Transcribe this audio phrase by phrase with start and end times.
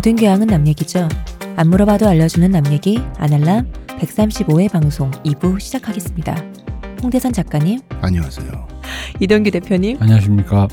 [0.00, 1.06] 모든 교양은 남 얘기죠.
[1.56, 6.42] 안 물어봐도 알려주는 남 얘기 아날람 135회 방송 2부 시작하겠습니다.
[7.02, 8.66] 홍대선 작가님, 안녕하세요.
[9.20, 10.68] 이동규 대표님, 안녕하십니까.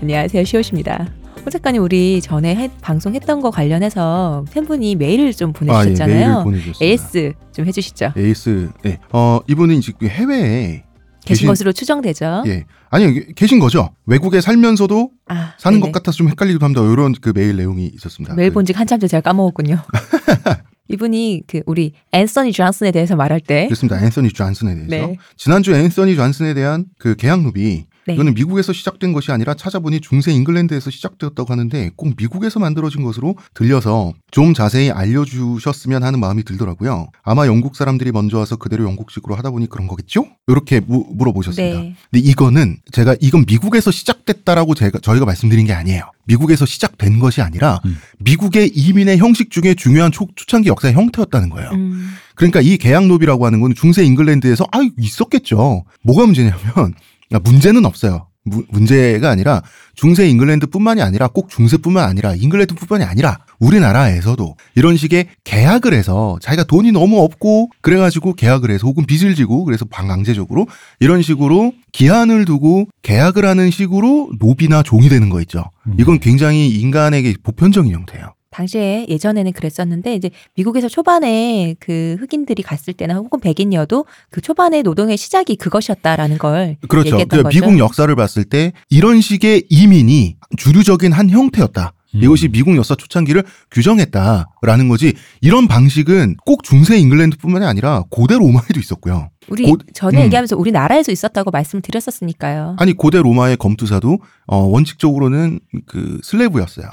[0.00, 0.42] 안녕하세요.
[0.42, 1.06] 시호십니다.
[1.36, 6.42] 홍 작가님 우리 전에 해- 방송했던 거 관련해서 팬분이 메일을 좀 아, 예, 메일을 보내주셨잖아요.
[6.42, 6.84] 보내주셨습니다.
[6.84, 8.12] AS 좀 해주시죠.
[8.16, 8.68] 에이스.
[8.82, 8.98] 네.
[9.12, 10.82] 어, 이분은 지금 해외에
[11.24, 12.44] 계신 것으로 추정되죠.
[12.46, 12.64] 예.
[12.90, 13.94] 아니, 계신 거죠.
[14.06, 15.90] 외국에 살면서도 아, 사는 네네.
[15.92, 16.82] 것 같아서 좀 헷갈리기도 합니다.
[16.82, 18.34] 이런 그 메일 내용이 있었습니다.
[18.34, 19.78] 메일 그- 본지 한참 전 제가 까먹었군요.
[20.88, 24.02] 이분이 그 우리 앤서니 존슨에 대해서 말할 때 그렇습니다.
[24.04, 25.06] 앤서니 존슨에 대해서.
[25.06, 25.16] 네.
[25.36, 28.14] 지난주 앤서니 존슨에 대한 그 계약 노비 네.
[28.14, 34.12] 이거는 미국에서 시작된 것이 아니라 찾아보니 중세 잉글랜드에서 시작되었다고 하는데 꼭 미국에서 만들어진 것으로 들려서
[34.30, 37.08] 좀 자세히 알려주셨으면 하는 마음이 들더라고요.
[37.22, 40.26] 아마 영국 사람들이 먼저 와서 그대로 영국식으로 하다 보니 그런 거겠죠?
[40.48, 41.78] 이렇게 무- 물어보셨습니다.
[41.80, 41.94] 네.
[42.10, 46.10] 근데 이거는 제가 이건 미국에서 시작됐다라고 제가 저희가 말씀드린 게 아니에요.
[46.24, 47.96] 미국에서 시작된 것이 아니라 음.
[48.18, 51.70] 미국의 이민의 형식 중에 중요한 초, 초창기 역사의 형태였다는 거예요.
[51.72, 55.84] 음, 그러니까 이 계약노비라고 하는 건 중세 잉글랜드에서 아 있었겠죠.
[56.02, 56.94] 뭐가 문제냐면
[57.32, 58.28] 아, 문제는 없어요.
[58.44, 59.62] 무- 문제가 아니라
[59.94, 66.90] 중세 잉글랜드뿐만이 아니라 꼭 중세뿐만 아니라 잉글랜드뿐만이 아니라 우리나라에서도 이런 식의 계약을 해서 자기가 돈이
[66.92, 70.66] 너무 없고 그래가지고 계약을 해서 혹은 빚을 지고 그래서 반강제적으로
[70.98, 75.64] 이런 식으로 기한을 두고 계약을 하는 식으로 노비나 종이 되는 거 있죠.
[75.86, 75.94] 음.
[76.00, 78.34] 이건 굉장히 인간에게 보편적인 형태예요.
[78.52, 85.16] 당시에 예전에는 그랬었는데 이제 미국에서 초반에 그 흑인들이 갔을 때나 혹은 백인이어도 그 초반의 노동의
[85.16, 87.08] 시작이 그것이었다라는 걸 그렇죠.
[87.08, 87.60] 얘기했던 그 거죠.
[87.60, 91.94] 미국 역사를 봤을 때 이런 식의 이민이 주류적인 한 형태였다.
[92.14, 92.22] 음.
[92.22, 95.14] 이것이 미국 역사 초창기를 규정했다라는 거지.
[95.40, 99.30] 이런 방식은 꼭 중세 잉글랜드뿐만이 아니라 고대 로마에도 있었고요.
[99.48, 100.24] 우리 곧- 전에 음.
[100.26, 102.76] 얘기하면서 우리나라에서 있었다고 말씀을 드렸었으니까요.
[102.78, 106.86] 아니 고대 로마의 검투사도 어, 원칙적으로는 그 슬레브였어요.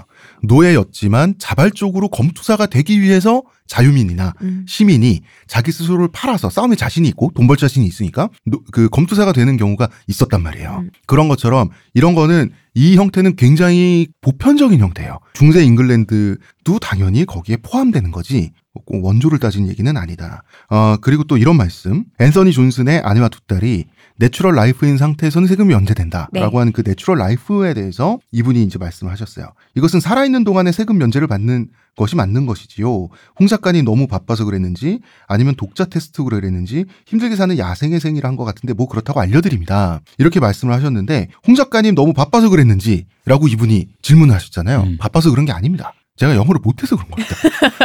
[0.43, 4.65] 노예였지만 자발적으로 검투사가 되기 위해서 자유민이나 음.
[4.67, 9.57] 시민이 자기 스스로를 팔아서 싸움에 자신이 있고 돈 벌 자신이 있으니까 노- 그 검투사가 되는
[9.57, 10.79] 경우가 있었단 말이에요.
[10.83, 10.89] 음.
[11.07, 15.19] 그런 것처럼 이런 거는 이 형태는 굉장히 보편적인 형태예요.
[15.33, 18.53] 중세 잉글랜드도 당연히 거기에 포함되는 거지.
[18.73, 20.43] 꼭 원조를 따진 얘기는 아니다.
[20.69, 22.05] 어, 그리고 또 이런 말씀.
[22.19, 23.85] 앤서니 존슨의 아내와 두 딸이
[24.17, 26.29] natural life인 상태에서는 세금이 면제된다.
[26.33, 26.41] 네.
[26.41, 29.47] 라고 하는 그 natural life에 대해서 이분이 이제 말씀을 하셨어요.
[29.75, 33.09] 이것은 살아있는 동안에 세금 면제를 받는 것이 맞는 것이지요.
[33.39, 38.73] 홍 작가님 너무 바빠서 그랬는지 아니면 독자 테스트로 그랬는지 힘들게 사는 야생의 생이라 한것 같은데
[38.73, 40.01] 뭐 그렇다고 알려드립니다.
[40.17, 44.81] 이렇게 말씀을 하셨는데 홍 작가님 너무 바빠서 그랬는지 라고 이분이 질문을 하셨잖아요.
[44.81, 44.97] 음.
[44.99, 45.93] 바빠서 그런 게 아닙니다.
[46.19, 47.33] 제가 영어를 못해서 그런 겁니다.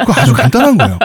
[0.00, 0.99] 그거 아주 간단한 거예요.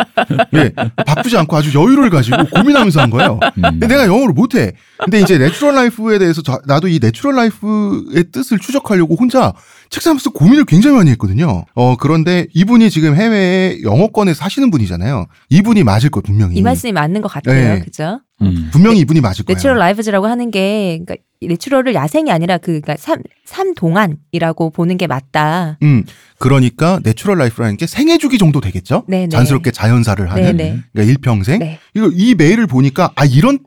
[0.56, 0.74] 예,
[1.06, 3.40] 바쁘지 않고 아주 여유를 가지고 고민하면서 한 거예요.
[3.58, 3.62] 음.
[3.62, 4.74] 근데 내가 영어를 못해.
[4.98, 9.54] 근데 이제 natural life에 대해서 저- 나도 이 natural life의 뜻을 추적하려고 혼자
[9.90, 11.66] 책상에서 고민을 굉장히 많이 했거든요.
[11.74, 15.26] 어, 그런데 이분이 지금 해외에 영어권에 사시는 분이잖아요.
[15.50, 16.56] 이분이 맞을 거 분명히.
[16.56, 17.76] 이 말씀이 맞는 것 같아요.
[17.76, 17.82] 네.
[17.82, 18.22] 그죠?
[18.42, 18.70] 음.
[18.72, 19.56] 분명히 이분이 맞을 거예요.
[19.56, 25.08] natural lives라고 하는 게 그러니까 natural을 야생이 아니라 그 그러니까 삶, 삶 동안이라고 보는 게
[25.08, 25.78] 맞다.
[25.84, 26.04] 음,
[26.38, 29.04] 그러니까 natural life라는 게 생애 주기 정도 되겠죠?
[29.08, 29.30] 네네.
[29.30, 30.44] 자연스럽게 자연사를 하는.
[30.44, 30.80] 네네.
[30.94, 31.60] 그러니까 일평생.
[31.60, 31.80] 네.
[31.96, 33.60] 이거 이 메일을 보니까 아 이런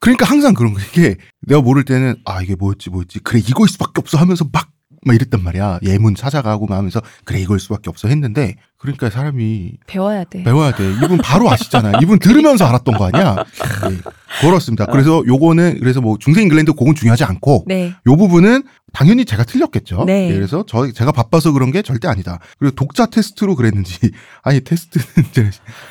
[0.00, 1.16] 그러니까 항상 그런 거 이게
[1.46, 4.68] 내가 모를 때는 아 이게 뭐였지 뭐였지 그래 이거일 수밖에 없어 하면서 막
[5.02, 5.80] 막 이랬단 말이야.
[5.82, 10.42] 예문 찾아가고 막 하면서 그래 이거일 수밖에 없어 했는데 그러니까 사람이 배워야 돼.
[10.42, 13.96] 배워야 돼 이분 바로 아시잖아요 이분 들으면서 알았던 거 아니야 네,
[14.40, 17.92] 그렇습니다 그래서 요거는 그래서 뭐 중세 잉글랜드 그건 중요하지 않고 네.
[18.06, 20.04] 요 부분은 당연히 제가 틀렸겠죠.
[20.04, 20.30] 네.
[20.30, 22.40] 예, 그래서 저 제가 바빠서 그런 게 절대 아니다.
[22.58, 23.98] 그리고 독자 테스트로 그랬는지
[24.42, 25.50] 아니 테스트는 이제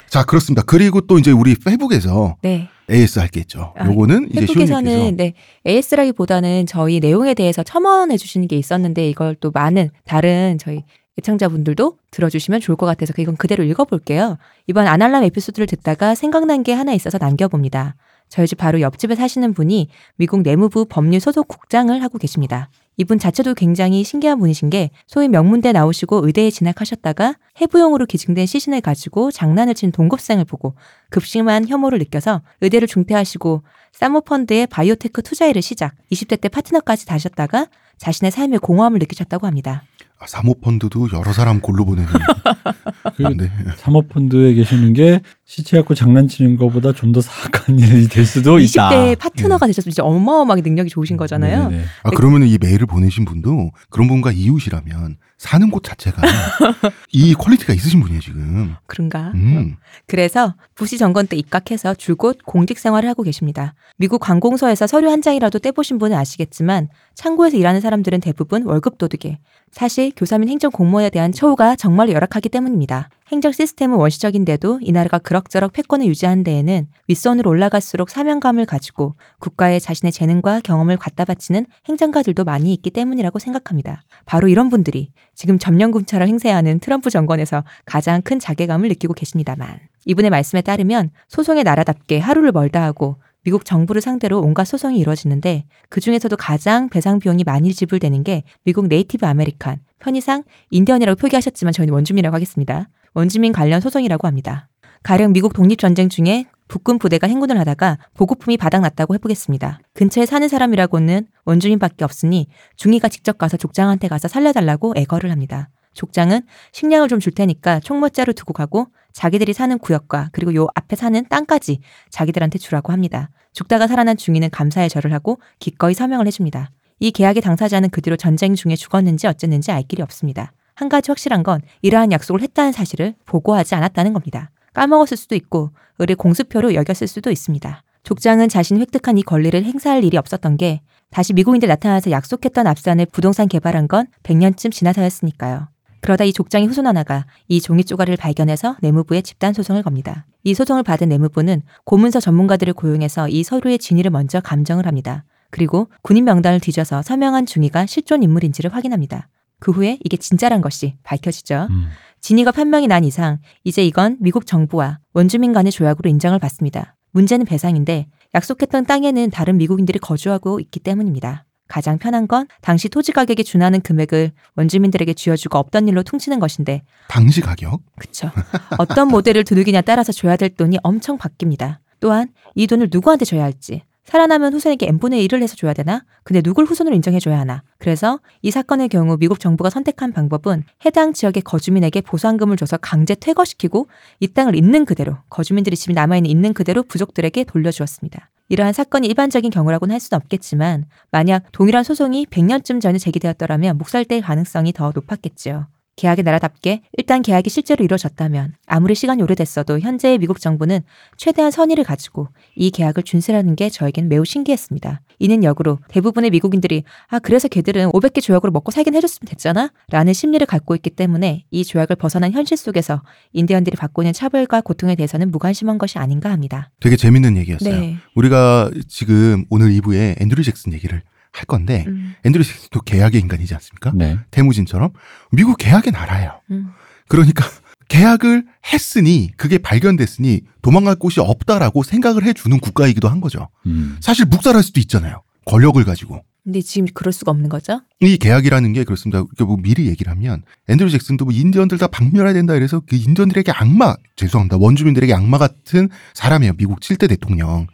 [0.09, 0.63] 자 그렇습니다.
[0.65, 2.67] 그리고 또 이제 우리 페북에서 네.
[2.91, 3.73] AS 할 게 있죠.
[3.77, 5.33] 아, 요거는 이제 페북에서는 네,
[5.65, 10.83] AS라기보다는 저희 내용에 대해서 첨언해 주시는 게 있었는데 이걸 또 많은 다른 저희
[11.19, 14.37] 애청자분들도 들어주시면 좋을 것 같아서 이건 그대로 읽어볼게요.
[14.67, 17.95] 이번 아날람 에피소드를 듣다가 생각난 게 하나 있어서 남겨봅니다.
[18.29, 22.69] 저희 집 바로 옆집에 사시는 분이 미국 내무부 법률 소속 국장을 하고 계십니다.
[22.95, 29.31] 이분 자체도 굉장히 신기한 분이신 게 소위 명문대 나오시고 의대에 진학하셨다가 해부용으로 기증된 시신을 가지고
[29.31, 30.75] 장난을 친 동급생을 보고
[31.09, 33.63] 극심한 혐오를 느껴서 의대를 중퇴하시고
[33.93, 37.67] 사모펀드의 바이오테크 투자 일을 시작, 20대 때 파트너까지 다셨다가
[37.97, 39.83] 자신의 삶에 공허함을 느끼셨다고 합니다.
[40.21, 42.09] 아, 사모펀드도 여러 사람 골로 보내는.
[43.15, 43.49] 그 네.
[43.77, 48.89] 사모펀드에 계시는 게 시체 갖고 장난치는 것보다 좀 더 사악한 일이 될 수도 있다.
[48.89, 51.69] 20대 파트너가 되셨으면 진짜 어마어마하게 능력이 좋으신 거잖아요.
[51.69, 51.83] 네네.
[52.03, 56.21] 아 그러면 이 메일을 보내신 분도 그런 분과 이웃이라면 사는 곳 자체가
[57.13, 58.75] 이 quality가 있으신 분이에요 지금.
[58.87, 59.31] 그런가?
[59.35, 59.77] 음.
[60.05, 63.73] 그래서 부시 정권 때 입각해서 줄곧 공직 생활을 하고 계십니다.
[63.95, 69.39] 미국 관공서에서 서류 한 장이라도 떼보신 분은 아시겠지만 창고에서 일하는 사람들은 대부분 월급 도둑에
[69.71, 73.07] 사실 교사 및 행정 공무원에 대한 처우가 정말 열악하기 때문입니다.
[73.31, 80.11] 행정 시스템은 원시적인데도 이 나라가 그럭저럭 패권을 유지한 데에는 윗선으로 올라갈수록 사명감을 가지고 국가에 자신의
[80.11, 84.01] 재능과 경험을 갖다 바치는 행정가들도 많이 있기 때문이라고 생각합니다.
[84.25, 90.61] 바로 이런 분들이 지금 점령군처럼 행세하는 트럼프 정권에서 가장 큰 자괴감을 느끼고 계십니다만 이분의 말씀에
[90.61, 96.89] 따르면 소송의 나라답게 하루를 멀다 하고 미국 정부를 상대로 온갖 소송이 이루어지는데 그 중에서도 가장
[96.89, 102.89] 배상 비용이 많이 지불되는 게 미국 Native American, 편의상 인디언이라고 표기하셨지만 저희는 원주민이라고 하겠습니다.
[103.19, 104.69] 원주민 관련 소송이라고 합니다.
[105.03, 109.79] 가령 미국 독립전쟁 중에 북군 부대가 행군을 하다가 보급품이 바닥났다고 해보겠습니다.
[109.93, 115.69] 근처에 사는 사람이라고는 원주민밖에 없으니 중위가 직접 가서 족장한테 가서 살려달라고 애걸을 합니다.
[115.95, 121.21] 족장은 식량을 좀 줄 테니까 총무자로 두고 가고 자기들이 사는 구역과 그리고 요 앞에 사는
[121.27, 123.31] 땅까지 자기들한테 주라고 합니다.
[123.51, 126.71] 죽다가 살아난 중위는 감사의 절을 하고 기꺼이 서명을 해줍니다.
[127.01, 130.53] 이 계약의 당사자는 그 뒤로 전쟁 중에 죽었는지 어쨌는지 알 길이 없습니다.
[130.79, 134.49] 한 가지 확실한 건 이러한 약속을 했다는 사실을 보고하지 않았다는 겁니다.
[134.73, 137.83] 까먹었을 수도 있고 의뢰 공수표로 여겼을 수도 있습니다.
[138.03, 140.79] 족장은 자신이 획득한 이 권리를 행사할 일이 없었던 게
[141.11, 145.67] 다시 미국인들 나타나서 약속했던 앞산을 부동산 개발한 건 100년쯤 지나서였으니까요.
[145.99, 150.25] 그러다 이 족장의 후손 하나가 이 종이 쪼가리를 발견해서 내무부에 집단 소송을 겁니다.
[150.45, 155.25] 이 소송을 받은 내무부는 고문서 전문가들을 고용해서 이 서류의 진위를 먼저 감정을 합니다.
[155.49, 159.27] 그리고 군인 명단을 뒤져서 서명한 중위가 실존 인물인지를 확인합니다.
[159.59, 161.67] 그 후에 이게 진짜란 것이 밝혀지죠.
[161.69, 161.89] 음.
[162.21, 166.95] 진위가 판명이 난 이상 이제 이건 미국 정부와 원주민 간의 조약으로 인정을 받습니다.
[167.11, 171.45] 문제는 배상인데 약속했던 땅에는 다른 미국인들이 거주하고 있기 때문입니다.
[171.67, 177.41] 가장 편한 건 당시 토지 가격에 준하는 금액을 원주민들에게 쥐어주고 없던 일로 퉁치는 것인데 당시
[177.41, 177.81] 가격?
[177.97, 178.31] 그쵸.
[178.79, 181.77] 어떤 모델을 두들기냐 따라서 줘야 될 돈이 엄청 바뀝니다.
[181.99, 186.03] 또한 이 돈을 누구한테 줘야 할지 살아나면 후손에게 n분의 1을 해서 줘야 되나?
[186.23, 187.61] 근데 누굴 후손으로 인정해줘야 하나?
[187.77, 193.87] 그래서 이 사건의 경우 미국 정부가 선택한 방법은 해당 지역의 거주민에게 보상금을 줘서 강제 퇴거시키고
[194.19, 198.31] 이 땅을 있는 그대로 거주민들이 집이 남아있는 있는 그대로 부족들에게 돌려주었습니다.
[198.49, 204.73] 이러한 사건이 일반적인 경우라고는 할 수는 없겠지만 만약 동일한 소송이 100년쯤 전에 제기되었더라면 묵살될 가능성이
[204.73, 205.67] 더 높았겠지요.
[205.99, 210.79] 계약의 나라답게 일단 계약이 실제로 이루어졌다면 아무리 시간이 오래됐어도 현재의 미국 정부는
[211.17, 215.01] 최대한 선의를 가지고 이 계약을 준수라는 게 저에겐 매우 신기했습니다.
[215.19, 220.45] 이는 역으로 대부분의 미국인들이 아 그래서 걔들은 500개 조약으로 먹고 살긴 해줬으면 됐잖아 라는 심리를
[220.47, 223.01] 갖고 있기 때문에 이 조약을 벗어난 현실 속에서
[223.33, 226.69] 인디언들이 받고 있는 차별과 고통에 대해서는 무관심한 것이 아닌가 합니다.
[226.79, 227.75] 되게 재밌는 얘기였어요.
[227.77, 227.97] 네.
[228.15, 233.91] 우리가 지금 오늘 2부에 앤드류 잭슨 얘기를 할 건데 음, 앤드류 잭슨도 계약의 인간이지 않습니까?
[233.95, 234.19] 네.
[234.31, 234.91] 태무진처럼
[235.31, 236.41] 미국 계약의 나라예요.
[236.51, 236.71] 음.
[237.07, 237.45] 그러니까
[237.87, 243.49] 계약을 했으니 그게 발견됐으니 도망갈 곳이 없다라고 생각을 해주는 국가이기도 한 거죠.
[243.65, 243.97] 음.
[243.99, 245.21] 사실 묵살할 수도 있잖아요.
[245.45, 246.23] 권력을 가지고.
[246.43, 247.81] 근데 지금 그럴 수가 없는 거죠?
[247.99, 249.19] 이 계약이라는 게 그렇습니다.
[249.19, 253.51] 이렇게 뭐 미리 얘기를 하면 앤드류 잭슨도 뭐 인디언들 다 박멸해야 된다 이래서 그 인디언들에게
[253.51, 256.53] 악마 죄송합니다 원주민들에게 악마 같은 사람이에요.
[256.53, 257.67] 미국 7대 대통령.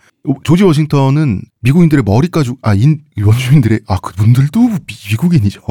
[0.44, 4.79] 조지 워싱턴은 미국인들의 머리 가죽 아 인 원주민들의 아 그분들도 미-
[5.12, 5.62] 미국인이죠.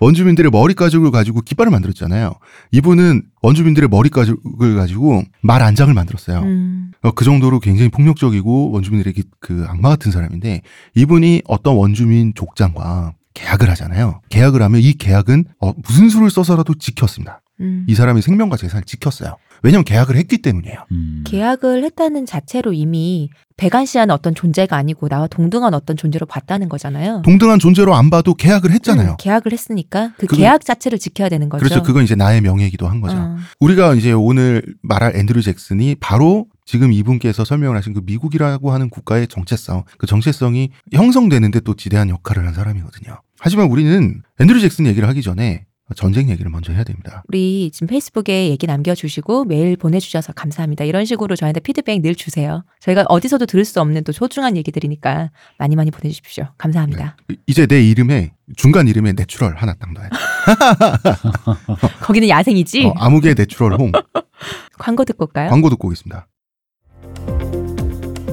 [0.00, 2.34] 원주민들의 머리 가죽을 가지고 깃발을 만들었잖아요.
[2.72, 6.40] 이분은 원주민들의 머리 가죽을 가지고 말 안장을 만들었어요.
[6.40, 10.62] 음, 어, 그 정도로 굉장히 폭력적이고 원주민들에게 그 악마 같은 사람인데
[10.94, 14.20] 이분이 어떤 원주민 족장과 계약을 하잖아요.
[14.30, 17.41] 계약을 하면 이 계약은 어, 무슨 수를 써서라도 지켰습니다.
[17.62, 17.84] 음.
[17.88, 19.36] 이 사람의 생명과 재산을 지켰어요.
[19.62, 20.76] 왜냐하면 계약을 했기 때문이에요.
[20.90, 21.22] 음.
[21.24, 27.22] 계약을 했다는 자체로 이미 배관시하는 어떤 존재가 아니고 나와 동등한 어떤 존재로 봤다는 거잖아요.
[27.24, 29.10] 동등한 존재로 안 봐도 계약을 했잖아요.
[29.12, 31.64] 음, 계약을 했으니까 그 그건- 계약 자체를 지켜야 되는 거죠.
[31.64, 31.82] 그렇죠.
[31.84, 33.16] 그건 이제 나의 명예이기도 한 거죠.
[33.16, 33.36] 어.
[33.60, 39.28] 우리가 이제 오늘 말할 앤드류 잭슨이 바로 지금 이분께서 설명을 하신 그 미국이라고 하는 국가의
[39.28, 43.20] 정체성, 그 정체성이 형성되는데 또 지대한 역할을 한 사람이거든요.
[43.38, 45.66] 하지만 우리는 앤드류 잭슨 얘기를 하기 전에
[45.96, 47.22] 전쟁 얘기를 먼저 해야 됩니다.
[47.28, 50.84] 우리 지금 페이스북에 얘기 남겨주시고 메일 보내주셔서 감사합니다.
[50.84, 52.64] 이런 식으로 저희한테 피드백 늘 주세요.
[52.80, 56.46] 저희가 어디서도 들을 수 없는 또 소중한 얘기들이니까 많이 많이 보내주십시오.
[56.56, 57.16] 감사합니다.
[57.46, 60.16] 이제 내 이름에 중간 이름에 natural 하나 딱 넣어야 돼.
[62.02, 62.86] 거기는 야생이지?
[62.86, 63.92] 어, 아무개 natural 홍
[64.78, 65.50] 광고 듣고 올까요?
[65.50, 66.26] 광고 듣고 오겠습니다.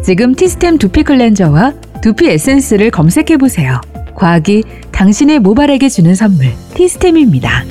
[0.03, 3.82] 지금 티스템 두피 클렌저와 두피 에센스를 검색해 보세요.
[4.20, 7.64] 과학이 당신의 모발에게 주는 선물 티스템입니다.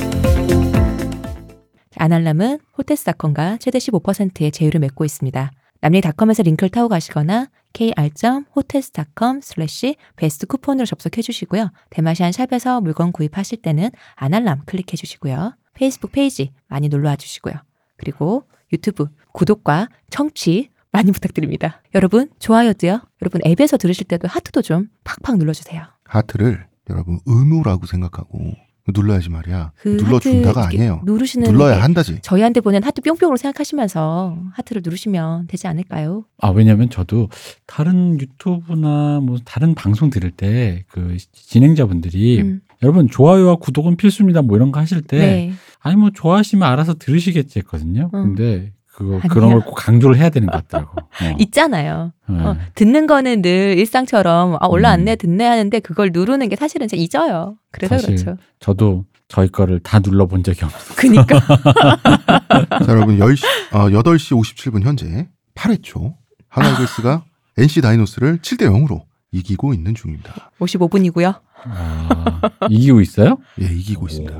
[1.97, 5.51] 아날람은 호텔스닷컴과 최대 15%의 제휴를 맺고 있습니다.
[5.83, 11.71] 남리닷컴에서 링크를 타고 가시거나 kr.hotels.com 슬래시 베스트 쿠폰으로 접속해 주시고요.
[11.91, 15.55] 대마시안 샵에서 물건 구입하실 때는 아날람 클릭해 주시고요.
[15.75, 17.57] 페이스북 페이지 많이 놀러와 주시고요.
[17.99, 21.83] 그리고 유튜브 구독과 청취 많이 부탁드립니다.
[21.95, 23.03] 여러분 좋아요도요.
[23.21, 25.98] 여러분 앱에서 들으실 때도 하트도 좀 팍팍 눌러주세요.
[26.09, 28.53] 하트를 여러분 의무라고 생각하고
[28.95, 29.73] 눌러야지 말이야.
[29.77, 31.03] 그 눌러준다가 아니에요.
[31.05, 32.19] 누르시는 눌러야 게 한다지.
[32.23, 36.25] 저희한테 보낸 하트 뿅뿅으로 생각하시면서 하트를 누르시면 되지 않을까요?
[36.41, 37.29] 아 왜냐면 저도
[37.67, 44.57] 다른 유튜브나 뭐 다른 방송 들을 때 그 진행자분들이 음, 여러분 좋아요와 구독은 필수입니다 뭐
[44.57, 45.53] 이런 거 하실 때 네.
[45.81, 48.11] 아니 뭐 좋아하시면 알아서 들으시겠지 했거든요.
[48.15, 48.35] 음.
[48.35, 49.29] 근데 그거 아니야.
[49.29, 50.93] 그런 걸 꼭 강조를 해야 되는 것 같더라고.
[51.01, 51.37] 어.
[51.39, 52.13] 있잖아요.
[52.29, 52.41] 네.
[52.41, 55.17] 어, 듣는 거는 늘 일상처럼 아 올라왔네 음.
[55.19, 57.57] 듣네 하는데 그걸 누르는 게 사실은 진짜 잊어요.
[57.71, 58.17] 그래서 사실.
[58.17, 58.37] 그렇죠.
[58.61, 60.95] 저도 저희 거를 다 눌러본 적이 없어요.
[60.99, 61.39] 그니까
[62.85, 66.15] 자, 여러분 10시, 어, 8시 57분 현재 8회 초
[66.49, 67.25] 하나이글스가
[67.59, 69.03] NC 다이노스를 7대 0으로
[69.33, 70.51] 이기고 있는 중입니다.
[70.61, 71.39] 55분이고요.
[71.65, 72.41] 아,
[72.71, 73.37] 이기고 있어요?
[73.61, 74.35] 예, 이기고 있습니다.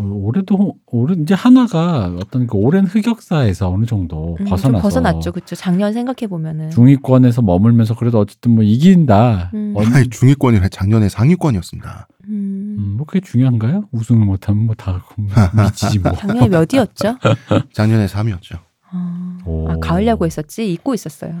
[0.00, 4.80] 오, 어, 올해도 올해 이제 하나가 어떤 그 오랜 흑역사에서 어느 정도 음, 벗어나서 좀
[4.82, 5.54] 벗어났죠, 그렇죠.
[5.56, 9.50] 작년 생각해 보면은 중위권에서 머물면서 그래도 어쨌든 뭐 이긴다.
[9.54, 9.74] 음.
[9.76, 12.08] 어, 아니, 중위권이 작년에 상위권이었습니다.
[12.28, 13.84] 음, 음, 뭐 그게 중요한가요?
[13.92, 15.02] 우승을 못하면 뭐다
[15.64, 16.12] 미치지 뭐.
[16.12, 17.16] 작년에 몇이었죠?
[17.74, 18.58] 작년에 3위였죠.
[18.92, 19.68] 어, 오.
[19.70, 21.34] 아 가을 야구 했었지 잊고 있었어요.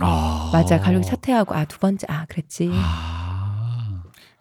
[0.00, 2.70] 아, 맞아, 가을 야구 사퇴하고 아 두 번째 아 그랬지.
[2.72, 3.27] 아,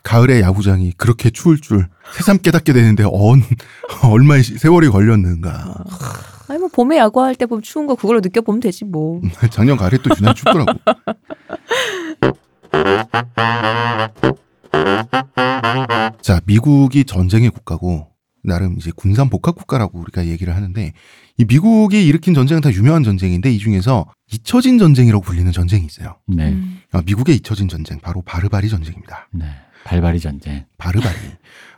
[0.08, 3.44] 가을에 야구장이 그렇게 추울 줄 새삼 깨닫게 되는데 언
[4.04, 5.66] 얼마의 시- 세월이 걸렸는가.
[5.68, 5.84] 어.
[6.48, 9.20] 아니 뭐 봄에 야구할 때 보면 추운 거 그걸로 느껴보면 되지 뭐.
[9.52, 10.72] 작년 가을에 또 유난히 춥더라고.
[16.22, 18.08] 자, 미국이 전쟁의 국가고
[18.44, 20.94] 나름 이제 군산 복합 국가라고 우리가 얘기를 하는데
[21.38, 26.18] 이 미국이 일으킨 전쟁은 다 유명한 전쟁인데 이 중에서 잊혀진 전쟁이라고 불리는 전쟁이 있어요.
[26.28, 26.82] 네, 음.
[26.92, 29.28] 아, 미국의 잊혀진 전쟁 바로 바르바리 전쟁입니다.
[29.34, 29.46] 네,
[29.88, 30.66] 발발이 전쟁.
[30.78, 31.16] 바르바리.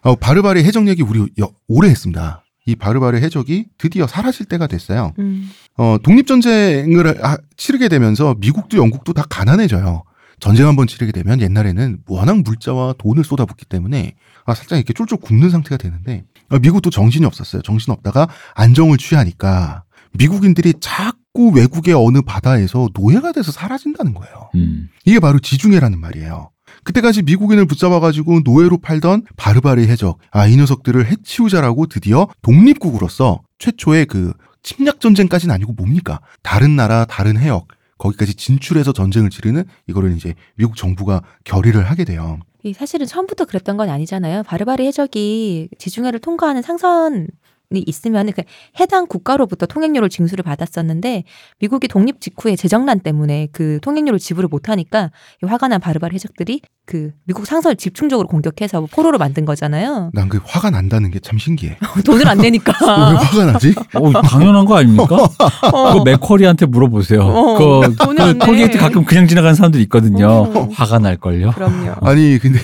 [0.01, 2.44] 어, 바르바리 해적 얘기 우리 여- 오래 했습니다.
[2.66, 5.13] 이 바르바리 해적이 드디어 사라질 때가 됐어요.
[5.20, 5.50] 음.
[5.78, 10.04] 어, 독립전쟁을 하- 치르게 되면서 미국도 영국도 다 가난해져요.
[10.39, 15.20] 전쟁 한 번 치르게 되면 옛날에는 워낙 물자와 돈을 쏟아붓기 때문에 아, 살짝 이렇게 쫄쫄
[15.20, 17.62] 굶는 상태가 되는데 아, 미국도 정신이 없었어요.
[17.62, 24.50] 정신 없다가 안정을 취하니까 미국인들이 자꾸 외국의 어느 바다에서 노예가 돼서 사라진다는 거예요.
[24.56, 26.50] 음, 이게 바로 지중해라는 말이에요.
[26.83, 34.33] 그때까지 미국인을 붙잡아가지고 노예로 팔던 바르바리 해적, 아, 이 녀석들을 해치우자라고 드디어 독립국으로서 최초의 그
[34.63, 36.19] 침략 전쟁까지는 아니고 뭡니까?
[36.43, 37.67] 다른 나라, 다른 해역,
[37.98, 42.39] 거기까지 진출해서 전쟁을 치르는 이거를 이제 미국 정부가 결의를 하게 돼요.
[42.63, 44.43] 이 사실은 처음부터 그랬던 건 아니잖아요.
[44.43, 47.27] 바르바리 해적이 지중해를 통과하는 상선이
[47.76, 48.42] 있으면 그
[48.80, 51.24] 해당 국가로부터 통행료를 징수를 받았었는데
[51.60, 55.12] 미국이 독립 직후에 재정난 때문에 그 통행료를 지불을 못하니까
[55.44, 60.10] 이 화가 난 바르바리 해적들이 그 미국 상선을 집중적으로 공격해서 포로로 만든 거잖아요.
[60.14, 61.78] 난 그 화가 난다는 게 참 신기해.
[62.06, 62.72] 돈을 안 내니까.
[63.12, 63.76] 왜 화가 나지?
[63.94, 65.16] 어, 당연한 거 아닙니까?
[65.72, 65.94] 어.
[65.94, 67.22] 그거 맥커리한테 물어보세요.
[67.22, 68.38] 어, 그, 그.
[68.40, 70.28] 톨게이트 가끔 그냥 지나가는 사람들 있거든요.
[70.28, 70.70] 어.
[70.74, 71.52] 화가 날걸요.
[71.52, 71.96] 그럼요.
[72.02, 72.60] 아니, 근데,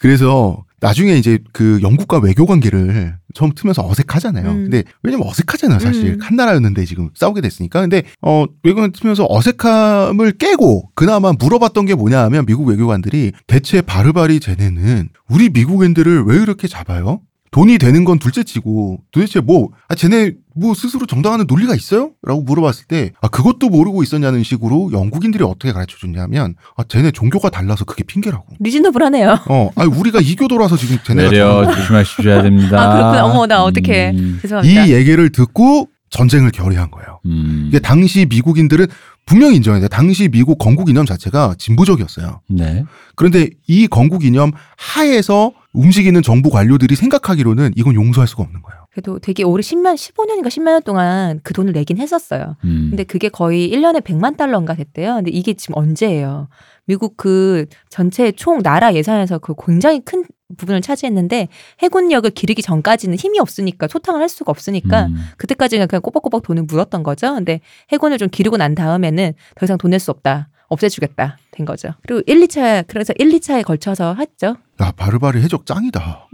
[0.00, 4.50] 그래서 나중에 이제 그 영국과 외교 관계를 처음 트면서 어색하잖아요.
[4.50, 4.62] 음.
[4.64, 6.14] 근데 왜냐면 어색하잖아요, 사실.
[6.14, 6.18] 음.
[6.20, 7.80] 한 나라였는데 지금 싸우게 됐으니까.
[7.80, 14.40] 근데 어 외교관 트면서 어색함을 깨고 그나마 물어봤던 게 뭐냐 하면 미국 외교관들이 대체 바르바리
[14.40, 17.20] 쟤네는 우리 미국인들을 왜 이렇게 잡아요?
[17.50, 22.10] 돈이 되는 건 둘째치고 도대체 뭐 아, 쟤네 뭐 스스로 정당하는 논리가 있어요?
[22.22, 27.50] 라고 물어봤을 때 아, 그것도 모르고 있었냐는 식으로 영국인들이 어떻게 가르쳐 줬냐면 아, 쟤네 종교가
[27.50, 28.44] 달라서 그게 핑계라고.
[28.60, 29.40] 리즈너블하네요.
[29.48, 32.80] 어, 아니 우리가 이교도라서 지금 쟤네가 내려 조심하셔야 됩니다.
[32.80, 33.24] 아 그렇구나.
[33.26, 34.84] 어머 나 어떻게 음, 죄송합니다.
[34.86, 37.20] 이 얘기를 듣고 전쟁을 결의한 거예요.
[37.26, 37.66] 음.
[37.68, 38.86] 이게 당시 미국인들은
[39.26, 39.88] 분명히 인정해야 돼요.
[39.88, 42.40] 당시 미국 건국 이념 자체가 진보적이었어요.
[42.48, 42.84] 네.
[43.14, 48.78] 그런데 이 건국 이념 하에서 움직이는 정부 관료들이 생각하기로는 이건 용서할 수가 없는 거예요.
[48.90, 52.56] 그래도 되게 오래 10년, 15년인가 10만 년 동안 그 돈을 내긴 했었어요.
[52.64, 52.88] 음.
[52.90, 55.14] 근데 그게 거의 1년에 100만 달러인가 됐대요.
[55.16, 56.48] 근데 이게 지금 언제예요?
[56.86, 60.24] 미국 그 전체 총 나라 예산에서 그 굉장히 큰
[60.56, 61.48] 부분을 차지했는데
[61.80, 65.16] 해군력을 기르기 전까지는 힘이 없으니까 소탕을 할 수가 없으니까 음.
[65.36, 67.34] 그때까지는 그냥 꼬박꼬박 돈을 물었던 거죠.
[67.34, 67.60] 근데
[67.92, 70.48] 해군을 좀 기르고 난 다음에는 더 이상 돈 낼 수 없다.
[70.68, 71.38] 없애주겠다.
[71.50, 71.88] 된 거죠.
[72.06, 74.56] 그리고 1, 2차, 그래서 1, 2차에 걸쳐서 했죠.
[74.80, 76.28] 야, 바르바리 해적 짱이다.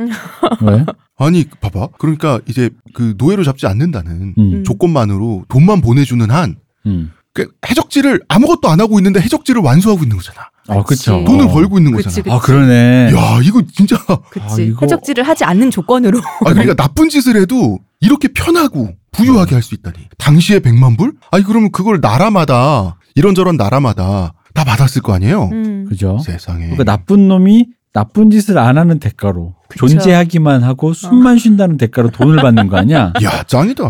[0.63, 0.85] 왜?
[1.17, 1.89] 아니, 봐봐.
[1.99, 4.65] 그러니까 이제 그 노예로 잡지 않는다는 음.
[4.65, 7.13] 조건만으로 돈만 보내주는 한 음.
[7.33, 10.51] 그 해적지를 아무것도 안 하고 있는데 해적지를 완수하고 있는 거잖아.
[10.69, 11.19] 어, 그쵸.
[11.19, 11.25] 그치.
[11.25, 11.53] 돈을 어.
[11.53, 12.23] 벌고 있는 그치, 거잖아.
[12.23, 12.35] 그치.
[12.35, 13.13] 아, 그러네.
[13.15, 13.97] 야, 이거 진짜
[14.31, 14.45] 그치.
[14.47, 16.19] 아, 이거- 해적질을 하지 않는 조건으로.
[16.45, 19.97] 아 그러니까 나쁜 짓을 해도 이렇게 편하고 부유하게 할 수 있다니.
[20.19, 21.15] 당시에 100만 불?
[21.31, 25.49] 아니 그러면 그걸 나라마다 이런저런 나라마다 다 받았을 거 아니에요.
[25.53, 25.87] 음.
[25.89, 26.19] 그죠?
[26.19, 26.65] 세상에.
[26.65, 29.87] 그러니까 나쁜 놈이 나쁜 짓을 안 하는 대가로 그쵸.
[29.87, 33.13] 존재하기만 하고 숨만 쉰다는 대가로 돈을 받는 거 아니야?
[33.23, 33.85] 야 짱이다.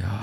[0.00, 0.20] 야.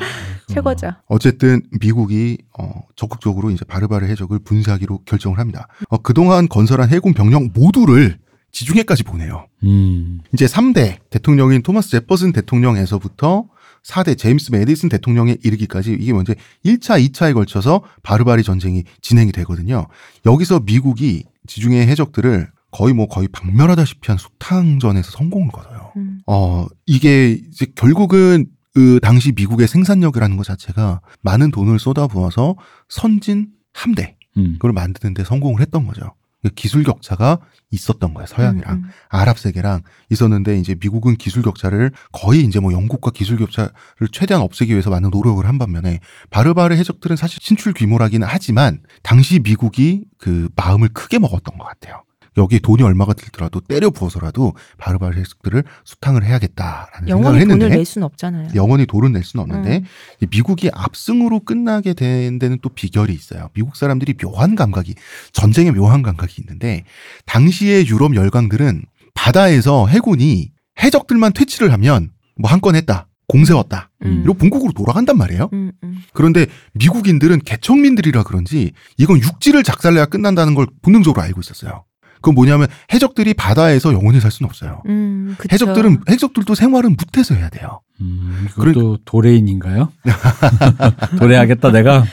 [0.48, 0.92] 최고죠.
[1.08, 5.68] 어쨌든 미국이 어, 적극적으로 이제 바르바르 해적을 분쇄하기로 결정을 합니다.
[5.90, 8.18] 어, 그동안 건설한 해군 병력 모두를
[8.52, 9.48] 지중해까지 보내요.
[9.64, 10.20] 음.
[10.34, 13.46] 이제 3대 대통령인 토마스 제퍼슨 대통령에서부터
[13.84, 16.34] 4대 제임스 메디슨 대통령에 이르기까지 이게 먼저
[16.66, 19.88] 1차, 2차에 걸쳐서 바르바리 전쟁이 진행이 되거든요.
[20.26, 25.92] 여기서 미국이 지중해 해적들을 거의 뭐 거의 박멸하다시피 한 소탕전에서 성공을 거둬요.
[25.98, 26.22] 음.
[26.26, 32.56] 어, 이게 이제 결국은 그 당시 미국의 생산력이라는 것 자체가 많은 돈을 쏟아부어서
[32.90, 34.54] 선진 함대 음.
[34.54, 36.14] 그걸 만드는데 성공을 했던 거죠.
[36.44, 37.40] 그 기술 격차가
[37.72, 38.28] 있었던 거예요.
[38.28, 38.90] 서양이랑 음, 음.
[39.10, 43.72] 아랍 세계랑 있었는데 이제 미국은 기술 격차를 거의 이제 뭐 영국과 기술 격차를
[44.12, 50.04] 최대한 없애기 위해서 많은 노력을 한 반면에 바르바르 해적들은 사실 신출 규모라기는 하지만 당시 미국이
[50.18, 52.04] 그 마음을 크게 먹었던 것 같아요.
[52.38, 57.86] 여기에 돈이 얼마가 들더라도 때려 부어서라도 바르바르 해적들을 수탕을 해야겠다라는 생각을 영원히 했는데 돈을 낼
[57.86, 58.50] 수는 없잖아요.
[58.56, 59.84] 영원히 돈은 낼 수는 없는데 음.
[60.22, 63.50] 이 미국이 압승으로 끝나게 된 데는 또 비결이 있어요.
[63.54, 64.96] 미국 사람들이 묘한 감각이
[65.32, 66.84] 전쟁에 묘한 감각이 있는데
[67.26, 73.08] 당시의 유럽 열강들은 바다에서 해군이 해적들만 퇴치를 하면 뭐 한 건 했다.
[73.28, 73.90] 공세웠다.
[74.06, 74.22] 음.
[74.24, 75.50] 이러고 본국으로 돌아간단 말이에요.
[75.54, 76.04] 음, 음.
[76.14, 81.86] 그런데 미국인들은 개척민들이라 그런지 이건 육지를 작살내야 끝난다는 걸 본능적으로 알고 있었어요.
[82.24, 84.82] 그건 뭐냐면 해적들이 바다에서 영원히 살 수는 없어요.
[84.88, 85.36] 음.
[85.52, 87.82] 해적들은 해적들도 생활은 묻해서 해야 돼요.
[88.00, 89.92] 음, 그것도 도레인인가요?
[91.20, 92.06] 도래하겠다 내가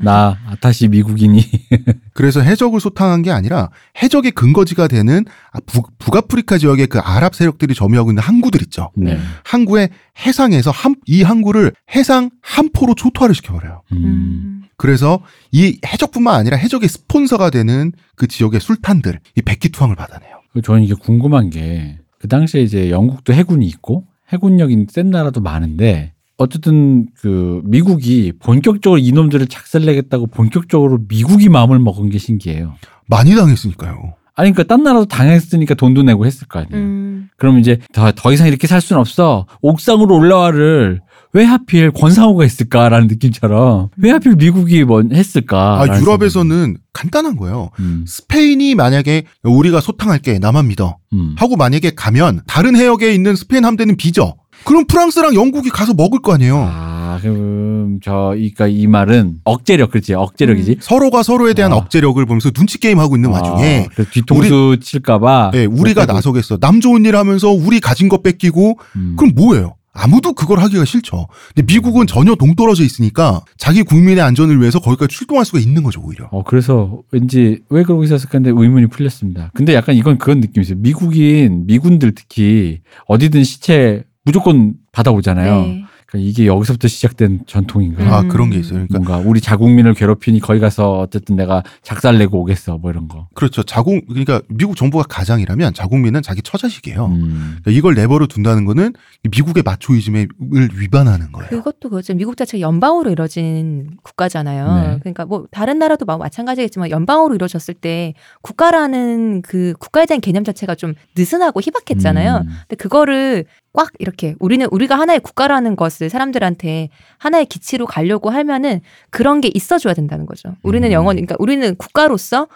[0.00, 1.44] 나 다시 미국인이
[2.14, 3.68] 그래서 해적을 소탕한 게 아니라
[4.02, 8.90] 해적의 근거지가 되는 아, 북, 북아프리카 지역의 그 아랍 세력들이 점유하고 있는 항구들 있죠.
[8.96, 9.18] 네.
[9.44, 9.90] 항구의
[10.24, 13.82] 해상에서 한, 이 항구를 해상 한포로 초토화를 시켜버려요.
[13.92, 14.59] 음.
[14.80, 14.82] 음.
[14.82, 15.20] 그래서
[15.52, 20.40] 이 해적뿐만 아니라 해적의 스폰서가 되는 그 지역의 술탄들, 이 백기투항을 받아내요.
[20.52, 26.12] 그 저는 이게 궁금한 게 그 당시에 이제 영국도 해군이 있고 해군력이 센 나라도 많은데
[26.36, 32.74] 어쨌든 그 미국이 본격적으로 이놈들을 작살내겠다고 본격적으로 미국이 마음을 먹은 게 신기해요.
[33.06, 34.14] 많이 당했으니까요.
[34.36, 36.76] 아니 그러니까 딴 나라도 당했으니까 돈도 내고 했을 거 아니에요.
[36.76, 37.28] 음.
[37.36, 39.46] 그럼 이제 더, 더 이상 이렇게 살 수는 없어.
[39.60, 41.00] 옥상으로 올라와를
[41.32, 45.80] 왜 하필 권상우가 했을까라는 느낌처럼 왜 하필 미국이 뭐 했을까?
[45.80, 47.70] 아, 유럽에서는 간단한 거예요.
[47.78, 50.96] 음, 스페인이 만약에 우리가 소탕할게, 나만 믿어.
[51.12, 51.34] 음.
[51.38, 54.34] 하고 만약에 가면 다른 해역에 있는 스페인 함대는 빚어.
[54.64, 56.56] 그럼 프랑스랑 영국이 가서 먹을 거 아니에요.
[56.68, 60.14] 아, 그럼 저, 그러니까 이 말은 억제력, 그렇지?
[60.14, 60.78] 억제력이지.
[60.80, 61.76] 서로가 서로에 대한 아.
[61.76, 65.52] 억제력을 보면서 눈치 게임 하고 있는 와중에 아, 그래서 뒤통수 칠까봐.
[65.54, 66.58] 예, 우리가 나서겠어.
[66.58, 69.16] 남 좋은 일 하면서 우리 가진 거 뺏기고 음.
[69.16, 69.76] 그럼 뭐예요?
[69.92, 71.26] 아무도 그걸 하기가 싫죠.
[71.54, 76.28] 근데 미국은 전혀 동떨어져 있으니까 자기 국민의 안전을 위해서 거기까지 출동할 수가 있는 거죠, 오히려.
[76.30, 79.50] 어, 그래서 왠지 왜 그러고 있었을까 했는데 의문이 풀렸습니다.
[79.54, 80.78] 근데 약간 이건 그런 느낌이 있어요.
[80.78, 85.60] 미국인, 미군들 특히 어디든 시체 무조건 받아오잖아요.
[85.62, 85.84] 네.
[86.10, 88.02] 그러니까 이게 여기서부터 시작된 전통인가?
[88.04, 88.28] 아, 음.
[88.28, 88.84] 그런 게 있어요.
[88.86, 93.28] 그러니까 뭔가 우리 자국민을 괴롭히니 거기 가서 어쨌든 내가 작살 내고 오겠어 뭐 이런 거.
[93.34, 93.62] 그렇죠.
[93.62, 97.06] 자국 그러니까 미국 정부가 가장이라면 자국민은 자기 처자식이에요.
[97.06, 97.58] 음.
[97.62, 98.92] 그러니까 이걸 내버려 둔다는 거는
[99.30, 100.28] 미국의 마초이즘을
[100.74, 101.48] 위반하는 거예요.
[101.50, 102.14] 그것도 그렇죠.
[102.14, 104.74] 미국 자체가 연방으로 이루어진 국가잖아요.
[104.74, 104.98] 네.
[105.00, 110.74] 그러니까 뭐 다른 나라도 마- 마찬가지겠지만 연방으로 이루어졌을 때 국가라는 그 국가에 대한 개념 자체가
[110.74, 112.36] 좀 느슨하고 희박했잖아요.
[112.44, 112.48] 음.
[112.68, 118.80] 근데 그거를 꽉 이렇게 우리는 우리가 하나의 국가라는 것을 사람들한테 하나의 기치로 가려고 하면은
[119.10, 120.56] 그런 게 있어줘야 된다는 거죠.
[120.62, 120.92] 우리는 음.
[120.92, 122.48] 영원히 그러니까 우리는 국가로서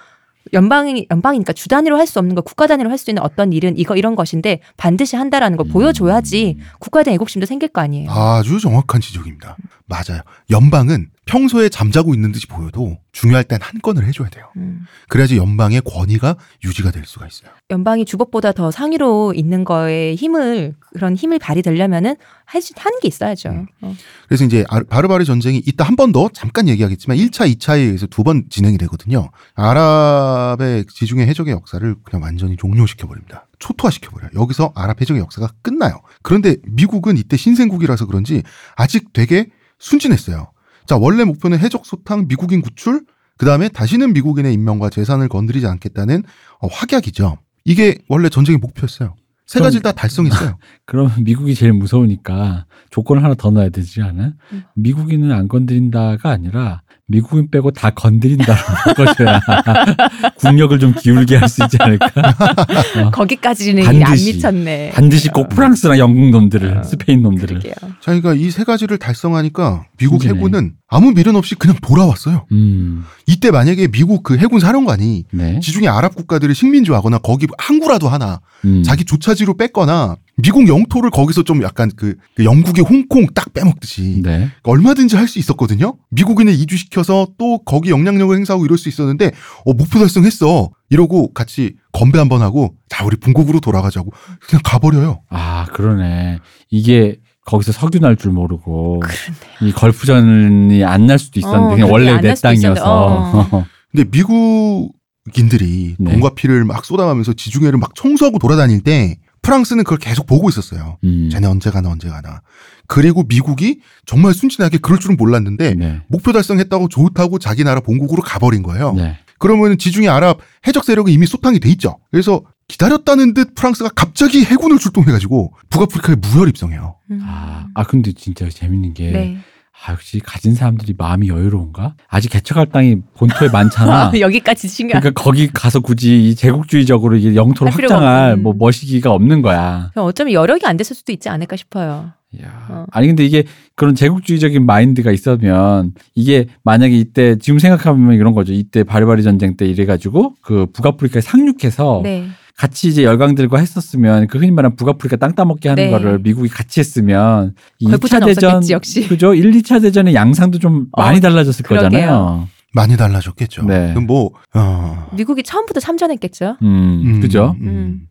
[0.53, 3.79] 연방이 연방이니까 주 단위로 할 수 없는 거 국가 단위로 할 수 있는 어떤 일은
[3.79, 6.65] 이거 이런 것인데 반드시 한다라는 걸 보여줘야지 음.
[6.81, 8.11] 국가에 대한 애국심도 생길 거 아니에요.
[8.11, 9.57] 아주 정확한 지적입니다.
[9.87, 10.21] 맞아요.
[10.51, 14.47] 연방은 평소에 잠자고 있는 듯이 보여도 중요할 땐 한 건을 해줘야 돼요.
[14.57, 14.87] 음.
[15.09, 17.51] 그래야지 연방의 권위가 유지가 될 수가 있어요.
[17.71, 23.49] 연방이 주법보다 더 상위로 있는 거에 힘을 그런 힘을 발휘되려면은 할수 하는 게 있어야죠.
[23.51, 23.67] 음.
[23.81, 23.95] 어.
[24.29, 28.23] 그래서 이제 아- 바르바르 전쟁이 이따 한 번 더 잠깐 얘기하겠지만 1차, 2차에 의해서 두
[28.25, 29.31] 번 진행이 되거든요.
[29.55, 33.47] 아랍의 지중해 해적의 역사를 그냥 완전히 종료시켜 버립니다.
[33.59, 34.31] 초토화시켜 버려요.
[34.35, 36.01] 여기서 아랍 해적의 역사가 끝나요.
[36.23, 38.43] 그런데 미국은 이때 신생국이라서 그런지
[38.77, 39.47] 아직 되게
[39.79, 40.49] 순진했어요.
[40.87, 43.05] 자, 원래 목표는 해적 소탕, 미국인 구출,
[43.37, 46.23] 그 다음에 다시는 미국인의 인명과 재산을 건드리지 않겠다는
[46.61, 47.39] 어, 확약이죠.
[47.65, 49.15] 이게 원래 전쟁의 목표였어요.
[49.47, 50.57] 세 그럼- 가지를 다 달성했어요.
[50.87, 54.33] 그러면 미국이 제일 무서우니까 조건을 하나 더 넣어야 되지 않아?
[54.53, 54.63] 음.
[54.77, 59.39] 미국인은 안 건드린다가 아니라 미국인 빼고 다 건드린다로 바꿔줘야
[60.41, 62.09] 국력을 좀 기울게 할 수 있지 않을까?
[63.13, 64.05] 거기까지는 반드시.
[64.31, 64.91] 안 미쳤네.
[64.95, 67.61] 반드시 꼭 프랑스나 영국 놈들을, 아, 스페인 놈들을.
[67.61, 67.75] 그러게요.
[68.01, 70.35] 자기가 이 세 가지를 달성하니까 미국 힘드네.
[70.39, 72.47] 해군은 아무 미련 없이 그냥 돌아왔어요.
[72.53, 75.61] 음, 이때 만약에 미국 그 해군 사령관이 네.
[75.61, 78.83] 지중해 아랍 국가들을 식민지하거나 거기 항구라도 하나 음.
[78.85, 84.21] 자기 조차 지로 뺐거나 미국 영토를 거기서 좀 약간 그, 그 영국의 홍콩 딱 빼먹듯이
[84.23, 84.51] 네.
[84.65, 85.97] 얼마든지 할 수 있었거든요.
[86.11, 89.31] 미국인을 이주시켜서 또 거기 영향력을 행사하고 이럴 수 있었는데
[89.65, 90.71] 어 목표 달성했어.
[90.91, 95.23] 이러고 같이 건배 한번 하고 자 우리 본국으로 돌아가자고 그냥 가버려요.
[95.29, 96.41] 아, 그러네.
[96.71, 99.19] 이게 거기서 석유 날 줄 모르고 그러네.
[99.63, 103.67] 이 걸프전이 안 날 수도 있었는데 어, 그냥 그게 원래 내 있었는데, 땅이어서.
[103.93, 106.11] 근데 미국인들이 네.
[106.13, 110.99] 돈과 피를 막 쏟아가면서 지중해를 막 청소하고 돌아다닐 때 프랑스는 그걸 계속 보고 있었어요.
[111.05, 111.29] 음.
[111.31, 112.41] 쟤네 언제 가나 언제 가나.
[112.87, 116.03] 그리고 미국이 정말 순진하게 그럴 줄은 몰랐는데 네.
[116.09, 118.95] 목표 달성했다고 좋다고 자기 나라 본국으로 가버린 거예요.
[118.95, 119.17] 네.
[119.39, 121.99] 그러면 지중해 아랍 해적 세력이 이미 소탕이 돼 있죠.
[122.11, 126.97] 그래서 기다렸다는 듯 프랑스가 갑자기 해군을 출동해가지고 북아프리카에 무혈 입성해요.
[127.11, 127.21] 음.
[127.23, 129.39] 아, 아 근데 진짜 재밌는 게 네.
[129.87, 131.95] 아, 역시 가진 사람들이 마음이 여유로운가?
[132.09, 134.13] 아직 개척할 땅이 본토에 많잖아.
[134.19, 134.99] 여기까지 신경.
[135.01, 138.43] 그러니까 거기 가서 굳이 이 제국주의적으로 이게 영토를 할 필요가 확장할 없- 음.
[138.45, 139.91] 뭐 머시기가 없는 거야.
[139.97, 142.13] 어쩌면 여력이 안 됐을 수도 있지 않을까 싶어요.
[142.43, 142.67] 야.
[142.71, 142.87] 어.
[142.93, 148.53] 아니 근데 이게 그런 제국주의적인 마인드가 있으면 이게 만약에 이때 지금 생각하면 이런 거죠.
[148.53, 152.27] 이때 바리바리 전쟁 때 이래가지고 그 북아프리카에 상륙해서 네.
[152.57, 155.91] 같이 이제 열강들과 했었으면 그 흔히 말하는 북아프리카 땅 따먹게 하는 네.
[155.91, 159.09] 거를 미국이 같이 했으면 이 걸프전 2차 대전 없었겠지, 역시.
[159.09, 159.35] 그죠?
[159.35, 161.91] 1, 2차 대전의 양상도 좀 어, 많이 달라졌을 그러게요.
[161.91, 162.49] 거잖아요.
[162.73, 163.65] 많이 달라졌겠죠.
[163.65, 163.91] 네.
[163.91, 166.59] 그럼 뭐 어, 미국이 처음부터 참전했겠죠.
[166.63, 167.57] 음, 음, 그죠?
[167.61, 168.07] 음.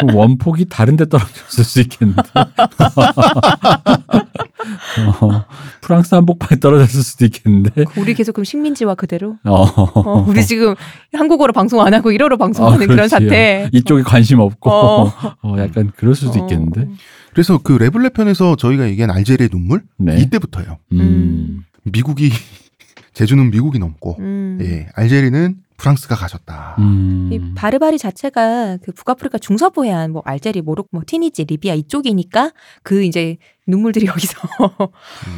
[0.00, 2.22] 그 원폭이 다른 데 떨어졌을 수 있겠는데.
[5.20, 5.44] 어,
[5.80, 7.84] 프랑스 한복판에 떨어졌을 수도 있겠는데.
[7.96, 9.36] 우리 계속 그럼 식민지와 그대로.
[9.44, 9.62] 어.
[9.62, 10.74] 어, 우리 지금
[11.12, 13.08] 한국어로 방송 안 하고 일어로 방송하는 어, 그런.
[13.08, 13.68] 사태.
[13.72, 15.12] 이쪽에 관심 없고 어.
[15.42, 16.42] 어, 약간 그럴 수도 어.
[16.42, 16.88] 있겠는데.
[17.32, 20.18] 그래서 그 레블레 편에서 저희가 얘기한 알제리의 눈물 네.
[20.20, 20.78] 이때부터요.
[20.92, 21.62] 음.
[21.84, 22.30] 미국이
[23.14, 24.58] 제주는 미국이 넘고 음.
[24.62, 26.76] 예, 알제리는 프랑스가 가졌다.
[26.78, 27.30] 음.
[27.32, 33.02] 이 바르바리 자체가 그 북아프리카 중서부 해안, 뭐 알제리, 모로코, 뭐 티니지, 리비아 이쪽이니까 그
[33.02, 34.38] 이제 눈물들이 여기서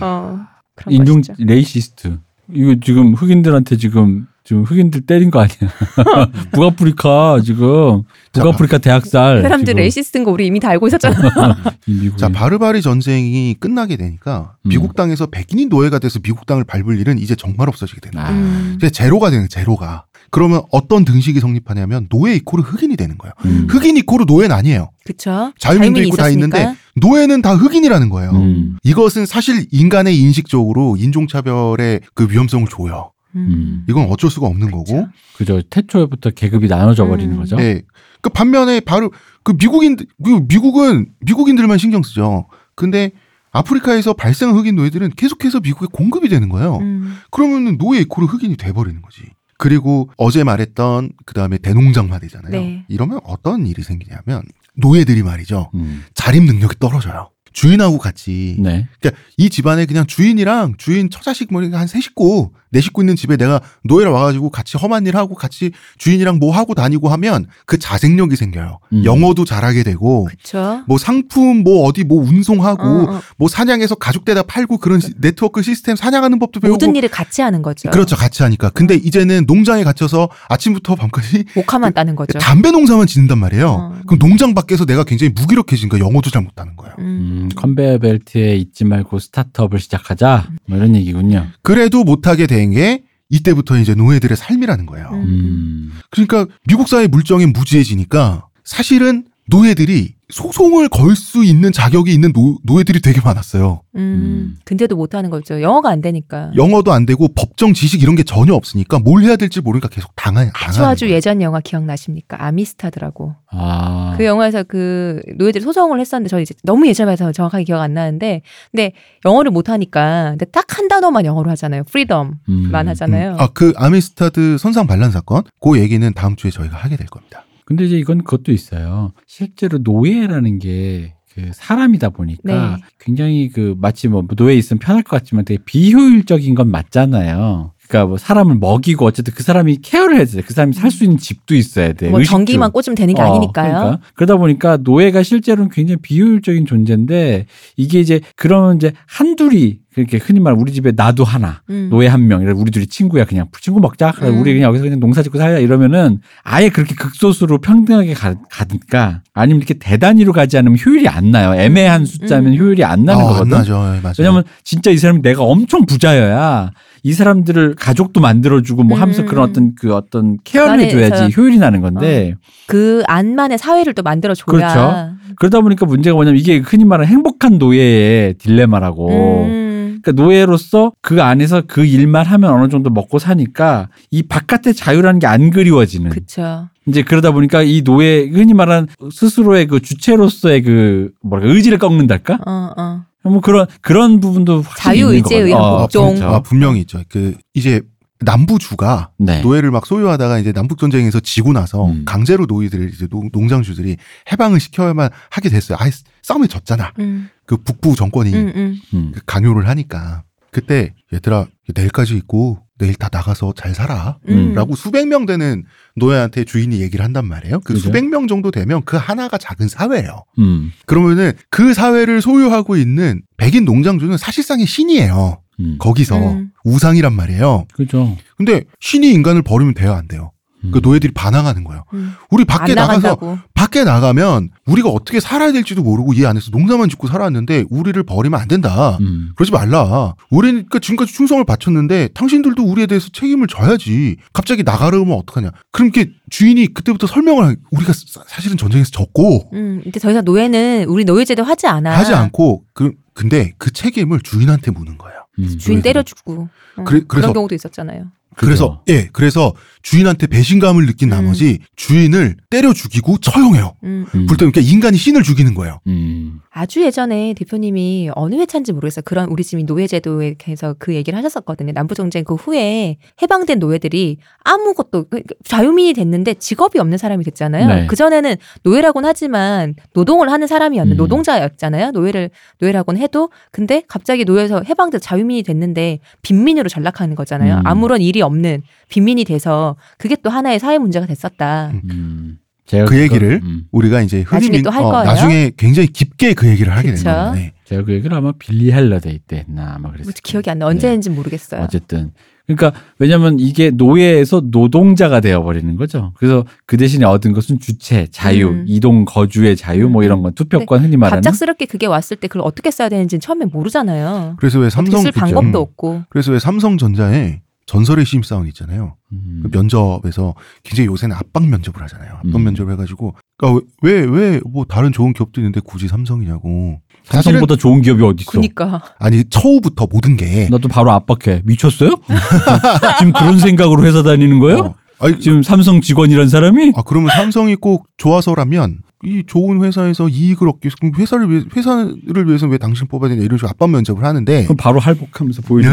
[0.00, 0.40] 어
[0.74, 1.34] 그런 인종 것이죠.
[1.38, 2.18] racist.
[2.52, 5.70] 이거 지금 흑인들한테 지금 지금 흑인들 때린 거 아니야?
[6.50, 8.02] 북아프리카 지금
[8.32, 9.42] 북아프리카 대학살.
[9.42, 11.56] 사람들 racist인 거 우리 이미 다 알고 있었잖아.
[12.18, 14.68] 자 바르바리 전쟁이 끝나게 되니까 음.
[14.70, 18.10] 미국 땅에서 백인이 노예가 돼서 미국 땅을 밟을 일은 이제 정말 없어지게.
[18.16, 18.30] 아.
[18.32, 18.74] 음.
[18.76, 20.06] 이제 제로가 되는 거예요, 제로가.
[20.32, 23.34] 그러면 어떤 등식이 성립하냐면 노예 equal 흑인이 되는 거예요.
[23.44, 23.66] 음.
[23.68, 24.88] 흑인 equal 노예는 아니에요.
[25.04, 25.52] 그쵸.
[25.58, 26.58] 자유민도 있고 다 있었으니까.
[26.58, 28.30] 있는데 노예는 다 흑인이라는 거예요.
[28.30, 28.78] 음.
[28.82, 33.12] 이것은 사실 인간의 인식적으로 인종차별의 그 위험성을 줘요.
[33.36, 33.84] 음.
[33.90, 35.06] 이건 어쩔 수가 없는 거고.
[35.36, 35.60] 그죠.
[35.68, 37.38] 태초부터 계급이 나눠져 버리는 음.
[37.38, 37.58] 거죠.
[37.60, 37.82] 예.
[38.22, 39.12] 그 반면에 바로
[39.44, 42.46] 그 미국인 그 미국은 미국인들만 신경 쓰죠.
[42.74, 43.10] 근데
[43.50, 46.78] 아프리카에서 발생한 흑인 노예들은 계속해서 미국에 공급이 되는 거예요.
[46.78, 47.18] 음.
[47.30, 49.24] 그러면은 노예 이코르 흑인이 돼버리는 거지.
[49.62, 52.50] 그리고 어제 말했던 그 다음에 대농장 화되잖아요.
[52.50, 52.84] 네.
[52.88, 54.42] 이러면 어떤 일이 생기냐면
[54.74, 55.70] 노예들이 말이죠.
[55.74, 56.02] 음.
[56.14, 57.30] 자립 능력이 떨어져요.
[57.52, 58.56] 주인하고 같이.
[58.58, 58.86] 네.
[59.00, 64.10] 그러니까 이 집안에 그냥 주인이랑 주인 처자식 뭐한세 식구 네 식구 있는 집에 내가 노예를
[64.12, 68.78] 와가지고 같이 험한 일 하고 같이 주인이랑 뭐 하고 다니고 하면 그 자생력이 생겨요.
[68.94, 69.04] 음.
[69.04, 70.82] 영어도 잘하게 되고 그쵸.
[70.88, 73.20] 뭐 상품 뭐 어디 뭐 운송하고 어, 어.
[73.36, 77.60] 뭐 사냥해서 가죽대다 팔고 그런 시- 네트워크 시스템 사냥하는 법도 배우고 모든 일을 같이 하는
[77.60, 77.90] 거죠.
[77.90, 82.38] 그렇죠 같이 하니까 근데 이제는 농장에 갇혀서 아침부터 밤까지 목화만 따는 거죠.
[82.38, 83.68] 담배 농사만 짓는단 말이에요.
[83.68, 83.94] 어.
[84.06, 86.94] 그럼 농장 밖에서 내가 굉장히 무기력해지니까 영어도 잘 못하는 거예요.
[87.00, 87.41] 음.
[87.42, 90.50] 음, 컨베이어 벨트에 있지 말고 스타트업을 시작하자.
[90.66, 91.46] 뭐 이런 얘기군요.
[91.62, 95.08] 그래도 못하게 된 게 이때부터 이제 노예들의 삶이라는 거예요.
[95.12, 95.24] 음.
[95.24, 95.92] 음.
[96.10, 103.00] 그러니까 미국 사회 물정에 무지해지니까 사실은 노예들이 소송을 걸 수 있는 자격이 있는 노, 노예들이
[103.02, 103.82] 되게 많았어요.
[103.96, 104.00] 음.
[104.00, 104.56] 음.
[104.64, 105.60] 근데도 못하는 거죠.
[105.60, 106.50] 영어가 안 되니까.
[106.56, 110.40] 영어도 안 되고 법정 지식 이런 게 전혀 없으니까 뭘 해야 될지 모르니까 계속 당하,
[110.42, 111.16] 아주 당하는 아주 거예요.
[111.16, 112.42] 예전 영화 기억나십니까?
[112.44, 113.34] 아미스타드라고.
[113.50, 114.14] 아.
[114.16, 118.92] 그 영화에서 그 노예들이 소송을 했었는데 저 이제 너무 예전에서 정확하게 기억 안 나는데 근데
[119.26, 121.84] 영어를 못 하니까 근데 딱 한 단어만 영어로 하잖아요.
[121.84, 122.72] freedom만 음.
[122.72, 123.36] 하잖아요.
[123.38, 125.42] 아, 그 아미스타드 선상 반란 사건?
[125.60, 127.41] 그 얘기는 다음 주에 저희가 하게 될 겁니다.
[127.64, 129.12] 근데 이제 이건 그것도 있어요.
[129.26, 132.82] 실제로 노예라는 게 그 사람이다 보니까 네.
[132.98, 137.72] 굉장히 그 마치 뭐 노예 있으면 편할 것 같지만 되게 비효율적인 건 맞잖아요.
[137.92, 140.40] 그러니까 뭐 사람을 먹이고 어쨌든 그 사람이 케어를 해야 돼.
[140.40, 142.08] 그 사람이 살 수 있는 집도 있어야 돼.
[142.10, 142.30] 뭐 의식주.
[142.32, 143.72] 전기만 꽂으면 되는 게 어, 아니니까요.
[143.72, 143.98] 그러니까.
[144.14, 150.54] 그러다 보니까 노예가 실제로는 굉장히 비효율적인 존재인데 이게 이제 그런 이제 한둘이 그렇게 흔히 말
[150.54, 151.88] 우리 집에 나도 하나 음.
[151.90, 154.12] 노예 한 명, 이래 우리 둘이 친구야 그냥 친구 먹자.
[154.12, 154.40] 그래 음.
[154.40, 159.58] 우리 그냥 여기서 그냥 농사 짓고 살자 이러면은 아예 그렇게 극소수로 평등하게 가, 가든가 아니면
[159.60, 161.54] 이렇게 대단위로 가지 않으면 효율이 안 나요.
[161.54, 162.58] 애매한 숫자면 음.
[162.58, 163.50] 효율이 안 나는 아, 안 거거든.
[163.50, 163.72] 나죠.
[163.96, 164.14] 예, 맞아요.
[164.18, 166.70] 왜냐면 진짜 이 사람이 내가 엄청 부자여야
[167.02, 169.26] 이 사람들을 가족도 만들어주고 뭐 하면서 음.
[169.26, 172.34] 그런 어떤 그 어떤 케어를 해줘야지 효율이 나는 건데
[172.66, 174.46] 그 안만의 사회를 또 만들어 줘야.
[174.46, 175.12] 그렇죠.
[175.36, 179.08] 그러다 보니까 문제가 뭐냐면 이게 흔히 말하는 행복한 노예의 딜레마라고.
[179.44, 180.00] 음.
[180.02, 185.26] 그러니까 노예로서 그 안에서 그 일만 하면 어느 정도 먹고 사니까 이 바깥의 자유라는 게
[185.26, 186.10] 안 그리워지는.
[186.10, 186.68] 그쵸.
[186.86, 192.38] 이제 그러다 보니까 이 노예 흔히 말하는 스스로의 그 주체로서의 그 뭐랄까 의지를 꺾는달까?
[192.44, 193.02] 어, 어.
[193.24, 195.38] 뭐 그런 그런 부분도 확실히 자유 의지에.
[195.38, 196.14] 의한 어, 복종.
[196.14, 196.26] 그렇죠.
[196.26, 197.02] 아, 분명히 있죠.
[197.08, 197.80] 그 이제
[198.24, 199.40] 남부주가 네.
[199.42, 202.04] 노예를 막 소유하다가 이제 남북 전쟁에서 지고 나서 음.
[202.04, 203.96] 강제로 노예들을 이제 농, 농장주들이
[204.30, 205.76] 해방을 시켜야만 하게 됐어요.
[205.80, 205.90] 아예
[206.22, 206.92] 싸움에 졌잖아.
[207.00, 208.80] 음, 그 북부 정권이 음, 음.
[208.94, 209.12] 음.
[209.14, 214.18] 그 강요를 하니까 그때 얘들아 내일까지 있고 내일 다 나가서 잘 살아.
[214.28, 214.54] 음.
[214.54, 215.64] 라고 수백 명 되는
[215.94, 217.60] 노예한테 주인이 얘기를 한단 말이에요.
[217.60, 217.86] 그 그죠.
[217.86, 220.24] 수백 명 정도 되면 그 하나가 작은 사회예요.
[220.40, 220.72] 음.
[220.86, 225.40] 그러면은 그 사회를 소유하고 있는 백인 농장주는 사실상의 신이에요.
[225.60, 225.76] 음.
[225.78, 226.50] 거기서 음.
[226.64, 227.66] 우상이란 말이에요.
[227.72, 228.16] 그죠.
[228.36, 230.32] 근데 신이 인간을 버리면 돼요, 안 돼요?
[230.70, 230.80] 그 음.
[230.82, 231.84] 노예들이 반항하는 거예요.
[231.94, 232.12] 음.
[232.30, 233.38] 우리 밖에 안 나가서 나간다고.
[233.54, 238.46] 밖에 나가면 우리가 어떻게 살아야 될지도 모르고 이 안에서 농사만 짓고 살았는데 우리를 버리면 안
[238.48, 238.96] 된다.
[239.00, 239.32] 음.
[239.36, 240.14] 그러지 말라.
[240.30, 244.16] 우리는 그 지금까지 충성을 바쳤는데 당신들도 우리에 대해서 책임을 져야지.
[244.32, 245.50] 갑자기 나가려면 어떡하냐.
[245.72, 250.24] 그럼 이렇게 주인이 그때부터 설명을 한 우리가 사- 사실은 전쟁에서 졌고 음, 근데 더 이상
[250.24, 251.96] 노예는 우리 노예제도 하지 않아.
[251.96, 255.18] 하지 않고 그 근데 그 책임을 주인한테 묻는 거예요.
[255.38, 255.44] 음.
[255.58, 255.82] 주인 노예들은.
[255.82, 256.48] 때려주고.
[256.76, 258.06] 어, 그래- 그런 경우도 있었잖아요.
[258.36, 261.10] 그래서 예, 그래서 주인한테 배신감을 느낀 음.
[261.10, 263.74] 나머지 주인을 때려 죽이고 처형해요.
[263.84, 264.06] 음.
[264.14, 264.26] 음.
[264.26, 265.80] 불때면 그러니까 인간이 신을 죽이는 거예요.
[265.88, 266.40] 음.
[266.50, 269.02] 아주 예전에 대표님이 어느 회차인지 모르겠어요.
[269.04, 271.72] 그런 우리 집이 노예제도에 대해서 그 얘기를 하셨었거든요.
[271.72, 275.06] 남부정쟁 그 후에 해방된 노예들이 아무것도
[275.44, 277.66] 자유민이 됐는데 직업이 없는 사람이 됐잖아요.
[277.66, 277.86] 네.
[277.86, 280.96] 그 전에는 노예라고는 하지만 노동을 하는 사람이었는 음.
[280.96, 281.90] 노동자였잖아요.
[281.92, 287.56] 노예를 노예라고는 해도 근데 갑자기 노예에서 해방돼 자유민이 됐는데 빈민으로 전락하는 거잖아요.
[287.56, 287.66] 음.
[287.66, 291.70] 아무런 일이 없는 빈민이 돼서 그게 또 하나의 사회 문제가 됐었다.
[291.74, 291.80] 음.
[291.90, 292.38] 음.
[292.66, 293.64] 제가 그 그거- 얘기를 음.
[293.72, 295.04] 우리가 이제 흔히 나중에 민- 또할 어, 거예요?
[295.04, 297.04] 나중에 굉장히 깊게 그 얘기를 하게 그쵸.
[297.04, 297.34] 되는 거예요.
[297.34, 297.52] 네.
[297.64, 300.12] 제가 그 얘기를 아마 빌리 홀리데이 때 했나 아마 그랬어요.
[300.22, 300.66] 기억이 안 나.
[300.66, 301.62] 언제인지 모르겠어요.
[301.62, 302.12] 어쨌든
[302.46, 306.12] 그러니까 왜냐하면 이게 노예에서 노동자가 되어버리는 거죠.
[306.16, 308.64] 그래서 그 대신에 얻은 것은 주체, 자유, 음.
[308.66, 310.04] 이동 거주의 자유, 뭐 음.
[310.04, 311.22] 이런 건 투표권 흔히 말하는.
[311.22, 314.36] 갑작스럽게 그게 왔을 때 그걸 어떻게 써야 되는지는 처음에 모르잖아요.
[314.38, 315.20] 그래서 왜 어떻게 삼성 쓸 그죠?
[315.24, 316.02] 방법도 없고.
[316.10, 318.96] 그래서 왜 삼성전자에 전설의 신입사원 있잖아요.
[319.12, 319.40] 음.
[319.42, 322.14] 그 면접에서 굉장히 요새는 압박 면접을 하잖아요.
[322.16, 322.44] 압박 음.
[322.44, 326.80] 면접을 해가지고 그러니까 왜 왜 뭐 다른 좋은 기업도 있는데 굳이 삼성이냐고.
[327.04, 328.32] 삼성보다 좋은 기업이 어디 있어?
[328.32, 328.82] 그니까.
[328.98, 331.42] 아니 처우부터 모든 게 나도 바로 압박해.
[331.44, 331.90] 미쳤어요?
[332.98, 334.58] 지금 그런 생각으로 회사 다니는 거예요?
[334.58, 336.72] 어, 아니, 지금 삼성 직원이란 사람이?
[336.76, 342.28] 아 그러면 삼성이 꼭 좋아서라면 이 좋은 회사에서 이익을 얻기 위해서 그럼 회사를 위해 회사를
[342.28, 345.72] 위해서 왜 당신 뽑아야 되냐 이런 식으로 압박 면접을 하는데 그럼 바로 할복하면서 보이는.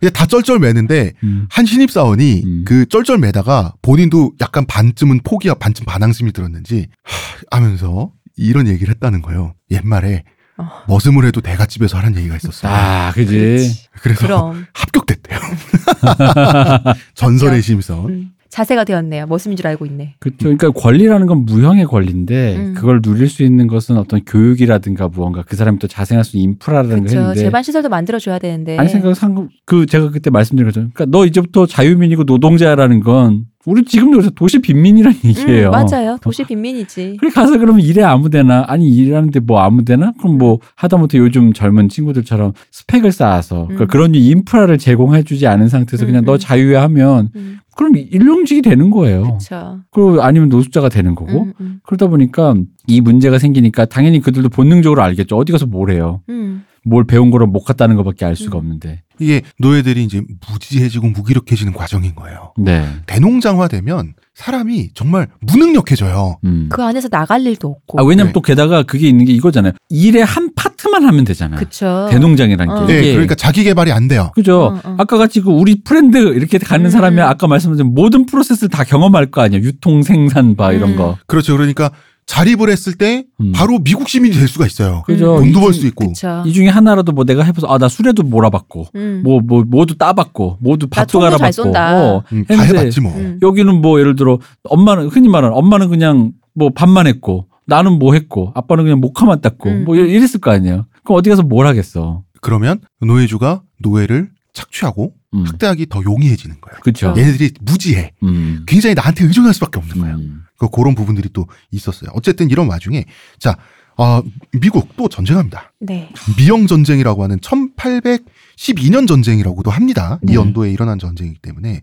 [0.00, 1.46] 이게 다 쩔쩔매는데 음.
[1.48, 2.64] 한 신입 사원이 음.
[2.66, 9.54] 그 쩔쩔매다가 본인도 약간 반쯤은 포기야 반쯤 반항심이 들었는지 하, 하면서 이런 얘기를 했다는 거예요.
[9.70, 10.24] 옛말에
[10.58, 10.68] 어.
[10.88, 12.72] 머슴을 해도 대갓집에서 하는 얘기가 있었어요.
[12.72, 13.86] 아, 그지.
[14.02, 15.38] 그래서 그럼 합격됐대요.
[17.14, 18.10] 전설의 신입사원.
[18.10, 19.26] 음, 자세가 되었네요.
[19.26, 20.14] 머슴인 줄 알고 있네.
[20.20, 20.38] 그렇죠.
[20.40, 22.74] 그러니까 권리라는 건 무형의 권리인데 음.
[22.74, 26.88] 그걸 누릴 수 있는 것은 어떤 교육이라든가 무언가 그 사람이 또 자생할 수 있는 인프라라는
[26.90, 27.18] 걸 그렇죠.
[27.18, 28.78] 했는데 제반 시설도 만들어 줘야 되는데.
[28.78, 30.80] 아니 생각 상그 제가 그때 말씀드린 거죠.
[30.80, 35.68] 그러니까 너 이제부터 자유민이고 노동자라는 건 우리 지금 여기서 도시 빈민이라는 얘기예요.
[35.68, 36.16] 음, 맞아요.
[36.22, 37.16] 도시 빈민이지.
[37.18, 42.52] 그래 가서 그러면 일해 아무데나 아니 일하는데 뭐 아무데나 그럼 뭐 하다못해 요즘 젊은 친구들처럼
[42.70, 43.86] 스펙을 쌓아서 그러니까 음.
[43.88, 46.38] 그런 인프라를 제공해주지 않은 상태에서 그냥 음, 너 음.
[46.38, 49.22] 자유에 하면 음, 그럼 일용직이 되는 거예요.
[49.22, 49.80] 그렇죠.
[49.90, 52.54] 그리고 아니면 노숙자가 되는 거고 음, 음, 그러다 보니까
[52.86, 55.36] 이 문제가 생기니까 당연히 그들도 본능적으로 알겠죠.
[55.36, 56.22] 어디 가서 뭘 해요.
[56.28, 56.64] 음.
[56.84, 58.60] 뭘 배운 거를 못 갔다는 것밖에 알 수가 음.
[58.60, 59.02] 없는데.
[59.20, 62.52] 이게 노예들이 이제 무지해지고 무기력해지는 과정인 거예요.
[62.56, 62.86] 네.
[63.06, 66.38] 대농장화되면 사람이 정말 무능력해져요.
[66.44, 66.68] 음.
[66.70, 68.00] 그 안에서 나갈 일도 없고.
[68.00, 68.32] 아, 왜냐면 네.
[68.32, 69.72] 또 게다가 그게 있는 게 이거잖아요.
[69.88, 71.58] 일의 한 파트만 하면 되잖아요.
[71.58, 72.06] 그쵸.
[72.10, 72.86] 대농장이라는 어.
[72.86, 73.00] 게.
[73.00, 74.30] 네, 그러니까 자기 개발이 안 돼요.
[74.36, 74.60] 그죠.
[74.60, 74.96] 어, 어.
[74.98, 76.90] 아까 같이 그 우리 friend 이렇게 가는 음.
[76.90, 79.64] 사람이 아까 말씀드린 모든 프로세스를 다 경험할 거 아니에요.
[79.64, 80.96] 유통, 생산, 바 이런 음.
[80.96, 81.18] 거.
[81.26, 81.56] 그렇죠.
[81.56, 81.90] 그러니까
[82.28, 83.52] 자립을 했을 때 음.
[83.52, 85.02] 바로 미국 시민이 될 수가 있어요.
[85.06, 85.38] 그죠.
[85.38, 85.44] 음.
[85.44, 86.06] 돈도 이벌 중- 수 있고.
[86.08, 86.42] 그쵸.
[86.46, 89.22] 이 중에 하나라도 뭐 내가 해봐서 아 나 수레도 몰아봤고 음.
[89.24, 91.96] 뭐 뭐 모두 따봤고 모두 나 밥도 갈아봤고 쏜다.
[91.96, 93.14] 어, 음, 다 해봤지 뭐.
[93.16, 93.38] 음.
[93.40, 98.52] 여기는 뭐 예를 들어 엄마는 흔히 말하는 엄마는 그냥 뭐 밥만 했고 나는 뭐 했고
[98.54, 99.84] 아빠는 그냥 목화만 땄고 음.
[99.86, 100.86] 뭐 이랬- 이랬을 거 아니에요.
[101.04, 102.22] 그럼 어디 가서 뭘 하겠어?
[102.42, 105.44] 그러면 노예주가 노예를 착취하고 음.
[105.46, 106.78] 학대하기 더 용이해지는 거예요.
[106.82, 107.14] 그렇죠.
[107.16, 108.12] 얘네들이 무지해.
[108.22, 108.64] 음.
[108.66, 110.18] 굉장히 나한테 의존할 수밖에 없는 거예요.
[110.58, 110.66] 음.
[110.66, 112.10] 그 그런 부분들이 또 있었어요.
[112.14, 113.04] 어쨌든 이런 와중에
[113.38, 113.56] 자
[114.00, 115.72] 아, 미국 또 전쟁합니다.
[115.80, 116.08] 네.
[116.36, 120.20] 미영 전쟁이라고 하는 1812년 전쟁이라고도 합니다.
[120.22, 120.34] 이 네.
[120.34, 121.80] 연도에 일어난 전쟁이기 때문에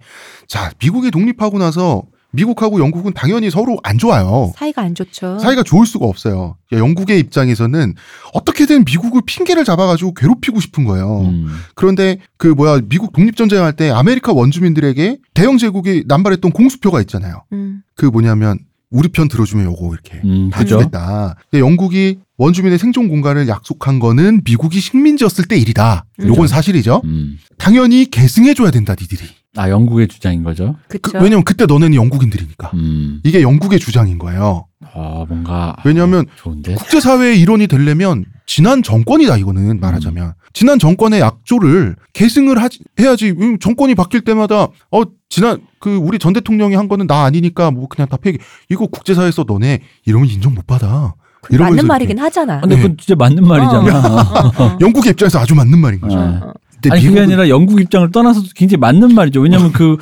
[0.48, 2.04] 자 미국이 독립하고 나서
[2.36, 4.52] 미국하고 영국은 당연히 서로 안 좋아요.
[4.56, 5.40] 사이가 안 좋죠.
[5.40, 6.58] 사이가 좋을 수가 없어요.
[6.72, 7.96] 영국의 입장에서는
[8.34, 11.22] 어떻게든 미국을 핑계를 잡아가지고 괴롭히고 싶은 거예요.
[11.22, 11.48] 음.
[11.76, 17.44] 그런데 그 뭐야 미국 독립전쟁 할 때 아메리카 원주민들에게 대영 제국이 남발했던 공수표가 있잖아요.
[17.54, 17.82] 음.
[17.96, 18.60] 그 뭐냐면
[18.92, 20.78] 우리 편 들어주면 요거 이렇게 음, 다 그죠?
[20.80, 21.36] 주겠다.
[21.50, 26.06] 근데 영국이 원주민의 생존 공간을 약속한 거는 미국이 식민지였을 때 일이다.
[26.22, 26.28] 음.
[26.28, 27.02] 요건 사실이죠.
[27.04, 27.38] 음.
[27.58, 29.24] 당연히 계승해줘야 된다, 니들이.
[29.56, 30.76] 아 영국의 주장인 거죠.
[30.88, 31.00] 그-.
[31.16, 32.72] 왜냐면 그때 너네는 영국인들이니까.
[32.74, 33.22] 음.
[33.24, 34.68] 이게 영국의 주장인 거예요.
[34.94, 36.76] 아 뭔가 왜냐하면 아.
[36.76, 40.34] 국제사회의 일원이 되려면 지난 정권이다, 이거는 말하자면.
[40.54, 43.32] 지난 정권의 약조를 계승을 하지, 해야지.
[43.32, 47.88] 음, 정권이 바뀔 때마다, 어, 지난, 그, 우리 전 대통령이 한 거는 나 아니니까 뭐
[47.88, 48.38] 그냥 다 폐기.
[48.70, 51.16] 이거 국제사회에서 너네 이러면 인정 못 받아.
[51.50, 51.88] 이러면서 맞는 이렇게.
[51.88, 52.62] 말이긴 하잖아.
[52.62, 52.82] 근데 네.
[52.82, 54.08] 그건 진짜 맞는 말이잖아.
[54.08, 54.78] 어, 어.
[54.82, 56.18] 영국의 입장에서 아주 맞는 말인 거죠.
[56.18, 56.24] 네.
[56.42, 56.54] 어,
[56.90, 56.92] 어.
[56.92, 59.42] 근데 아니 그게 미국은- 아니라 영국 입장을 떠나서도 굉장히 맞는 말이죠.
[59.42, 59.98] 왜냐하면 그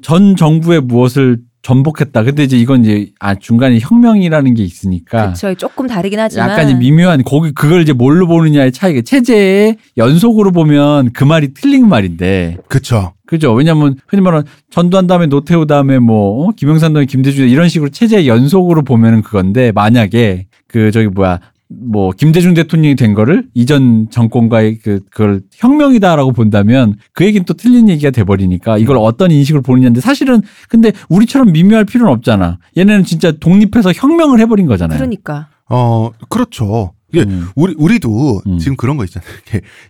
[0.00, 2.22] 전 정부의 무엇을 전복했다.
[2.22, 5.54] 근데 이제 이건 이제 아 중간에 혁명이라는 게 있으니까 그쵸.
[5.54, 6.48] 조금 다르긴 하지만.
[6.50, 11.88] 약간 이제 미묘한 거기 그걸 이제 뭘로 보느냐의 차이가 체제의 연속으로 보면 그 말이 틀린
[11.88, 13.12] 말인데 그쵸.
[13.26, 13.52] 그죠?
[13.52, 16.50] 왜냐면 흔히 말하는 전두환 다음에 노태우 다음에 뭐 어?
[16.56, 22.54] 김영삼 다음에 김대중 이런 식으로 체제의 연속으로 보면은 그건데 만약에 그 저기 뭐야 뭐 김대중
[22.54, 28.24] 대통령이 된 거를 이전 정권과의 그 그걸 혁명이다라고 본다면 그 얘기는 또 틀린 얘기가 돼
[28.24, 32.58] 버리니까 이걸 어떤 인식을 보느냐인데 사실은 근데 우리처럼 미묘할 필요는 없잖아.
[32.76, 34.96] 얘네는 진짜 독립해서 혁명을 해버린 거잖아요.
[34.98, 35.48] 그러니까.
[35.68, 36.92] 어, 그렇죠.
[37.12, 38.58] 이게 음, 우리, 우리도 음.
[38.58, 39.28] 지금 그런 거 있잖아요.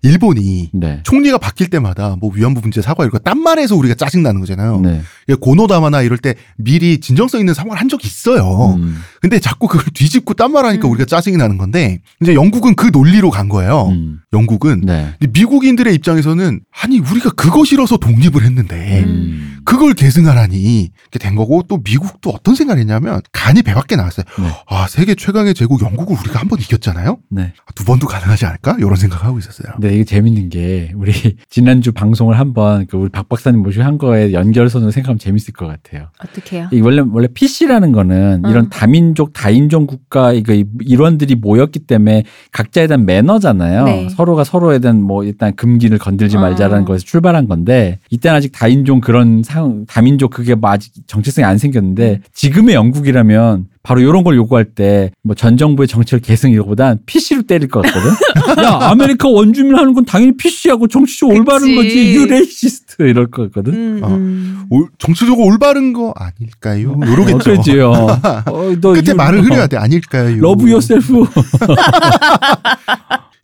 [0.03, 1.01] 일본이 네.
[1.03, 4.81] 총리가 바뀔 때마다 뭐 위안부 문제 사과 이런 거딴 말해서 우리가 짜증 나는 거잖아요.
[4.81, 5.03] 네.
[5.41, 8.75] 고노다마나 이럴 때 미리 진정성 있는 상황을 한 적이 있어요.
[8.77, 10.93] 음, 근데 자꾸 그걸 뒤집고 딴 말하니까 음.
[10.93, 13.89] 우리가 짜증이 나는 건데 이제 영국은 그 논리로 간 거예요.
[13.89, 15.15] 음, 영국은 네.
[15.19, 19.57] 근데 미국인들의 입장에서는 아니 우리가 그거 싫어서 독립을 했는데 음.
[19.65, 24.25] 그걸 계승하라니 이렇게 된 거고 또 미국도 어떤 생각을 했냐면 간이 배밖에 나왔어요.
[24.39, 24.51] 네.
[24.69, 27.08] 아 세계 최강의 제국 영국을 우리가 한 번 이겼잖아요.
[27.31, 27.53] 네.
[27.75, 28.77] 두 번도 가능하지 않을까?
[28.79, 29.73] 이런 생각하고 있었어요.
[29.75, 31.12] 근데 이게 재밌는 게 우리
[31.49, 36.09] 지난주 방송을 한번 그 우리 박 박사님 모시고 한 거에 연결선을 생각하면 재밌을 것 같아요.
[36.23, 36.68] 어떻게요?
[36.73, 38.51] 이 원래 원래 PC라는 거는 어.
[38.51, 43.85] 이런 다민족 다인종 국가 이거 이- 일원들이 모였기 때문에 각자에 대한 매너잖아요.
[43.85, 44.09] 네.
[44.11, 46.40] 서로가 서로에 대한 뭐 일단 금기를 건들지 어.
[46.40, 51.59] 말자라는 거에서 출발한 건데 이때는 아직 다인종 그런 상 다민족 그게 뭐 아직 정체성이 안
[51.59, 57.43] 생겼는데 지금의 영국이라면 바로 이런 걸 요구할 때 뭐 전 정부의 정책을 계승 이거보단 PC로
[57.43, 58.11] 때릴 것 같거든.
[58.64, 61.75] 야 아메리카 원주민 하는 건 당연히 PC하고 정치적 올바른.
[61.75, 63.75] 거지 you racist 이럴 것 같거든.
[63.75, 64.09] 음, 어.
[64.09, 64.64] 음.
[64.71, 66.99] 올- 정치적으로 올바른 거 아닐까요?
[67.07, 67.38] 요러겠죠.
[67.38, 67.91] 그렇지요.
[68.47, 69.77] 어, 너 끝에 you- 말을 흐려야 돼.
[69.77, 70.37] 아닐까요?
[70.41, 71.25] love yourself.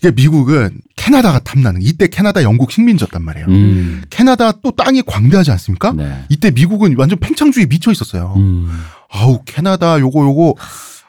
[0.00, 3.46] 이게 미국은 캐나다가 탐나는 이때 캐나다 영국 식민지였단 말이에요.
[3.48, 4.02] 음.
[4.10, 5.92] 캐나다 또 땅이 광대하지 않습니까?
[5.92, 6.24] 네.
[6.28, 8.34] 이때 미국은 완전 팽창주의에 미쳐 있었어요.
[8.36, 8.68] 음.
[9.14, 10.54] 아우 캐나다 요거 요거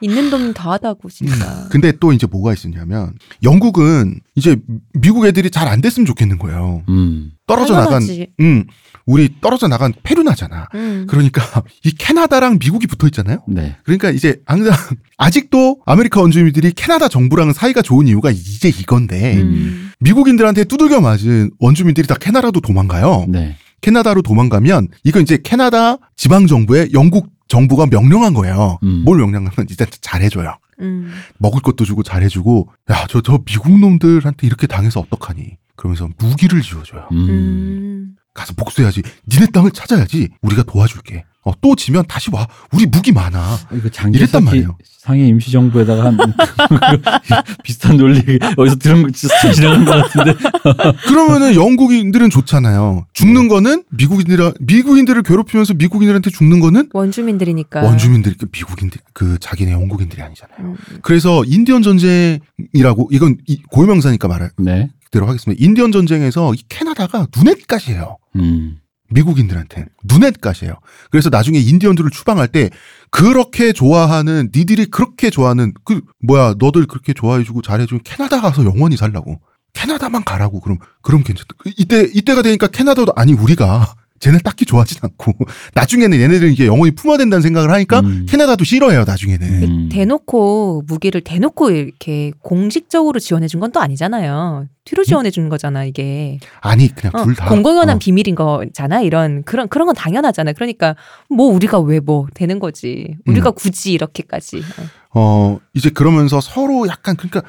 [0.02, 1.66] 있는 돈 더하다고 진짜.
[1.70, 4.56] 근데 또 이제 뭐가 있었냐면 영국은 이제
[4.92, 6.82] 미국 애들이 잘 안 됐으면 좋겠는 거예요.
[6.88, 7.32] 음.
[7.46, 8.28] 떨어져 나간 당연하지.
[8.40, 8.64] 음
[9.06, 10.68] 우리 떨어져 나간 페루나잖아.
[10.74, 11.06] 음.
[11.08, 11.42] 그러니까
[11.84, 13.42] 이 캐나다랑 미국이 붙어 있잖아요.
[13.48, 13.76] 네.
[13.84, 14.72] 그러니까 이제 항상
[15.18, 19.90] 아직도 아메리카 원주민들이 캐나다 정부랑 사이가 좋은 이유가 이제 이건데 음.
[20.00, 23.24] 미국인들한테 두들겨 맞은 원주민들이 다 캐나다로 도망가요.
[23.28, 23.56] 네.
[23.80, 28.78] 캐나다로 도망가면 이건 이제 캐나다 지방 정부에 영국 정부가 명령한 거예요.
[28.82, 29.02] 음.
[29.04, 30.56] 뭘 명령하면 일단 잘해줘요.
[30.80, 31.12] 음.
[31.38, 35.56] 먹을 것도 주고 잘해주고 야 저 저 미국 놈들한테 이렇게 당해서 어떡하니?
[35.76, 37.08] 그러면서 무기를 지어줘요.
[37.12, 38.16] 음.
[38.36, 38.38] 음.
[38.38, 39.02] 가서 복수해야지.
[39.28, 40.28] 니네 땅을 찾아야지.
[40.42, 41.24] 우리가 도와줄게.
[41.44, 42.46] 어, 또 지면 다시 와.
[42.72, 43.56] 우리 무기 많아.
[43.70, 44.76] 이거 이랬단 장기사키 말이에요.
[44.98, 46.16] 상해 임시정부에다가 한
[47.62, 48.20] 비슷한 논리
[48.56, 50.34] 어디서 들은 거 진짜 지나간 것 같은데.
[51.06, 53.06] 그러면은 영국인들은 좋잖아요.
[53.12, 57.82] 죽는 거는 미국인들 미국인들을 괴롭히면서 미국인들한테 죽는 거는 원주민들이니까.
[57.82, 60.58] 원주민들 그 미국인들 그 자기네 영국인들이 아니잖아요.
[60.58, 60.76] 음.
[61.02, 64.90] 그래서 인디언 전쟁이라고 이건 이 고유명사니까 말할 네.
[65.12, 65.64] 대로 하겠습니다.
[65.64, 68.18] 인디언 전쟁에서 이 캐나다가 눈엣가시예요.
[68.40, 68.78] 음.
[69.10, 70.74] 미국인들한테 눈엣가시예요.
[71.10, 72.70] 그래서 나중에 인디언들을 추방할 때
[73.10, 79.40] 그렇게 좋아하는 니들이 그렇게 좋아하는 그 뭐야 너들 그렇게 좋아해주고 잘해주면 캐나다 가서 영원히 살라고
[79.74, 81.54] 캐나다만 가라고 그럼 그럼 괜찮다.
[81.76, 85.32] 이때 이때가 되니까 캐나다도 아니 우리가 쟤네 딱히 좋아하진 않고
[85.74, 88.26] 나중에는 얘네들은 이게 영원히 품어된다는 생각을 하니까 음.
[88.28, 89.62] 캐나다도 싫어해요 나중에는.
[89.62, 89.88] 음.
[89.90, 94.66] 대놓고 무기를 대놓고 이렇게 공식적으로 지원해 준 건 또 아니잖아요.
[94.84, 96.38] 뒤로 지원해 준 거잖아 이게.
[96.60, 97.48] 아니 그냥 어, 둘 다.
[97.48, 97.98] 공공연한 어.
[97.98, 99.00] 비밀인 거잖아.
[99.00, 100.52] 이런 그런 그런 건 당연하잖아.
[100.52, 100.94] 그러니까
[101.28, 103.16] 뭐 우리가 왜 뭐 되는 거지.
[103.26, 103.54] 우리가 음.
[103.56, 104.58] 굳이 이렇게까지.
[104.58, 104.86] 어.
[105.18, 107.42] 어 이제 그러면서 서로 약간 그러니까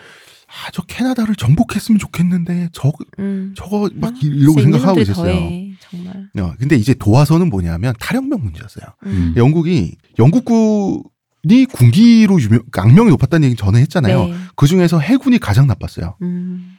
[0.65, 3.53] 아 저 캐나다를 정복했으면 좋겠는데 저 음.
[3.55, 5.33] 저거 막 아, 이러고 생각하고 있었어요.
[5.33, 6.29] 더해, 정말.
[6.39, 8.85] 어, 근데 이제 도화선은 뭐냐면 탈영병 문제였어요.
[9.05, 9.33] 음.
[9.37, 14.25] 영국이 영국군이 군기로 유명 악명이 높았다는 얘기 전에 했잖아요.
[14.25, 14.35] 네.
[14.55, 16.15] 그 중에서 해군이 가장 나빴어요.
[16.21, 16.73] 음.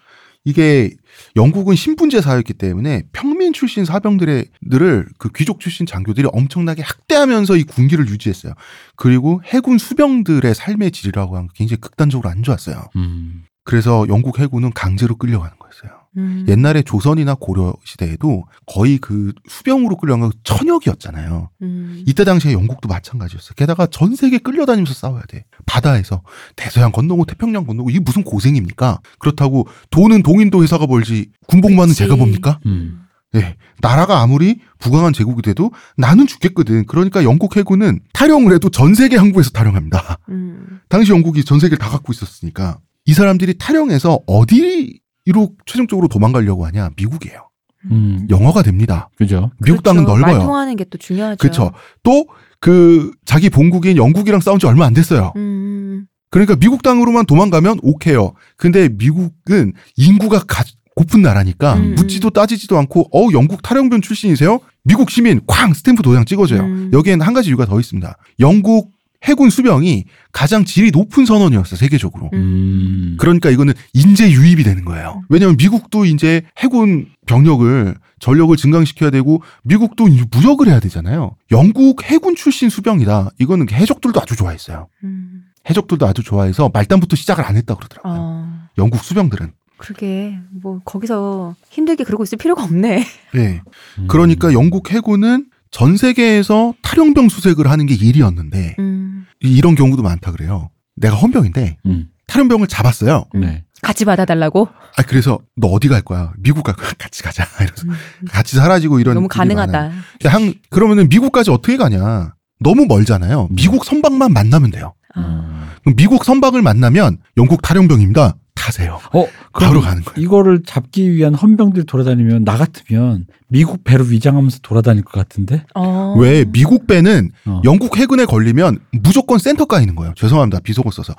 [0.44, 0.94] 이게
[1.36, 8.08] 영국은 신분제 사회였기 때문에 평민 출신 사병들을 그 귀족 출신 장교들이 엄청나게 학대하면서 이 군기를
[8.08, 8.54] 유지했어요.
[8.96, 12.88] 그리고 해군 수병들의 삶의 질이라고 하는 게 굉장히 극단적으로 안 좋았어요.
[12.96, 13.44] 음.
[13.68, 16.00] 그래서 영국 해군은 강제로 끌려가는 거였어요.
[16.16, 16.46] 음.
[16.48, 21.50] 옛날에 조선이나 고려 시대에도 거의 그 수병으로 끌려간 건 천역이었잖아요.
[21.60, 22.02] 음.
[22.06, 23.52] 이때 당시에 영국도 마찬가지였어요.
[23.56, 25.44] 게다가 전 세계 끌려다니면서 싸워야 돼.
[25.66, 26.22] 바다에서
[26.56, 29.00] 대서양 건너고 태평양 건너고 이게 무슨 고생입니까?
[29.18, 31.98] 그렇다고 돈은 동인도 회사가 벌지 군복만은 그치.
[31.98, 32.60] 제가 봅니까?
[32.64, 33.02] 음.
[33.34, 33.56] 예.
[33.82, 36.86] 나라가 아무리 부강한 제국이 돼도 나는 죽겠거든.
[36.86, 40.20] 그러니까 영국 해군은 타령을 해도 전 세계 항구에서 타령합니다.
[40.30, 40.80] 음.
[40.88, 42.78] 당시 영국이 전 세계를 다 갖고 있었으니까
[43.08, 46.90] 이 사람들이 타령해서 어디로 최종적으로 도망가려고 하냐?
[46.96, 47.48] 미국이에요.
[47.90, 48.26] 음.
[48.28, 49.08] 영어가 됩니다.
[49.16, 49.50] 그죠.
[49.64, 50.20] 미국 땅은 그렇죠.
[50.20, 50.46] 말 넓어요.
[50.46, 51.38] 통하는 게 또 중요하죠.
[51.38, 51.72] 그렇죠.
[52.02, 52.26] 또
[52.60, 55.32] 그 자기 본국인 영국이랑 싸운 지 얼마 안 됐어요.
[55.36, 56.06] 음.
[56.30, 58.32] 그러니까 미국 땅으로만 도망가면 오케이요.
[58.56, 61.94] 근데 미국은 인구가 가, 고픈 나라니까 음.
[61.94, 64.58] 묻지도 따지지도 않고 어 영국 탈영병 출신이세요?
[64.82, 66.60] 미국 시민 쾅 스탬프 도장 찍어줘요.
[66.62, 66.90] 음.
[66.92, 68.16] 여기에는 한 가지 이유가 더 있습니다.
[68.40, 68.90] 영국
[69.24, 72.30] 해군 수병이 가장 질이 높은 선원이었어 세계적으로.
[72.34, 73.16] 음.
[73.18, 75.22] 그러니까 이거는 인재 유입이 되는 거예요.
[75.28, 81.36] 왜냐하면 미국도 이제 해군 병력을 전력을 증강시켜야 되고 미국도 이제 무역을 해야 되잖아요.
[81.50, 83.30] 영국 해군 출신 수병이다.
[83.38, 84.88] 이거는 해적들도 아주 좋아했어요.
[85.04, 85.42] 음.
[85.68, 88.14] 해적들도 아주 좋아해서 말단부터 시작을 안 했다 그러더라고요.
[88.16, 88.68] 어.
[88.78, 89.52] 영국 수병들은.
[89.76, 93.04] 그러게 뭐 거기서 힘들게 그러고 있을 필요가 없네.
[93.34, 93.62] 네.
[93.98, 94.06] 음.
[94.08, 99.26] 그러니까 영국 해군은 전 세계에서 탈영병 수색을 하는 게 일이었는데 음.
[99.42, 100.70] 이- 이런 경우도 많다 그래요.
[100.96, 102.08] 내가 헌병인데 음.
[102.26, 103.24] 탈영병을 잡았어요.
[103.34, 103.64] 네.
[103.82, 104.68] 같이 받아달라고.
[104.96, 106.32] 아 그래서 너 어디 갈 거야?
[106.38, 106.90] 미국 갈 거야?
[106.98, 107.44] 같이 가자.
[107.62, 108.26] 이러면서 음.
[108.28, 109.28] 같이 사라지고 이런 너무.
[109.28, 109.90] 가능하다.
[110.12, 112.34] 근데 한 그러면은 미국까지 어떻게 가냐?
[112.60, 113.48] 너무 멀잖아요.
[113.52, 114.94] 미국 선박만 만나면 돼요.
[115.14, 115.20] 아.
[115.20, 115.68] 어.
[115.84, 118.34] 그럼 미국 선박을 만나면 영국 탈영병입니다.
[118.68, 119.00] 타세요.
[119.14, 120.22] 어, 바로 가는 거예요.
[120.22, 125.64] 이거를 잡기 위한 헌병들이 돌아다니면 나 같으면 미국 배로 위장하면서 돌아다닐 것 같은데.
[125.74, 126.14] 어.
[126.18, 127.62] 왜 미국 배는 어.
[127.64, 130.12] 영국 해군에 걸리면 무조건 센터 까이는 거예요.
[130.16, 130.60] 죄송합니다.
[130.60, 131.14] 비속어 써서.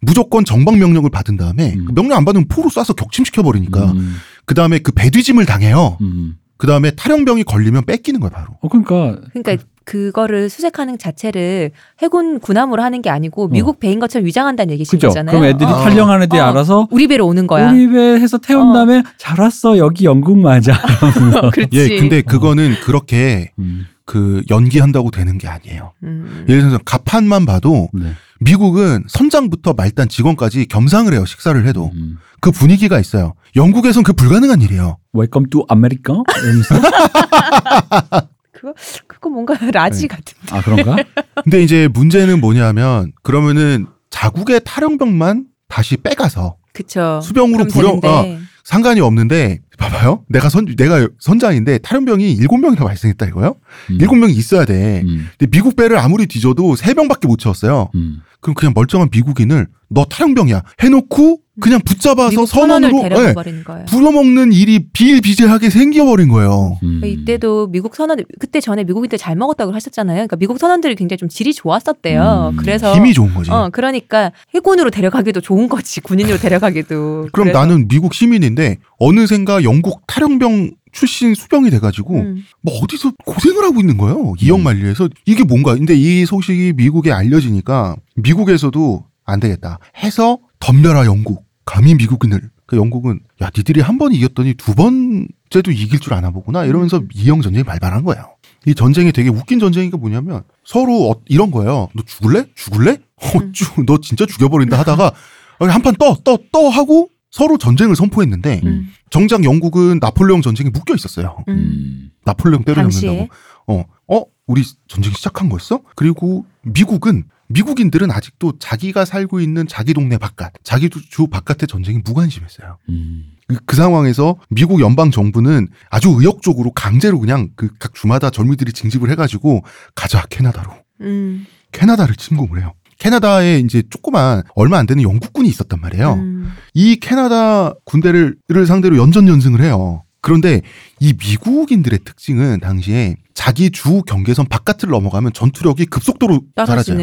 [0.00, 1.84] 무조건 정방 명령을 받은 다음에 음.
[1.86, 4.16] 그 명령 안 받으면 포로 쏴서 격침시켜 버리니까 음.
[4.46, 5.98] 그 다음에 그 배뒤짐을 당해요.
[6.00, 6.36] 음.
[6.56, 8.30] 그 다음에 탈영병이 걸리면 뺏기는 거예요.
[8.30, 8.46] 바로.
[8.62, 14.72] 어 그러니까 그러니까 그거를 수색하는 자체를 해군 군함으로 하는 게 아니고 미국 배인 것처럼 위장한다는
[14.72, 15.08] 얘기신 그죠.
[15.08, 15.38] 거잖아요.
[15.38, 15.82] 그럼 애들이 어.
[15.82, 16.44] 탈영한 애들이 어.
[16.46, 17.70] 알아서 우리 배로 오는 거야.
[17.70, 18.72] 우리 배에서 태운 어.
[18.72, 20.72] 다음에 잘 왔어 여기 영국 맞아.
[21.52, 21.68] 그렇지.
[21.72, 23.86] 예, 근데 그거는 그렇게 음.
[24.06, 25.92] 그 연기한다고 되는 게 아니에요.
[26.02, 26.44] 음.
[26.48, 28.12] 예를 들어서 가판만 봐도 네.
[28.40, 31.24] 미국은 선장부터 말단 직원까지 겸상을 해요.
[31.24, 31.90] 식사를 해도.
[31.94, 32.18] 음.
[32.40, 33.34] 그 분위기가 있어요.
[33.56, 34.98] 영국에선 그 불가능한 일이에요.
[35.14, 36.22] Welcome to America.
[38.64, 38.74] 그거
[39.06, 40.08] 그거 뭔가 라지 네.
[40.08, 40.54] 같은데.
[40.54, 40.96] 아 그런가?
[41.42, 47.20] 근데 이제 문제는 뭐냐면 그러면은 자국의 탈영병만 다시 빼가서 그쵸.
[47.22, 48.08] 수병으로 부려 되는데.
[48.08, 50.24] 어, 상관이 없는데 봐봐요.
[50.28, 53.56] 내가 선 내가 선장인데 탈영병이 일곱 명이나 발생했다 이거요?
[53.90, 53.98] 음.
[54.00, 55.02] 일곱 명이 있어야 돼.
[55.04, 55.28] 음.
[55.38, 57.90] 근데 미국 배를 아무리 뒤져도 세 명밖에 못 채웠어요.
[57.94, 58.22] 음.
[58.40, 63.84] 그럼 그냥 멀쩡한 미국인을 너 탈영병이야 해놓고 그냥 붙잡아서 미국 선원을 선원으로 데려가 예.
[63.84, 66.78] 부려먹는 일이 비일비재하게 생겨버린 거예요.
[66.82, 67.00] 음.
[67.04, 70.16] 이때도 미국 선원 그때 전에 미국인들 잘 먹었다고 하셨잖아요.
[70.16, 72.52] 그러니까 미국 선원들이 굉장히 좀 질이 좋았었대요.
[72.52, 73.50] 음, 그래서 힘이 좋은 거지.
[73.52, 77.28] 어 그러니까 해군으로 데려가기도 좋은 거지 군인으로 데려가기도.
[77.32, 83.64] 그럼 그래서, 나는 미국 시민인데 어느샌가 영국 탈영병 출신 수병이 돼가지고 음, 뭐 어디서 고생을
[83.64, 84.34] 하고 있는 거예요.
[84.40, 85.74] 이역 만리에서 이게 뭔가.
[85.74, 91.44] 근데 이 소식이 미국에 알려지니까 미국에서도 안 되겠다 해서 덤벼라 영국.
[91.66, 92.50] 감히 미국인을.
[92.66, 97.42] 그 영국은 야 니들이 한 번 이겼더니 두 번째도 이길 줄 아나 보구나 이러면서 이영
[97.42, 98.24] 전쟁이 발발한 거예요.
[98.66, 101.88] 이 전쟁이 되게 웃긴 전쟁인 게 뭐냐면 서로 어- 이런 거예요.
[101.94, 102.46] 너 죽을래?
[102.54, 102.98] 죽을래?
[103.16, 105.12] 어쭈 너 진짜 죽여버린다 하다가
[105.60, 108.88] 한 판 떠 떠 떠 하고 서로 전쟁을 선포했는데 음.
[109.10, 111.44] 정작 영국은 나폴레옹 전쟁에 묶여 있었어요.
[111.48, 111.52] 음.
[111.54, 112.10] 음.
[112.24, 112.64] 나폴레옹.
[112.64, 113.28] 때려잡는다고.
[113.66, 115.80] 어, 어, 우리 전쟁 시작한 거였어?
[115.96, 122.00] 그리고 미국은 미국인들은 아직도 자기가 살고 있는 자기 동네 바깥, 자기 주- 주 바깥의 전쟁에
[122.04, 122.78] 무관심했어요.
[122.88, 123.24] 음.
[123.46, 129.10] 그, 그 상황에서 미국 연방 정부는 아주 의욕적으로 강제로 그냥 그 각 주마다 젊은이들이 징집을
[129.10, 129.62] 해가지고
[129.94, 130.70] 가자 캐나다로
[131.02, 131.46] 음.
[131.72, 132.72] 캐나다를 침공을 해요.
[132.98, 136.14] 캐나다에 이제 조그만 얼마 안 되는 영국군이 있었단 말이에요.
[136.14, 136.50] 음.
[136.72, 140.04] 이 캐나다 군대를 를 상대로 연전 연승을 해요.
[140.22, 140.62] 그런데
[141.00, 146.96] 이 미국인들의 특징은 당시에 자기 주 경계선 바깥을 넘어가면 전투력이 급속도로 사라져요.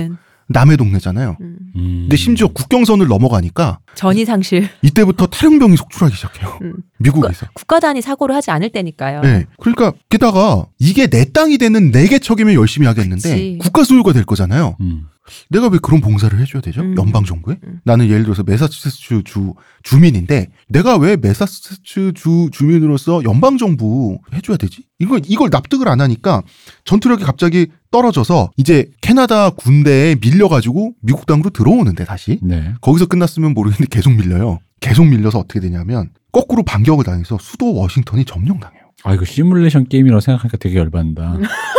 [0.51, 1.37] 남의 동네잖아요.
[1.41, 1.57] 음.
[1.75, 1.97] 음.
[2.03, 4.67] 근데 심지어 국경선을 넘어가니까 전이 상실.
[4.81, 6.59] 이때부터 탈영병이 속출하기 시작해요.
[6.61, 6.73] 음.
[6.99, 7.47] 미국에서.
[7.53, 9.21] 국가 단위 사고를 하지 않을 때니까요.
[9.21, 9.45] 네.
[9.59, 13.57] 그러니까 게다가 이게 내 땅이 되는 내 개 척이면 열심히 하겠는데 그치.
[13.61, 14.75] 국가 소유가 될 거잖아요.
[14.81, 15.05] 음.
[15.49, 16.81] 내가 왜 그런 봉사를 해줘야 되죠?
[16.81, 16.95] 음.
[16.97, 17.57] 연방 정부에?
[17.63, 17.79] 음.
[17.83, 19.53] 나는 예를 들어서 메사추세츠 주
[19.83, 24.83] 주민인데 내가 왜 메사추세츠 주 주민으로서 연방 정부 해줘야 되지?
[24.99, 26.43] 이걸 이걸 납득을 안 하니까
[26.85, 32.73] 전투력이 갑자기 떨어져서 이제 캐나다 군대에 밀려가지고 미국 땅으로 들어오는데 다시 네.
[32.81, 34.59] 거기서 끝났으면 모르겠는데 계속 밀려요.
[34.79, 38.80] 계속 밀려서 어떻게 되냐면 거꾸로 반격을 당해서 수도 워싱턴이 점령당해요.
[39.03, 41.37] 아 이거 시뮬레이션 게임이라고 생각하니까 되게 열받는다.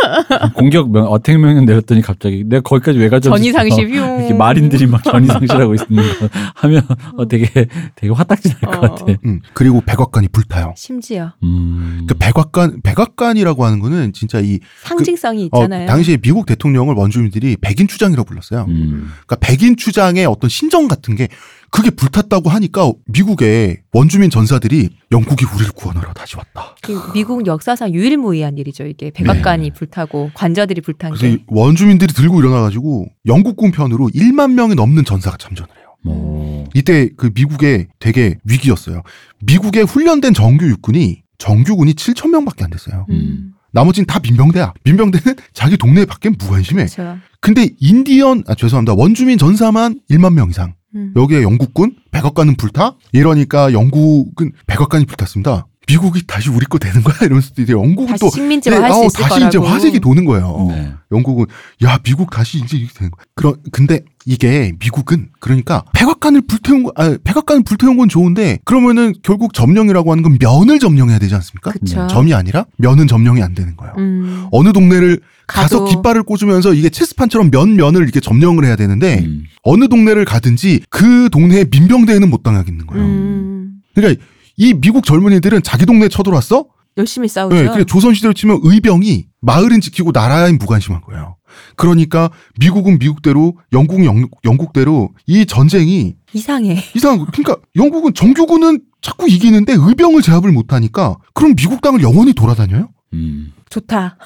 [0.55, 3.37] 공격 명 어택 명령 내렸더니 갑자기 내가 거기까지 왜 가져왔어?
[3.37, 6.81] 전이 상실 휘 이렇게 마린들이 막 전이 상실하고 있는 거 하면
[7.17, 7.47] 어, 되게
[7.95, 8.81] 되게 화딱지 날것 어.
[8.81, 9.17] 같아.
[9.25, 10.73] 음, 그리고 백악관이 불타요.
[10.75, 12.05] 심지어 음.
[12.07, 15.87] 그 백악관 백악관이라고 하는 거는 진짜 이 상징성이 어, 있잖아요.
[15.87, 18.65] 당시에 미국 대통령을 원주민들이 백인 추장이라고 불렀어요.
[18.67, 19.11] 음.
[19.25, 21.29] 그러니까 백인 추장의 어떤 신정 같은 게
[21.73, 26.75] 그게 불탔다고 하니까 미국의 원주민 전사들이 영국이 우리를 구원하러 다시 왔다.
[26.83, 28.85] 그 미국 역사상 유일무이한 일이죠.
[28.85, 31.39] 이게 백악관이 불타고 관저들이 불탄 게.
[31.47, 35.95] 원주민들이 들고 일어나가지고 영국군 편으로 1만 명이 넘는 전사가 참전을 해요.
[36.03, 36.63] 뭐.
[36.75, 39.01] 이때 그 미국의 되게 위기였어요.
[39.43, 43.07] 미국의 훈련된 정규 육군이 정규군이 7천 명밖에 안 됐어요.
[43.09, 43.53] 음.
[43.71, 44.73] 나머지는 다 민병대야.
[44.83, 46.85] 민병대는 자기 동네 밖에 무관심해.
[46.85, 47.17] 그렇죠.
[47.41, 48.93] 근데 인디언 아 죄송합니다.
[48.93, 50.75] 원주민 전사만 1만 명 이상.
[50.95, 51.13] 음.
[51.15, 52.95] 여기에 영국군 백악관은 불타?
[53.11, 55.67] 이러니까 영국은 백악관이 불탔습니다.
[55.85, 59.05] 미국이 다시 우리 거 되는 거야 이러면서 이제 영국은 다시 또 식민지화 네, 할수 아우,
[59.05, 59.47] 있을 다시 거라고.
[59.49, 60.67] 이제 화색이 도는 거예요.
[60.69, 60.93] 네.
[61.11, 61.45] 영국은
[61.83, 63.25] 야 미국 다시 이제 이렇게 되는 거야.
[63.35, 69.53] 그런 근데 이게 미국은 그러니까 백악관을 불태운 거, 아 백악관을 불태운 건 좋은데 그러면은 결국
[69.53, 71.71] 점령이라고 하는 건 면을 점령해야 되지 않습니까?
[71.71, 72.07] 그쵸.
[72.07, 73.93] 점이 아니라 면은 점령이 안 되는 거예요.
[73.97, 74.47] 음.
[74.51, 75.19] 어느 동네를
[75.53, 79.43] 가서 깃발을 꽂으면서 이게 체스판처럼 면 면을 이렇게 점령을 해야 되는데 음.
[79.63, 83.05] 어느 동네를 가든지 그 동네에 민병대에는 못 당하겠는 거예요.
[83.05, 83.81] 음.
[83.95, 84.23] 그러니까
[84.57, 86.65] 이 미국 젊은이들은 자기 동네에 쳐들어왔어?
[86.97, 87.55] 열심히 싸우죠.
[87.55, 91.37] 네, 그래 조선시대로 치면 의병이 마을은 지키고 나라엔 무관심한 거예요.
[91.75, 92.29] 그러니까
[92.59, 96.83] 미국은 미국대로 영국은 영, 영국대로 이 전쟁이 이상해.
[96.95, 97.27] 이상한 거.
[97.31, 102.89] 그러니까 영국은 정규군은 자꾸 이기는데 의병을 제압을 못하니까 그럼 미국 땅을 영원히 돌아다녀요?
[103.13, 103.52] 음.
[103.73, 104.17] 좋다.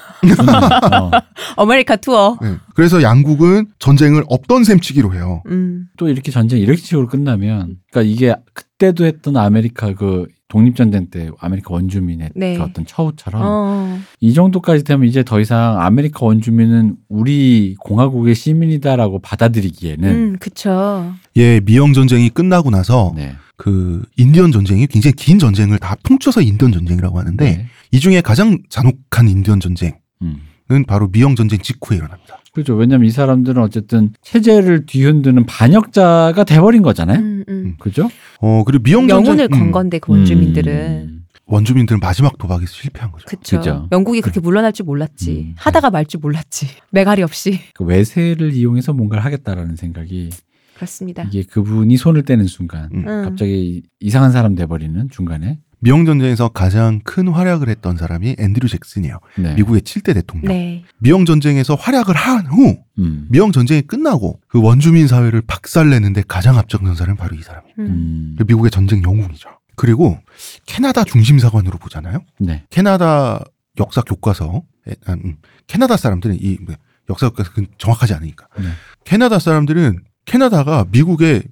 [0.92, 1.10] 어.
[1.56, 2.36] 아메리카 투어.
[2.42, 2.56] 네.
[2.74, 5.42] 그래서 양국은 전쟁을 없던 셈 치기로 해요.
[5.46, 5.86] 음.
[5.96, 11.74] 또 이렇게 전쟁 이렇게 식으로 끝나면 그러니까 이게 그때도 했던 아메리카 그 독립전쟁 때 아메리카
[11.74, 12.56] 원주민의 네.
[12.56, 13.98] 그 어떤 처우처럼 어.
[14.20, 21.12] 이 정도까지 되면 이제 더 이상 아메리카 원주민은 우리 공화국의 시민이다라고 받아들이기에는 음, 그쵸.
[21.36, 23.34] 예, 미영 전쟁이 끝나고 나서 네.
[23.56, 27.66] 그 인디언 전쟁이 굉장히 긴 전쟁을 다 퉁쳐서 인디언 전쟁이라고 하는데 네.
[27.92, 30.84] 이 중에 가장 잔혹한 인디언 전쟁은 음.
[30.86, 32.38] 바로 미영 전쟁 직후에 일어납니다.
[32.52, 32.74] 그렇죠.
[32.74, 37.18] 왜냐하면 이 사람들은 어쨌든 체제를 뒤흔드는 반역자가 돼버린 거잖아요.
[37.18, 37.76] 음, 음.
[37.78, 38.08] 그죠?
[38.40, 40.72] 어 그리고 미영 전쟁 영혼을 건 건데 그 원주민들은.
[41.08, 41.14] 음.
[41.50, 43.24] 원주민들은 마지막 도박에서 실패한 거죠.
[43.26, 43.56] 그쵸.
[43.56, 43.88] 그죠.
[43.90, 45.30] 영국이 그렇게 물러날 줄 몰랐지.
[45.30, 45.54] 음.
[45.56, 46.66] 하다가 말 줄 몰랐지.
[46.92, 47.60] 매가리 없이.
[47.74, 50.28] 그 외세를 이용해서 뭔가를 하겠다라는 생각이
[50.74, 51.22] 그렇습니다.
[51.30, 53.08] 이게 그분이 손을 떼는 순간 음.
[53.08, 53.24] 음.
[53.24, 59.18] 갑자기 이상한 사람 돼버리는 중간에 미영 전쟁에서 가장 큰 활약을 했던 사람이 앤드류 잭슨이에요.
[59.36, 59.54] 네.
[59.54, 60.52] 미국의 7대 대통령.
[60.52, 60.84] 네.
[60.98, 63.26] 미영 전쟁에서 활약을 한후 음.
[63.30, 67.74] 미영 전쟁이 끝나고 그 원주민 사회를 박살내는데 가장 앞장선 사람은 바로 이 사람이에요.
[67.78, 67.86] 음.
[67.86, 68.34] 음.
[68.38, 69.48] 그 미국의 전쟁 영웅이죠.
[69.76, 70.18] 그리고
[70.66, 72.18] 캐나다 중심 사관으로 보잖아요.
[72.40, 72.64] 네.
[72.68, 73.44] 캐나다
[73.78, 74.62] 역사 교과서,
[75.08, 75.36] 음,
[75.68, 76.74] 캐나다 사람들은 이 뭐,
[77.08, 78.48] 역사 교과서 그 정확하지 않으니까.
[78.58, 78.64] 네.
[79.04, 81.44] 캐나다 사람들은 캐나다가 미국의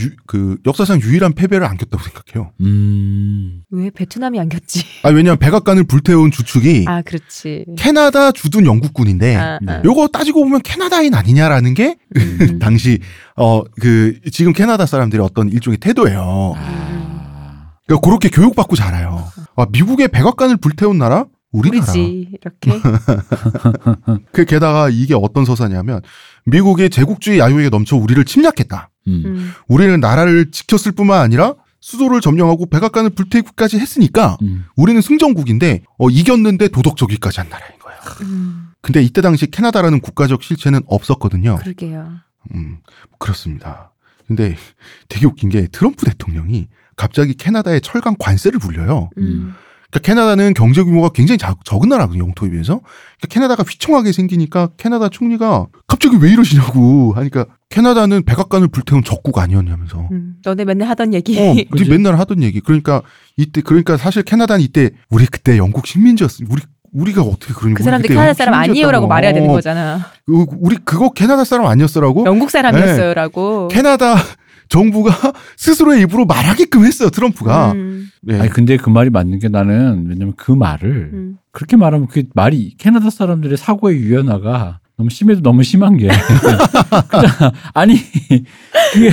[0.00, 2.52] 유, 그 역사상 유일한 패배를 안겼다고 생각해요.
[2.62, 3.62] 음.
[3.70, 4.84] 왜 베트남이 안겼지?
[5.02, 7.66] 아 왜냐면 백악관을 불태운 주축이 아, 그렇지.
[7.76, 9.72] 캐나다 주둔 영국군인데 아, 네.
[9.74, 9.82] 아.
[9.84, 12.58] 요거 따지고 보면 캐나다인 아니냐라는 게 음.
[12.60, 13.00] 당시
[13.36, 16.54] 어 그 지금 캐나다 사람들의 어떤 일종의 태도예요.
[16.56, 17.72] 아.
[17.86, 19.24] 그러니까 그렇게 교육받고 자라요.
[19.56, 21.82] 아 미국의 백악관을 불태운 나라 우리나라.
[21.92, 22.28] 우리지.
[22.32, 22.80] 이렇게.
[24.32, 26.00] 그 게다가 이게 어떤 서사냐면
[26.46, 28.88] 미국의 제국주의 야유에 넘쳐 우리를 침략했다.
[29.08, 29.22] 음.
[29.24, 29.52] 음.
[29.68, 34.64] 우리는 나라를 지켰을 뿐만 아니라 수도를 점령하고 백악관을 불태우기까지 했으니까 음.
[34.76, 37.98] 우리는 승전국인데 어, 이겼는데 도덕적이까지 한 나라인 거예요.
[38.22, 41.56] 음, 근데 이때 당시 캐나다라는 국가적 실체는 없었거든요.
[41.56, 42.12] 그러게요.
[42.54, 42.78] 음,
[43.18, 43.92] 그렇습니다.
[44.28, 44.56] 근데
[45.08, 49.10] 되게 웃긴 게 트럼프 대통령이 갑자기 캐나다에 철강 관세를 불려요.
[49.18, 49.54] 음.
[49.92, 52.80] 그러니까 캐나다는 경제 규모가 굉장히 작- 적은 나라거든요, 영토에 비해서.
[52.80, 60.08] 그러니까 캐나다가 휘청하게 생기니까 캐나다 총리가 갑자기 왜 이러시냐고 하니까 캐나다는 백악관을 불태운 적국 아니었냐면서.
[60.10, 60.36] 음.
[60.42, 61.38] 너네 맨날 하던 얘기.
[61.38, 61.66] 어, 네?
[61.90, 62.60] 맨날 하던 얘기.
[62.60, 63.02] 그러니까
[63.36, 66.44] 이때 그러니까 사실 캐나다는 이때 우리 그때 영국 식민지였어.
[66.48, 66.62] 우리
[66.94, 67.74] 우리가 어떻게 그러니?
[67.74, 70.06] 그 사람들 캐나다 사람 아니에요라고 말해야 되는 거잖아.
[70.26, 72.24] 그, 우리 그거 캐나다 사람 아니었어라고?
[72.26, 73.68] 영국 사람이었어요라고.
[73.68, 74.16] 캐나다
[74.72, 75.10] 정부가
[75.58, 77.72] 스스로의 입으로 말하게끔 했어요, 트럼프가.
[77.72, 78.40] 음, 네.
[78.40, 81.36] 아니 근데 그 말이 맞는 게 나는 왜냐면 그 말을 음.
[81.50, 86.08] 그렇게 말하면 그 말이 캐나다 사람들의 사고의 유연화가 너무 심해도 너무 심한 게
[87.10, 87.96] 그냥 아니
[88.92, 89.10] 그게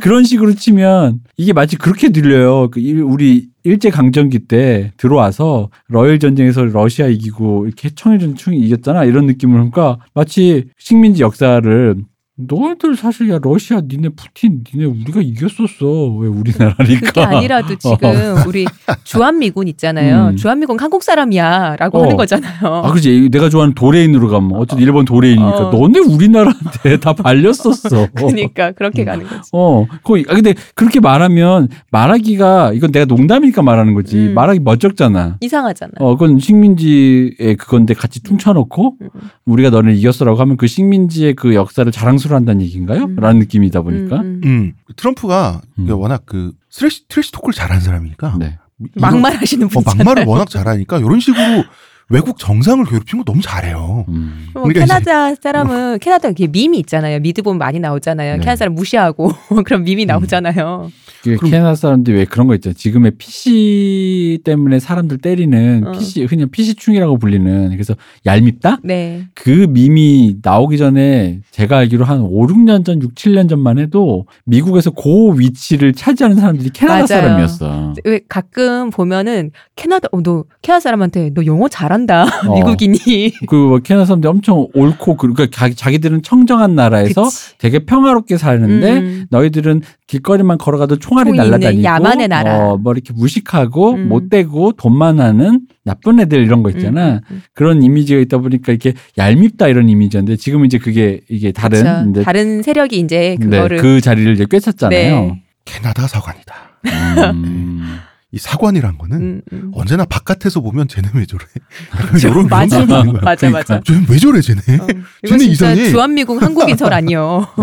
[0.00, 2.70] 그런 식으로 치면 이게 마치 그렇게 들려요.
[2.70, 9.04] 그 일- 우리 일제 강점기 때 들어와서 러일 전쟁에서 러시아 이기고 이렇게 청일전 충이 이겼잖아
[9.04, 11.96] 이런 느낌을 하니까 마치 식민지 역사를
[12.38, 18.66] 너희들 사실 야 러시아 니네 푸틴 니네 우리가 이겼었어 왜 우리나라니까 그게 아니라도 지금 우리
[19.04, 20.28] 주한미군 있잖아요.
[20.28, 20.36] 음.
[20.36, 22.02] 주한미군 한국 사람이야라고 어.
[22.02, 22.58] 하는 거잖아요.
[22.62, 23.30] 아, 그지.
[23.32, 25.70] 내가 좋아하는 도레인으로 가면 어쨌든 일본 도레인이니까 어.
[25.70, 28.08] 너네 우리나라한테 다 발렸었어.
[28.14, 29.06] 그러니까 그렇게 음.
[29.06, 29.50] 가는 거지.
[29.54, 34.16] 어, 거의, 아, 근데 그렇게 말하면 말하기가, 이건 내가 농담이니까 말하는 거지.
[34.18, 34.34] 음.
[34.34, 35.38] 말하기 멋쩍잖아.
[35.40, 35.92] 이상하잖아.
[36.00, 39.08] 어, 그건 식민지의 그건데 같이 퉁쳐놓고 음.
[39.46, 43.04] 우리가 너를 이겼어라고 하면 그 식민지의 그 역사를 자랑스 러워 한다는 얘기인가요?
[43.04, 43.16] 음.
[43.16, 44.16] 라는 느낌이다 보니까.
[44.20, 44.48] 음, 음.
[44.48, 45.90] 음, 트럼프가 음.
[45.90, 48.36] 워낙 그 trash, trash talk를 잘하는 사람이니까.
[48.38, 48.58] 네.
[48.78, 50.04] 이런- 막말 하시는 어, 분이잖아요.
[50.04, 51.64] 막말을 워낙 잘하니까 이런 식으로
[52.08, 54.04] 외국 정상을 괴롭히는 거 너무 잘해요.
[54.08, 54.46] 음.
[54.54, 57.18] 뭐 그러니까 캐나다 사람은 캐나다 이게 밈이 있잖아요.
[57.18, 58.34] 미드 보면 많이 나오잖아요.
[58.34, 58.38] 네.
[58.38, 59.32] 캐나다 사람 무시하고
[59.66, 60.06] 그런 밈이 음.
[60.06, 60.90] 나오잖아요.
[61.24, 62.74] 그 그럼- 캐나다 사람들이 왜 그런 거 있잖아요.
[62.74, 65.92] 지금의 PC 때문에 사람들 때리는 어.
[65.92, 67.94] PC, 그냥 PC충이라고 불리는 그래서
[68.24, 68.78] 얄밉다?
[68.84, 69.24] 네.
[69.34, 74.92] 그 밈이 나오기 전에 제가 알기로 한 5, 6년 전, 6, 7년 전만 해도 미국에서
[74.92, 77.06] 그 위치를 차지하는 사람들이 캐나다 맞아요.
[77.06, 77.94] 사람이었어.
[78.04, 82.54] 왜 가끔 보면은 캐나다 어, 너 캐나다 사람한테 너 영어 잘 한다 어.
[82.54, 87.56] 미국인이 그 캐나다 사람들이 엄청 옳고 그- 그러니까 자기, 자기들은 청정한 나라에서 그치.
[87.58, 89.26] 되게 평화롭게 사는데 음.
[89.30, 92.58] 너희들은 길거리만 걸어가도 총알이 있는 날라다니고 야만의 나라.
[92.58, 94.08] 어, 뭐 이렇게 무식하고 음.
[94.08, 97.14] 못되고 돈만 하는 나쁜 애들 이런 거 있잖아.
[97.14, 102.10] 음, 음, 그런 이미지가 있다 보니까 이렇게 얄밉다 이런 이미지였는데 지금은 이제 그게 이게 다른.
[102.10, 105.20] 이제 다른 세력이 이제 네, 그거를 그 자리를 이제 꿰찼잖아요.
[105.20, 105.42] 네.
[105.64, 106.54] 캐나다 사관이다.
[108.36, 108.38] 음.
[108.38, 109.70] 이 사관이란 거는 음, 음.
[109.74, 111.42] 언제나 바깥에서 보면 쟤네 왜 저래?
[112.20, 113.22] 저- 이런 맞아 있는 거야.
[113.22, 113.80] 맞아 맞아.
[113.84, 114.60] 쟤네 왜 저래 쟤네?
[114.78, 114.86] 어.
[115.26, 115.90] 쟤네 이상해.
[115.90, 117.46] 주한미국 한국인설 아니요.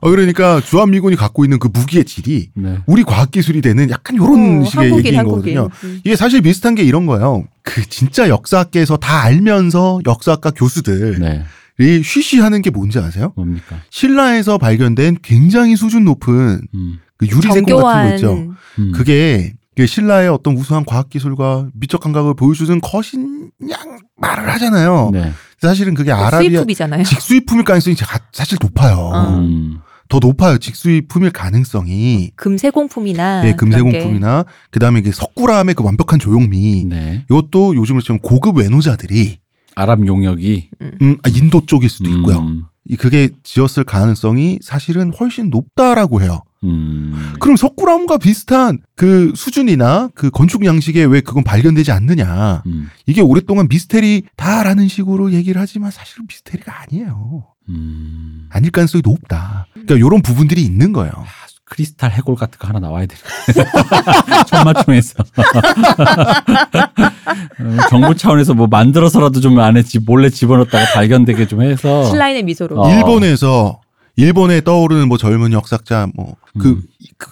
[0.00, 2.78] 어, 그러니까 주한미군이 갖고 있는 그 무기의 질이 네.
[2.86, 5.54] 우리 과학기술이 되는 약간 이런 어, 식의 한국인 얘기인 한국인.
[5.56, 5.70] 거거든요.
[5.84, 6.00] 음.
[6.04, 7.44] 이게 사실 비슷한 게 이런 거예요.
[7.62, 11.44] 그 진짜 역사학계에서 다 알면서 역사학과 교수들이 네.
[12.02, 13.32] 쉬쉬하는 게 뭔지 아세요?
[13.36, 13.76] 뭡니까?
[13.90, 16.98] 신라에서 발견된 굉장히 수준 높은 음.
[17.28, 18.54] 그 유리생공 같은 거 있죠.
[18.78, 18.92] 음.
[18.92, 25.10] 그게 그 신라의 어떤 우수한 과학 기술과 미적 감각을 보여주는 것이냥 말을 하잖아요.
[25.12, 25.32] 네.
[25.60, 27.04] 사실은 그게 아라비아 수입품이잖아요.
[27.04, 28.96] 직수입품일 가능성이 자- 사실 높아요.
[28.96, 29.38] 어.
[29.38, 29.78] 음.
[30.08, 30.58] 더 높아요.
[30.58, 32.32] 직수입품일 가능성이.
[32.36, 33.56] 금세공품이나 게.
[33.56, 36.84] 금세공품이나 그다음에 그 석굴암의 그 완벽한 조형미.
[36.88, 37.24] 네.
[37.30, 39.38] 이것도 요즘으로 치면 고급 외노자들이
[39.74, 40.68] 아랍 용역이
[41.00, 42.40] 음, 아, 인도 쪽일 수도 있고요.
[42.40, 42.64] 음.
[42.86, 46.42] 이 그게 지었을 가능성이 사실은 훨씬 높다라고 해요.
[46.64, 47.32] 음.
[47.40, 52.62] 그럼 석굴암과 비슷한 그 수준이나 그 건축 양식에 왜 그건 발견되지 않느냐.
[52.66, 52.88] 음.
[53.06, 57.46] 이게 오랫동안 미스테리다라는 식으로 얘기를 하지만 사실은 미스테리가 아니에요.
[57.68, 58.48] 음.
[58.50, 59.66] 아닐 가능성이 높다.
[59.72, 61.12] 그러니까 이런 부분들이 있는 거예요.
[61.64, 63.16] 크리스탈 해골 같은 거 하나 나와야 돼.
[64.46, 65.14] 천마총에서.
[67.60, 72.04] 어, 정부 차원에서 뭐 만들어서라도 좀 안에 집 몰래 집어넣었다가 발견되게 좀 해서.
[72.04, 72.78] 신라인의 미소로.
[72.78, 72.94] 어.
[72.94, 73.80] 일본에서
[74.22, 76.82] 일본에 떠오르는 뭐 젊은 역사자 뭐그 음.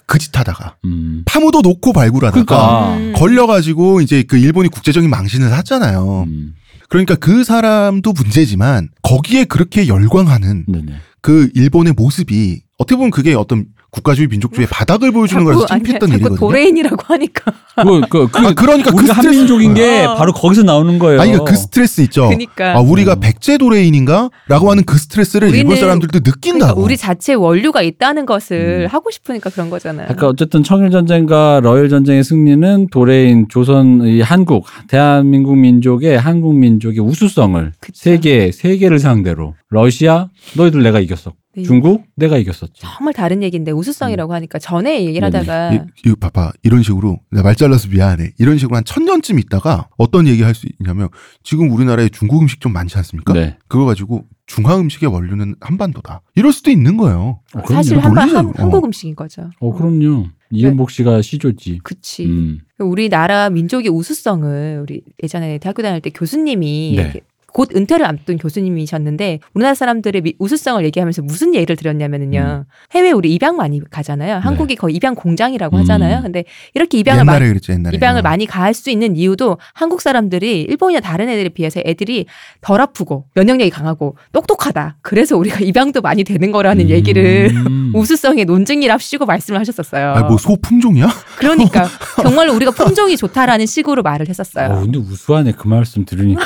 [0.07, 1.23] 그짓 하다가 음.
[1.25, 2.97] 파무도 놓고 발굴하다가 그러니까.
[2.97, 3.13] 음.
[3.15, 6.25] 걸려가지고 이제 그 일본이 국제적인 망신을 샀잖아요.
[6.27, 6.55] 음.
[6.89, 10.93] 그러니까 그 사람도 문제지만 거기에 그렇게 열광하는 네네.
[11.23, 16.39] 그 일본의 모습이 어떻게 보면 그게 어떤 국가주의 민족주의 바닥을 보여주는 거라서 아니, 창피했던 일이거든요.
[16.39, 17.53] 도레인이라고 하니까.
[17.83, 20.15] 그, 그, 그, 아, 그러니까 그 우리가 스트레스- 한민족인 게 어.
[20.17, 21.21] 바로 거기서 나오는 거예요.
[21.21, 22.27] 아니 그러니까 그 스트레스 있죠.
[22.29, 22.77] 그러니까.
[22.77, 23.21] 아 우리가 음.
[23.21, 26.83] 백제 도레인인가라고 하는 그 스트레스를 일본 사람들도 그러니까 느낀다고.
[26.83, 28.95] 우리 자체 원류가 있다는 것을 음.
[28.95, 30.07] 하고 싶으니까 그런 거잖아요.
[30.07, 37.01] 그러니까 어쨌든 청일 전쟁과 러일 전쟁의 승리는 도래인 조선 이 한국 대한민국 민족의 한국 민족의
[37.01, 37.93] 우수성을 그쵸.
[37.95, 41.33] 세계 세계를 상대로 러시아 너희들 내가 이겼어.
[41.63, 42.73] 그 중국 내가 이겼었지.
[42.83, 45.47] 정말 다른 얘기인데 우수성이라고 하니까 전에 얘기를 네네.
[45.47, 46.53] 하다가 이, 이거 봐봐.
[46.63, 48.33] 이런 식으로, 나말 잘라서 미안해.
[48.39, 51.09] 이런 식으로 한 천 년쯤 있다가 어떤 얘기 할 수 있냐면
[51.43, 53.33] 지금 우리나라에 중국 음식 좀 많지 않습니까?
[53.33, 53.57] 네.
[53.69, 56.23] 그거 가지고 중화 음식의 원료는 한반도다.
[56.35, 57.41] 이럴 수도 있는 거예요.
[57.55, 58.19] 어, 사실 그럼요.
[58.21, 58.37] 한반.
[58.37, 59.49] 한, 한국 음식인 거죠.
[59.61, 60.27] 어 그럼요.
[60.51, 61.79] 이은복 씨가 시조지.
[61.85, 62.25] 그치.
[62.27, 62.59] 음.
[62.81, 67.13] 우리나라 민족의 우수성을 우리 예전에 대학교 다닐 때 교수님이 네.
[67.53, 73.57] 곧 은퇴를 앞둔 교수님이셨는데 우리나라 사람들의 미- 우수성을 얘기하면서 무슨 예를 들었냐면은요 해외 우리 입양
[73.57, 75.81] 많이 가잖아요 한국이 거의 입양 공장이라고 음.
[75.81, 76.45] 하잖아요 근데
[76.75, 77.97] 이렇게 입양을 옛날에 많이 그랬죠, 옛날에.
[77.97, 78.23] 입양을 어.
[78.23, 82.27] 많이 갈수 있는 이유도 한국 사람들이 일본이나 다른 애들에 비해서 애들이
[82.61, 87.93] 덜 아프고 면역력이 강하고 똑똑하다 그래서 우리가 입양도 많이 되는 거라는 얘기를 음.
[87.97, 90.13] 우수성의 논증이랍시고 말씀을 하셨었어요.
[90.13, 91.09] 아니, 뭐 소 품종이야?
[91.39, 91.87] 그러니까
[92.23, 94.73] 정말로 우리가 품종이 좋다라는 식으로 말을 했었어요.
[94.73, 96.43] 어, 근데 우수하네 그 말씀 들으니까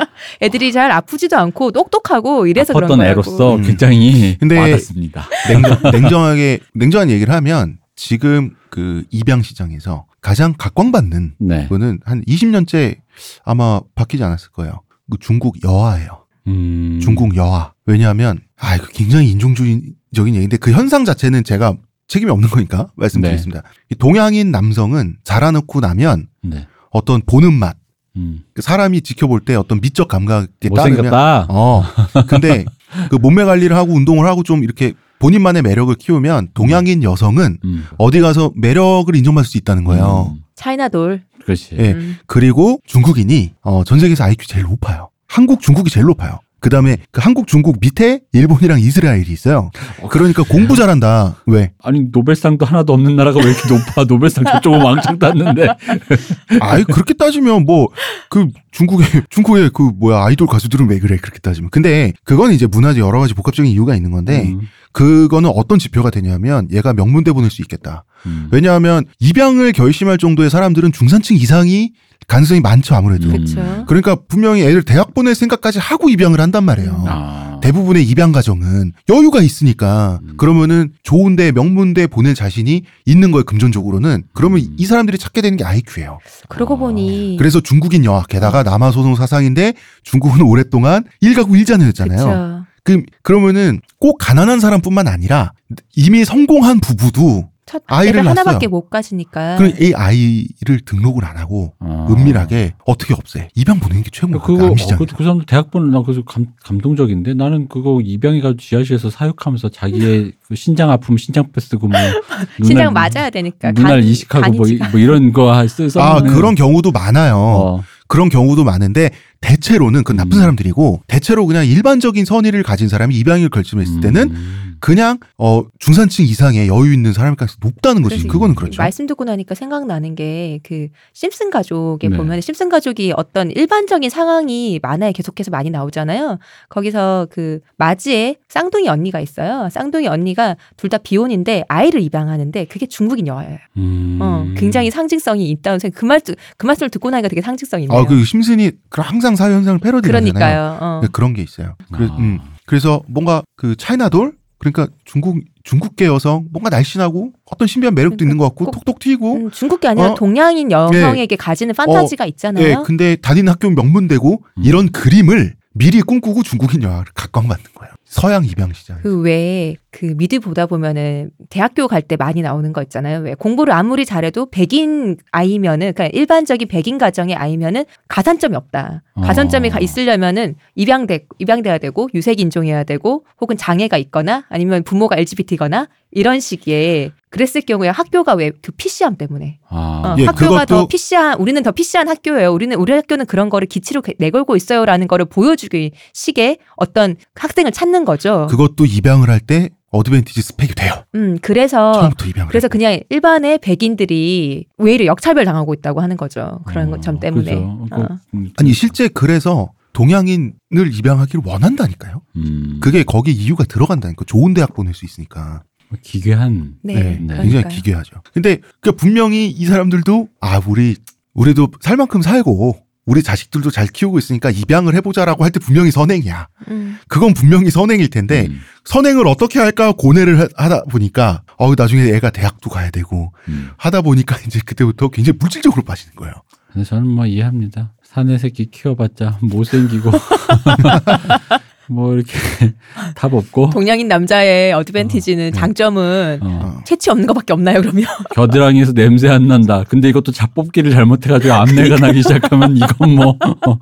[0.42, 3.04] 애들이 잘 아프지도 않고 똑똑하고 이래서 그런 거라고.
[3.04, 3.62] 애로서 음.
[3.62, 5.26] 굉장히 근데 와닿습니다.
[5.48, 11.68] 냉정, 냉정 하게, 냉정한 얘기를 하면 지금 그 입양 시장에서 가장 각광받는 네.
[11.68, 12.98] 거는 한 20년째
[13.44, 14.82] 아마 바뀌지 않았을 거예요.
[15.10, 16.26] 그 중국 여아예요.
[16.46, 16.98] 음.
[17.02, 17.72] 중국 여아.
[17.86, 21.76] 왜냐하면 아 이거 굉장히 인종주의적인 얘기인데 그 현상 자체는 제가
[22.08, 23.62] 책임이 없는 거니까 말씀드리겠습니다.
[23.90, 26.66] 이 동양인 남성은 자라놓고 나면 네.
[26.90, 27.76] 어떤 보는 맛,
[28.16, 28.42] 음.
[28.54, 31.12] 그 사람이 지켜볼 때 어떤 미적 감각에 따르면.
[31.48, 31.84] 어.
[32.28, 32.64] 근데
[33.10, 37.86] 그 몸매 관리를 하고 운동을 하고 좀 이렇게 본인만의 매력을 키우면 동양인 여성은 음.
[37.98, 40.34] 어디 가서 매력을 인정받을 수 있다는 거예요.
[40.34, 40.42] 음.
[40.54, 41.22] 차이나돌.
[41.44, 41.76] 그렇지.
[41.78, 41.92] 예.
[41.92, 42.16] 음.
[42.26, 45.10] 그리고 중국인이 어, 전 세계에서 IQ 제일 높아요.
[45.26, 46.40] 한국, 중국이 제일 높아요.
[46.60, 49.70] 그 다음에 그 한국, 중국 밑에 일본이랑 이스라엘이 있어요.
[50.10, 51.36] 그러니까 공부 잘한다.
[51.46, 51.72] 왜?
[51.82, 54.04] 아니 노벨상도 하나도 없는 나라가 왜 이렇게 높아?
[54.04, 55.68] 노벨상 저쪽은 왕창 땄는데.
[56.60, 57.88] 아이 그렇게 따지면 뭐
[58.30, 61.70] 그 중국의 중국의 그 뭐야 아이돌 가수들은 왜 그래 그렇게 따지면.
[61.70, 64.60] 근데 그건 이제 문화적 여러 가지 복합적인 이유가 있는 건데 음.
[64.92, 68.04] 그거는 어떤 지표가 되냐면 얘가 명문대 보낼 수 있겠다.
[68.26, 68.48] 음.
[68.52, 71.92] 왜냐하면 입양을 결심할 정도의 사람들은 중산층 이상이
[72.30, 73.26] 가능성이 많죠 아무래도.
[73.26, 73.32] 음.
[73.32, 73.84] 그렇죠.
[73.88, 77.04] 그러니까 분명히 애들 대학 보낼 생각까지 하고 입양을 한단 말이에요.
[77.08, 77.58] 아.
[77.60, 80.34] 대부분의 입양 가정은 여유가 있으니까 음.
[80.36, 84.76] 그러면은 좋은데 명문대 보낼 자신이 있는 거예요 금전적으로는 그러면 음.
[84.78, 86.20] 이 사람들이 찾게 되는 게 IQ예요.
[86.48, 86.78] 그러고 아.
[86.78, 89.74] 보니 그래서 중국인 여학 게다가 남아 소송 사상인데
[90.04, 92.18] 중국은 오랫동안 일가구 일자녀였잖아요.
[92.18, 92.64] 그쵸.
[92.84, 95.52] 그 그러면은 꼭 가난한 사람뿐만 아니라
[95.96, 98.68] 이미 성공한 부부도 첫 아이를 애를 하나밖에 낳았어요.
[98.70, 99.56] 못 가지니까.
[99.58, 102.08] 그이 아이를 등록을 안 하고 아.
[102.10, 104.74] 은밀하게 어떻게 없애 입양 보내는 게 최고인 그거 어.
[104.74, 110.32] 그, 그 사람도 대학 보는 나 그래서 감, 감동적인데 나는 그거 입양해가지고 지하실에서 사육하면서 자기의
[110.48, 111.96] 그 신장 아프면 신장 패 쓰고 뭐
[112.64, 113.70] 신장 맞아야 되니까.
[113.70, 115.88] 눈알 간- 이식하고 뭐, 뭐 이런 거 쓰.
[115.96, 117.36] 아 그런 경우도 많아요.
[117.36, 117.84] 어.
[118.08, 119.10] 그런 경우도 많은데
[119.40, 120.40] 대체로는 그 나쁜 음.
[120.40, 124.69] 사람들이고 대체로 그냥 일반적인 선의를 가진 사람이 입양을 결심했을 때는 음.
[124.80, 128.26] 그냥 어 중산층 이상의 여유 있는 사람일 가능성이 높다는 거지.
[128.26, 128.80] 그거는 그렇죠.
[128.82, 132.16] 말씀 듣고 나니까 생각나는 게 그 심슨 가족에 네.
[132.16, 136.38] 보면 심슨 가족이 어떤 일반적인 상황이 만화에 계속해서 많이 나오잖아요.
[136.68, 139.68] 거기서 그 마지에 쌍둥이 언니가 있어요.
[139.70, 143.58] 쌍둥이 언니가 둘 다 비혼인데 아이를 입양하는데 그게 중국인 여아예요.
[143.76, 144.18] 음.
[144.20, 146.00] 어, 굉장히 상징성이 있다는 생각.
[146.00, 146.20] 그 말,
[146.56, 147.96] 그 말씀을 듣고 나니까 되게 상징성이 있네요.
[148.00, 150.32] 아, 그 심슨이 그 항상 사회 현상을 패러디하잖아요.
[150.32, 150.78] 그러니까요.
[150.80, 151.00] 어.
[151.02, 151.76] 네, 그런 게 있어요.
[151.92, 152.16] 그래, 아.
[152.18, 152.40] 음.
[152.66, 158.44] 그래서 뭔가 그 차이나돌 그러니까 중국 중국계 여성 뭔가 날씬하고 어떤 신비한 매력도 있는 것
[158.44, 160.14] 같고 꼭- 톡톡 튀고 음, 중국이 아니라 어?
[160.14, 162.64] 동양인 여성에게 가지는 판타지가 있잖아요.
[162.64, 164.62] 예, 근데 다닌 학교 명문대고 음.
[164.62, 167.92] 이런 그림을 미리 꿈꾸고 중국인 여학을 각광받는 거예요.
[168.10, 168.98] 서양 입양 시장.
[169.02, 173.20] 그 외에 그 미드 보다 보면은 대학교 갈 때 많이 나오는 거 있잖아요.
[173.20, 179.02] 왜 공부를 아무리 잘해도 백인 아이면은 그러니까 일반적인 백인 가정의 아이면은 가산점이 없다.
[179.14, 179.70] 가산점이 어.
[179.70, 186.40] 가- 있으려면은 입양돼 입양돼야 되고 유색 인종이어야 되고 혹은 장애가 있거나 아니면 부모가 LGBT거나 이런
[186.40, 190.02] 식의 그랬을 경우에 학교가 왜 그 PC함 때문에 아.
[190.04, 192.52] 어, 예, 학교가 그것도- 더 PC한 우리는 더 PC한 학교예요.
[192.52, 198.46] 우리는 우리 학교는 그런 거를 기치로 내걸고 있어요라는 거를 보여주기 식의 어떤 학생을 찾는 거죠.
[198.50, 200.92] 그것도 입양을 할 때 어드밴티지 스펙이 돼요.
[201.16, 202.48] 음 그래서 처음부터 입양을.
[202.50, 202.68] 그래서.
[202.68, 206.60] 그냥 일반의 백인들이 오히려 역차별 당하고 있다고 하는 거죠.
[206.66, 207.54] 그런 어, 점 때문에.
[207.54, 207.86] 그죠.
[207.90, 208.08] 그, 어.
[208.34, 212.22] 음, 아니 실제 그래서 동양인을 입양하기를 원한다니까요.
[212.36, 212.78] 음.
[212.80, 214.24] 그게 거기 이유가 들어간다니까.
[214.26, 215.62] 좋은 대학 보낼 수 있으니까.
[216.02, 216.74] 기괴한.
[216.82, 217.42] 네, 네, 그러니까요.
[217.42, 218.22] 굉장히 기괴하죠.
[218.32, 220.96] 근데 그 분명히 이 사람들도 아 우리
[221.34, 226.46] 우리도 살 만큼 살고 우리 자식들도 잘 키우고 있으니까 입양을 해보자라고 할 때 분명히 선행이야.
[226.68, 226.98] 음.
[227.08, 228.60] 그건 분명히 선행일 텐데 음.
[228.84, 233.70] 선행을 어떻게 할까 고뇌를 하- 하다 보니까 어 나중에 애가 대학도 가야 되고 음.
[233.78, 236.34] 하다 보니까 이제 그때부터 굉장히 물질적으로 빠지는 거예요.
[236.72, 237.92] 근데 저는 뭐 이해합니다.
[238.04, 240.10] 사내 새끼 키워봤자 못생기고
[241.90, 242.32] 뭐 이렇게
[243.16, 246.80] 답 없고 동양인 남자의 advantage는 장점은 어, 어.
[246.86, 247.80] 체취 없는 것밖에 없나요?
[247.80, 249.84] 그러면 겨드랑이에서 냄새 안 난다.
[249.88, 253.36] 근데 이것도 잡뽑기를 잘못해가지고 암내가 나기 시작하면 이건 뭐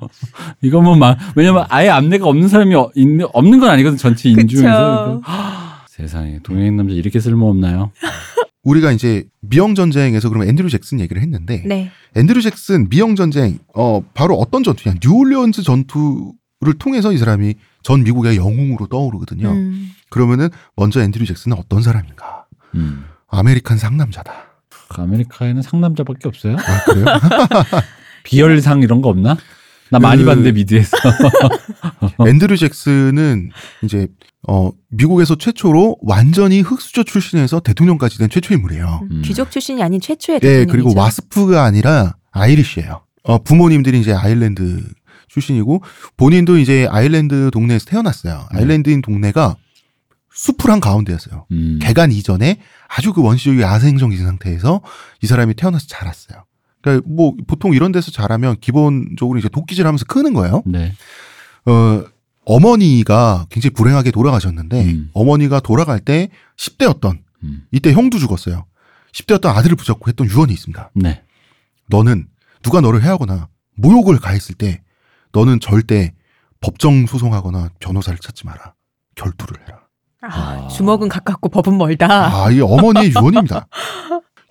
[0.61, 4.29] 이건 뭐 막 왜냐면 아예 암내가 없는 사람이 어- 있는 없는 건 아니거든 전체.
[4.29, 7.91] 인중에서 하, 세상에 동양인 남자 이렇게 쓸모 없나요?
[8.63, 11.91] 우리가 이제 미영 전쟁에서 그럼 앤드류 잭슨 얘기를 했는데 네.
[12.15, 17.53] 앤드류 잭슨 미영 전쟁 어 바로 어떤 전투냐 뉴올리언스 전투를 통해서 이 사람이
[17.83, 19.49] 전 미국의 영웅으로 떠오르거든요.
[19.51, 19.91] 음.
[20.09, 22.45] 그러면은 먼저 앤드류 잭슨은 어떤 사람인가?
[22.75, 23.05] 음.
[23.27, 24.31] American 상남자다.
[24.89, 26.55] 그 아메리카에는 상남자밖에 없어요.
[26.57, 27.05] 아, 그래요?
[28.23, 29.37] 비열상 이런 거 없나?
[29.91, 30.97] 나 많이 그- 봤는데 미드에서.
[32.27, 33.49] 앤드류 잭슨은
[33.83, 34.07] 이제
[34.47, 39.07] 어 미국에서 최초로 완전히 흙수저 출신에서 대통령까지 된 최초 인물이에요.
[39.11, 39.21] 음.
[39.23, 40.71] 귀족 출신이 아닌 최초의 예, 대통령이죠.
[40.71, 43.01] 그리고 WASP가 아니라 Irish예요.
[43.23, 44.81] 어, 부모님들이 이제 아일랜드
[45.29, 45.81] 출신이고
[46.17, 48.47] 본인도 이제 아일랜드 동네에서 태어났어요.
[48.51, 48.59] 네.
[48.59, 49.55] 아일랜드인 동네가
[50.33, 51.45] 숲을 한 가운데였어요.
[51.51, 51.79] 음.
[51.81, 54.81] 개간 이전에 아주 그 원시적인 야생적인 상태에서
[55.21, 56.43] 이 사람이 태어나서 자랐어요.
[56.81, 60.63] 그러니까 뭐 보통 이런 데서 자라면 기본적으로 이제 도끼질 하면서 크는 거예요.
[60.65, 60.93] 네.
[61.65, 62.03] 어,
[62.45, 65.09] 어머니가 굉장히 불행하게 돌아가셨는데 음.
[65.13, 67.63] 어머니가 돌아갈 때 10대였던 음.
[67.71, 68.65] 이때 형도 죽었어요.
[69.13, 70.91] 10대였던 아들을 붙잡고 했던 유언이 있습니다.
[70.95, 71.23] 네.
[71.89, 72.27] 너는
[72.63, 74.81] 누가 너를 해하거나 모욕을 가했을 때
[75.31, 76.13] 너는 절대
[76.61, 78.73] 법정 소송하거나 변호사를 찾지 마라.
[79.15, 79.79] 결투를 해라.
[80.21, 80.67] 아, 아.
[80.67, 82.45] 주먹은 가깝고 법은 멀다.
[82.45, 83.67] 아, 이 어머니의 유언입니다.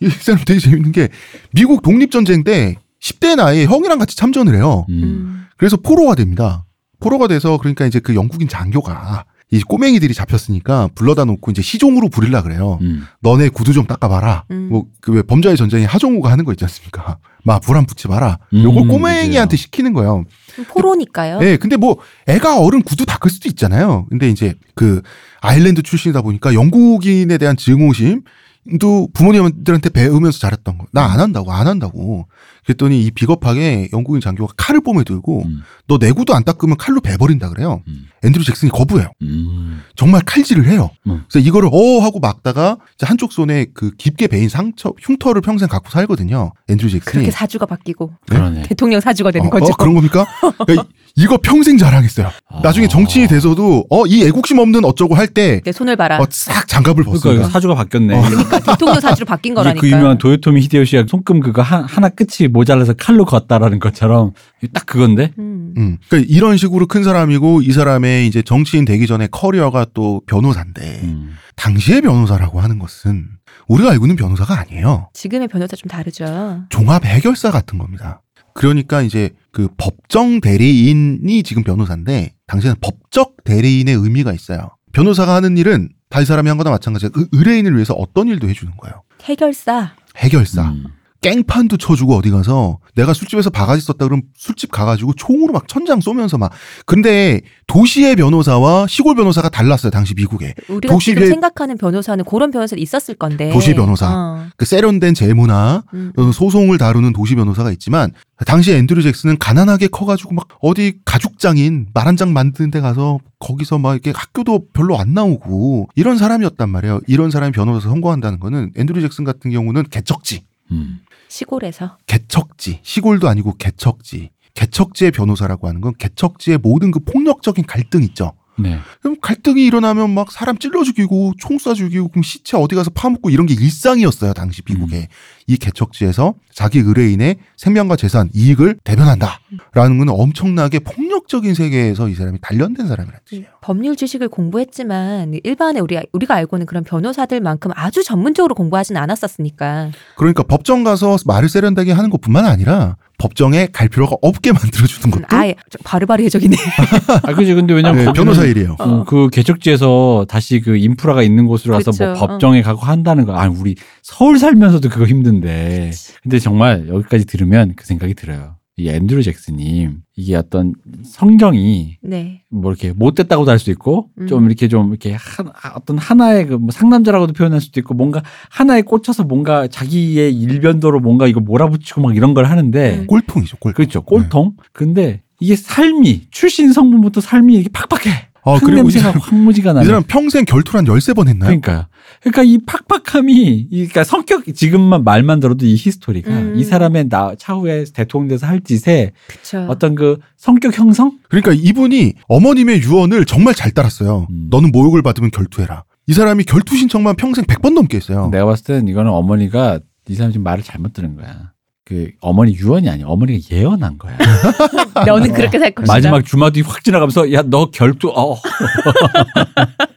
[0.01, 1.09] 이 사람 되게 재밌는 게
[1.53, 4.87] 미국 독립전쟁 때 10대 나이에 형이랑 같이 참전을 해요.
[4.89, 5.03] 음.
[5.03, 5.47] 음.
[5.57, 6.65] 그래서 포로가 됩니다.
[7.01, 12.43] 포로가 돼서 그러니까 이제 그 영국인 장교가 이 꼬맹이들이 잡혔으니까 불러다 놓고 이제 시종으로 부리려
[12.43, 12.79] 그래요.
[12.83, 13.05] 음.
[13.21, 14.45] 너네 구두 좀 닦아봐라.
[14.51, 14.69] 음.
[14.71, 17.17] 뭐그왜 범죄의 전쟁에 하정우가 하는 거 있지 않습니까?
[17.45, 18.39] 막 불안 붙지 마라.
[18.53, 19.63] 요걸 음, 꼬맹이한테 그죠.
[19.63, 20.25] 시키는 거예요.
[20.69, 21.39] 포로니까요.
[21.43, 21.97] 예, 근데 뭐
[22.27, 24.07] 애가 어른 구두 닦을 수도 있잖아요.
[24.11, 25.01] 근데 이제 그
[25.41, 30.87] 아일랜드 출신이다 보니까 영국인에 대한 증오심도 부모님들한테 배우면서 잘했던 거.
[30.93, 32.27] 나 안 한다고, 안 한다고.
[32.69, 35.63] 그랬더니 이 비겁하게 영국인 장교가 칼을 뽐에 들고 음.
[35.87, 37.83] 너 내 구두 안 닦으면 칼로 베버린다 그래요.
[37.89, 38.05] 음.
[38.23, 39.11] 앤드류 잭슨이 거부해요.
[39.23, 39.81] 음.
[39.97, 40.91] 정말 칼질을 해요.
[41.07, 41.23] 음.
[41.29, 45.89] 그래서 이거를 어 하고 막다가 이제 한쪽 손에 그 깊게 베인 상처, 흉터를 평생 갖고
[45.91, 46.53] 살거든요.
[46.69, 47.11] 앤드류 잭슨이.
[47.13, 48.63] 그렇게 사주가 바뀌고 그러네.
[48.63, 49.67] 대통령 사주가 되는 어, 거죠.
[49.73, 50.27] 어, 그런 겁니까?
[50.67, 50.85] 그러니까
[51.17, 52.31] 이- 이거 평생 자랑했어요.
[52.63, 52.89] 나중에 아.
[52.89, 56.21] 정치인이 돼서도 어이 애국심 없는 어쩌고 할 때 내 손을 봐라.
[56.21, 57.41] 어, 싹 장갑을 그러니까 벗습니다.
[57.43, 58.15] 이거 사주가 바뀌었네.
[58.17, 58.23] 어.
[58.29, 59.81] 그러니까 대통령 사주로 바뀐 거라니까.
[59.81, 64.33] 그 유명한 도요토미 히데요시가 손금 그거 한, 하나 끝이 모자라서 칼로 걷다라는 것처럼
[64.73, 65.33] 딱 그건데.
[65.39, 65.75] 음.
[65.77, 65.99] 음.
[66.09, 71.35] 그러니까 이런 식으로 큰 사람이고 이 사람의 이제 정치인 되기 전에 커리어가 또 변호사인데 음.
[71.55, 73.27] 당시의 변호사라고 하는 것은
[73.69, 75.09] 우리가 알고 있는 변호사가 아니에요.
[75.15, 76.65] 지금의 변호사 좀 다르죠.
[76.71, 78.23] 종합 해결사 같은 겁니다.
[78.55, 84.71] 그러니까 이제 그 법정 대리인이 지금 변호사인데 당시에는 법적 대리인의 의미가 있어요.
[84.93, 89.03] 변호사가 하는 일은 다른 사람이 한 거나 마찬가지로 의- 의뢰인을 위해서 어떤 일도 해주는 거예요.
[89.23, 89.93] 해결사.
[90.17, 90.71] 해결사.
[90.71, 90.87] 음.
[91.21, 96.39] 깽판도 쳐주고 어디 가서 내가 술집에서 바가지 썼다 그럼 술집 가가지고 총으로 막 천장 쏘면서
[96.39, 96.53] 막
[96.87, 102.81] 근데 도시의 변호사와 시골 변호사가 달랐어요 당시 미국에 우리가 도시의- 지금 생각하는 변호사는 그런 변호사도
[102.81, 103.51] 있었을 건데.
[103.53, 104.09] 도시 변호사.
[104.11, 104.47] 어.
[104.57, 106.13] 그 세련된 재무나 음.
[106.17, 108.13] 어, 소송을 다루는 도시 변호사가 있지만
[108.47, 113.79] 당시 앤드류 잭슨은 가난하게 커가지고 막 어디 가죽장인 말 한 장 만드는 데 가서 거기서
[113.79, 119.01] 막 이렇게 학교도 별로 안 나오고 이런 사람이었단 말이에요 이런 사람이 변호사에서 성공한다는 거는 앤드류
[119.03, 121.01] 잭슨 같은 경우는 개척지 음.
[121.29, 121.99] 시골에서.
[122.07, 128.33] 개척지 시골도 아니고 개척지 개척지의 변호사라고 하는 건 개척지의 모든 그 폭력적인 갈등 있죠.
[128.59, 128.81] 네.
[129.01, 133.31] 그럼 갈등이 일어나면 막 사람 찔러 죽이고 총 쏴 죽이고 그럼 시체 어디 가서 파묻고
[133.31, 135.07] 이런 게 일상이었어요 당시 미국에
[135.49, 142.87] 이 개척지에서 자기 의뢰인의 생명과 재산 이익을 대변한다라는 건 엄청나게 폭력적인 세계에서 이 사람이 단련된
[142.87, 143.47] 사람이라는 뜻이에요.
[143.63, 149.91] 법률 지식을 공부했지만 일반의 우리 우리가 알고는 그런 변호사들만큼 아주 전문적으로 공부하지는 않았었으니까.
[150.17, 155.57] 그러니까 법정 가서 말을 세련되게 하는 것뿐만 아니라 법정에 갈 필요가 없게 만들어주는 것도 아예
[155.83, 156.57] 바르바리해적이네.
[157.25, 157.53] 아, 그지.
[157.55, 158.77] 근데 왜냐면 네, 변호사 일이에요.
[158.79, 162.05] 어, 그 개척지에서 다시 그 인프라가 있는 곳으로 가서 그쵸.
[162.05, 163.37] 뭐 법정에 가고 한다는 거.
[163.37, 165.91] 아, 우리 서울 살면서도 그거 힘든 데.
[166.23, 168.57] 근데 정말 여기까지 들으면 그 생각이 들어요.
[168.81, 170.73] 이 앤드류 잭슨님 이게 어떤
[171.05, 172.43] 성경이 네.
[172.49, 174.29] 뭐 이렇게 못됐다고도 할 수 있고 음.
[174.29, 178.83] 좀 이렇게 좀 이렇게 한, 어떤 하나의 그 뭐 상남자라고도 표현할 수도 있고 뭔가 하나에
[178.83, 183.07] 꽂혀서 뭔가 자기의 일변도로 뭔가 이거 몰아붙이고 막 이런 걸 하는데 음.
[183.09, 183.75] 꼴통이죠, 꼴통.
[183.75, 189.21] 그렇죠 꼴통 근데 이게 삶이 출신 성분부터 삶이 이렇게 팍팍해 아, 그리고 이 흙냄새가 사람,
[189.21, 191.49] 확 무지가 이 나요 사람 평생 결투를 한 13번 했나요?
[191.49, 191.89] 그러니까
[192.21, 196.55] 그러니까 이 팍팍함이 이 그러니까 성격 지금만 말만 들어도 이 히스토리가 음.
[196.57, 199.67] 이 사람의 나 차후에 대통령 돼서 할 짓에 그쵸.
[199.69, 201.19] 어떤 그 성격 형성?
[201.29, 204.27] 그러니까 이분이 어머님의 유언을 정말 잘 따랐어요.
[204.31, 204.49] 음.
[204.51, 205.85] 너는 모욕을 받으면 결투해라.
[206.07, 208.29] 이 사람이 결투 신청만 평생 100번 넘게 했어요.
[208.33, 211.53] 내가 봤을 때는 이거는 어머니가 이 사람 지금 말을 잘못 들은 거야.
[211.85, 213.07] 그 어머니 유언이 아니야.
[213.07, 214.17] 어머니가 예언한 거야.
[215.07, 215.93] 너는 그렇게 살 것이다.
[215.93, 218.37] 마지막 주마디 확 지나가면서 야 너 결투 어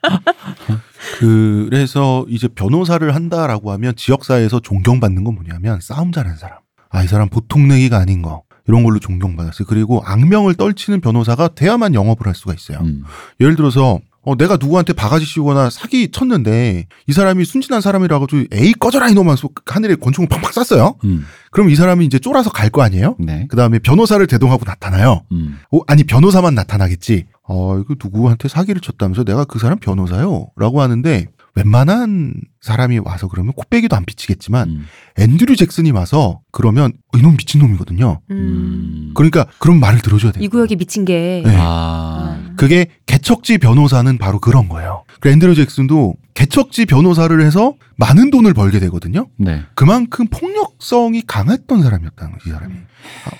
[1.26, 6.57] 그래서 이제 변호사를 한다라고 하면 지역사회에서 존경받는 건 뭐냐면 싸움 잘하는 사람.
[6.89, 8.43] 아, 이 사람 보통 내기가 아닌 거.
[8.67, 9.65] 이런 걸로 존경받았어요.
[9.67, 12.78] 그리고 악명을 떨치는 변호사가 돼야만 영업을 할 수가 있어요.
[12.82, 13.03] 음.
[13.39, 18.74] 예를 들어서 어, 내가 누구한테 바가지 씌우거나 사기 쳤는데 이 사람이 순진한 사람이라고 좀 에이
[18.74, 20.95] 꺼져라 이놈아 소- 하늘에 권총을 팡팡 쐈어요.
[21.05, 21.26] 음.
[21.49, 23.15] 그럼 이 사람이 이제 쫄아서 갈 거 아니에요?
[23.19, 23.47] 네.
[23.49, 25.24] 그 다음에 변호사를 대동하고 나타나요.
[25.32, 25.57] 음.
[25.72, 27.26] 어, 아니 변호사만 나타나겠지.
[27.54, 31.26] 어 이거 누구한테 사기를 쳤다면서 내가 그 사람 변호사요?라고 하는데
[31.56, 34.86] 웬만한 사람이 와서 그러면 코빼기도 안 비치겠지만 음.
[35.18, 38.22] 앤드류 잭슨이 와서 그러면 이놈 미친 놈이거든요.
[38.32, 38.36] 음.
[38.38, 39.12] 음.
[39.16, 40.41] 그러니까 그런 말을 들어줘야 돼요.
[40.41, 41.43] 이 구역이 미친 게.
[41.45, 41.54] 네.
[41.60, 42.39] 아.
[42.56, 45.04] 그게 개척지 변호사는 바로 그런 거예요.
[45.20, 49.28] 그 앤드류 잭슨도 개척지 변호사를 해서 많은 돈을 벌게 되거든요.
[49.38, 49.62] 네.
[49.76, 52.74] 그만큼 폭력성이 강했던 사람이었다는 거지, 이 사람이.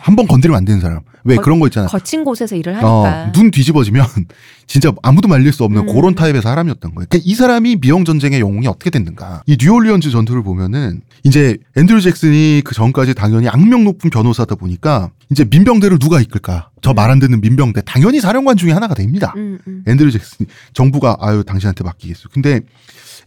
[0.02, 1.00] 한 번 건드리면 안 되는 사람.
[1.24, 1.88] 왜 거- 그런 거 있잖아.
[1.88, 3.32] 거친 곳에서 일을 어, 하니까.
[3.32, 4.06] 눈 뒤집어지면
[4.68, 5.94] 진짜 아무도 말릴 수 없는 음.
[5.94, 7.08] 그런 타입의 사람이었던 거예요.
[7.10, 9.44] 그러니까 이 사람이 미영 전쟁의 영웅이 어떻게 됐는가?
[9.46, 15.46] 이 뉴올리언즈 전투를 보면은 이제 앤드류 잭슨이 그 전까지 당연히 악명 높은 변호사다 보니까 이제
[15.46, 16.70] 민병대를 누가 이끌까?
[16.82, 19.34] 저 말 안 듣는 민병대 당연히 사령관 중에 하나가 됩니다.
[19.38, 19.84] 음, 음.
[19.88, 22.30] 앤드류 잭슨이 정부가 아유 당신한테 맡기겠어.
[22.34, 22.62] 근데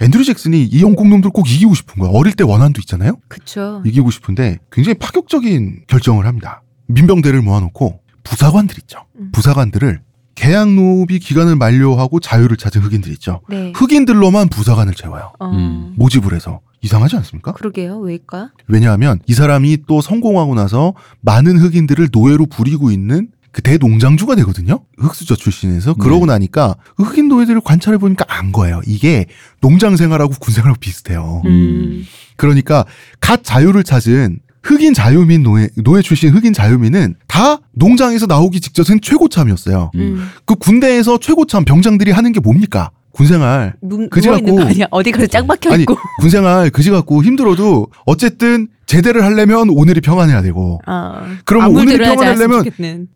[0.01, 2.11] 앤드류 잭슨이 이 영국 놈들 꼭 이기고 싶은 거야.
[2.13, 3.17] 어릴 때 원한도 있잖아요.
[3.29, 3.81] 그쵸.
[3.87, 6.63] 이기고 싶은데 굉장히 파격적인 결정을 합니다.
[6.95, 9.01] 민병대를 모아놓고 부사관들 있죠.
[9.19, 9.31] 음.
[9.33, 10.01] 부사관들을
[10.35, 13.41] 계약 노비 기간을 만료하고 자유를 찾은 흑인들 있죠.
[13.49, 13.73] 네.
[13.75, 15.33] 흑인들로만 부사관을 채워요.
[15.39, 15.51] 어.
[15.51, 15.95] 음.
[15.97, 17.53] 모집을 해서 이상하지 않습니까?
[17.53, 17.99] 그러게요.
[17.99, 18.51] 왜일까?
[18.67, 24.81] 왜냐하면 이 사람이 또 성공하고 나서 많은 흑인들을 노예로 부리고 있는 그 대농장주가 되거든요.
[24.99, 28.81] 흑수저 출신에서 그러고 나니까 흑인 노예들을 관찰해 보니까 안 거예요.
[28.85, 29.27] 이게
[29.61, 31.43] 농장 생활하고 군 생활하고 비슷해요.
[31.47, 32.05] 음.
[32.37, 32.85] 그러니까
[33.21, 39.91] 갓 자유를 찾은 흑인 자유민 노예 노예 출신 흑인 자유민은 다 농장에서 나오기 직전은 최고참이었어요.
[39.97, 40.29] 음.
[40.47, 42.91] 그 군대에서 최고참 병장들이 하는 게 뭡니까?
[43.13, 43.75] 군생활.
[43.81, 44.87] 눈 그지 같고- 아니야?
[44.91, 45.97] 어디 가서 짱 박혀 아니 있고.
[46.21, 51.23] 군생활 그지 갖고 힘들어도 어쨌든 제대를 하려면 오늘이 평안해야 되고 아.
[51.45, 52.65] 그러면 오늘이 평안하려면.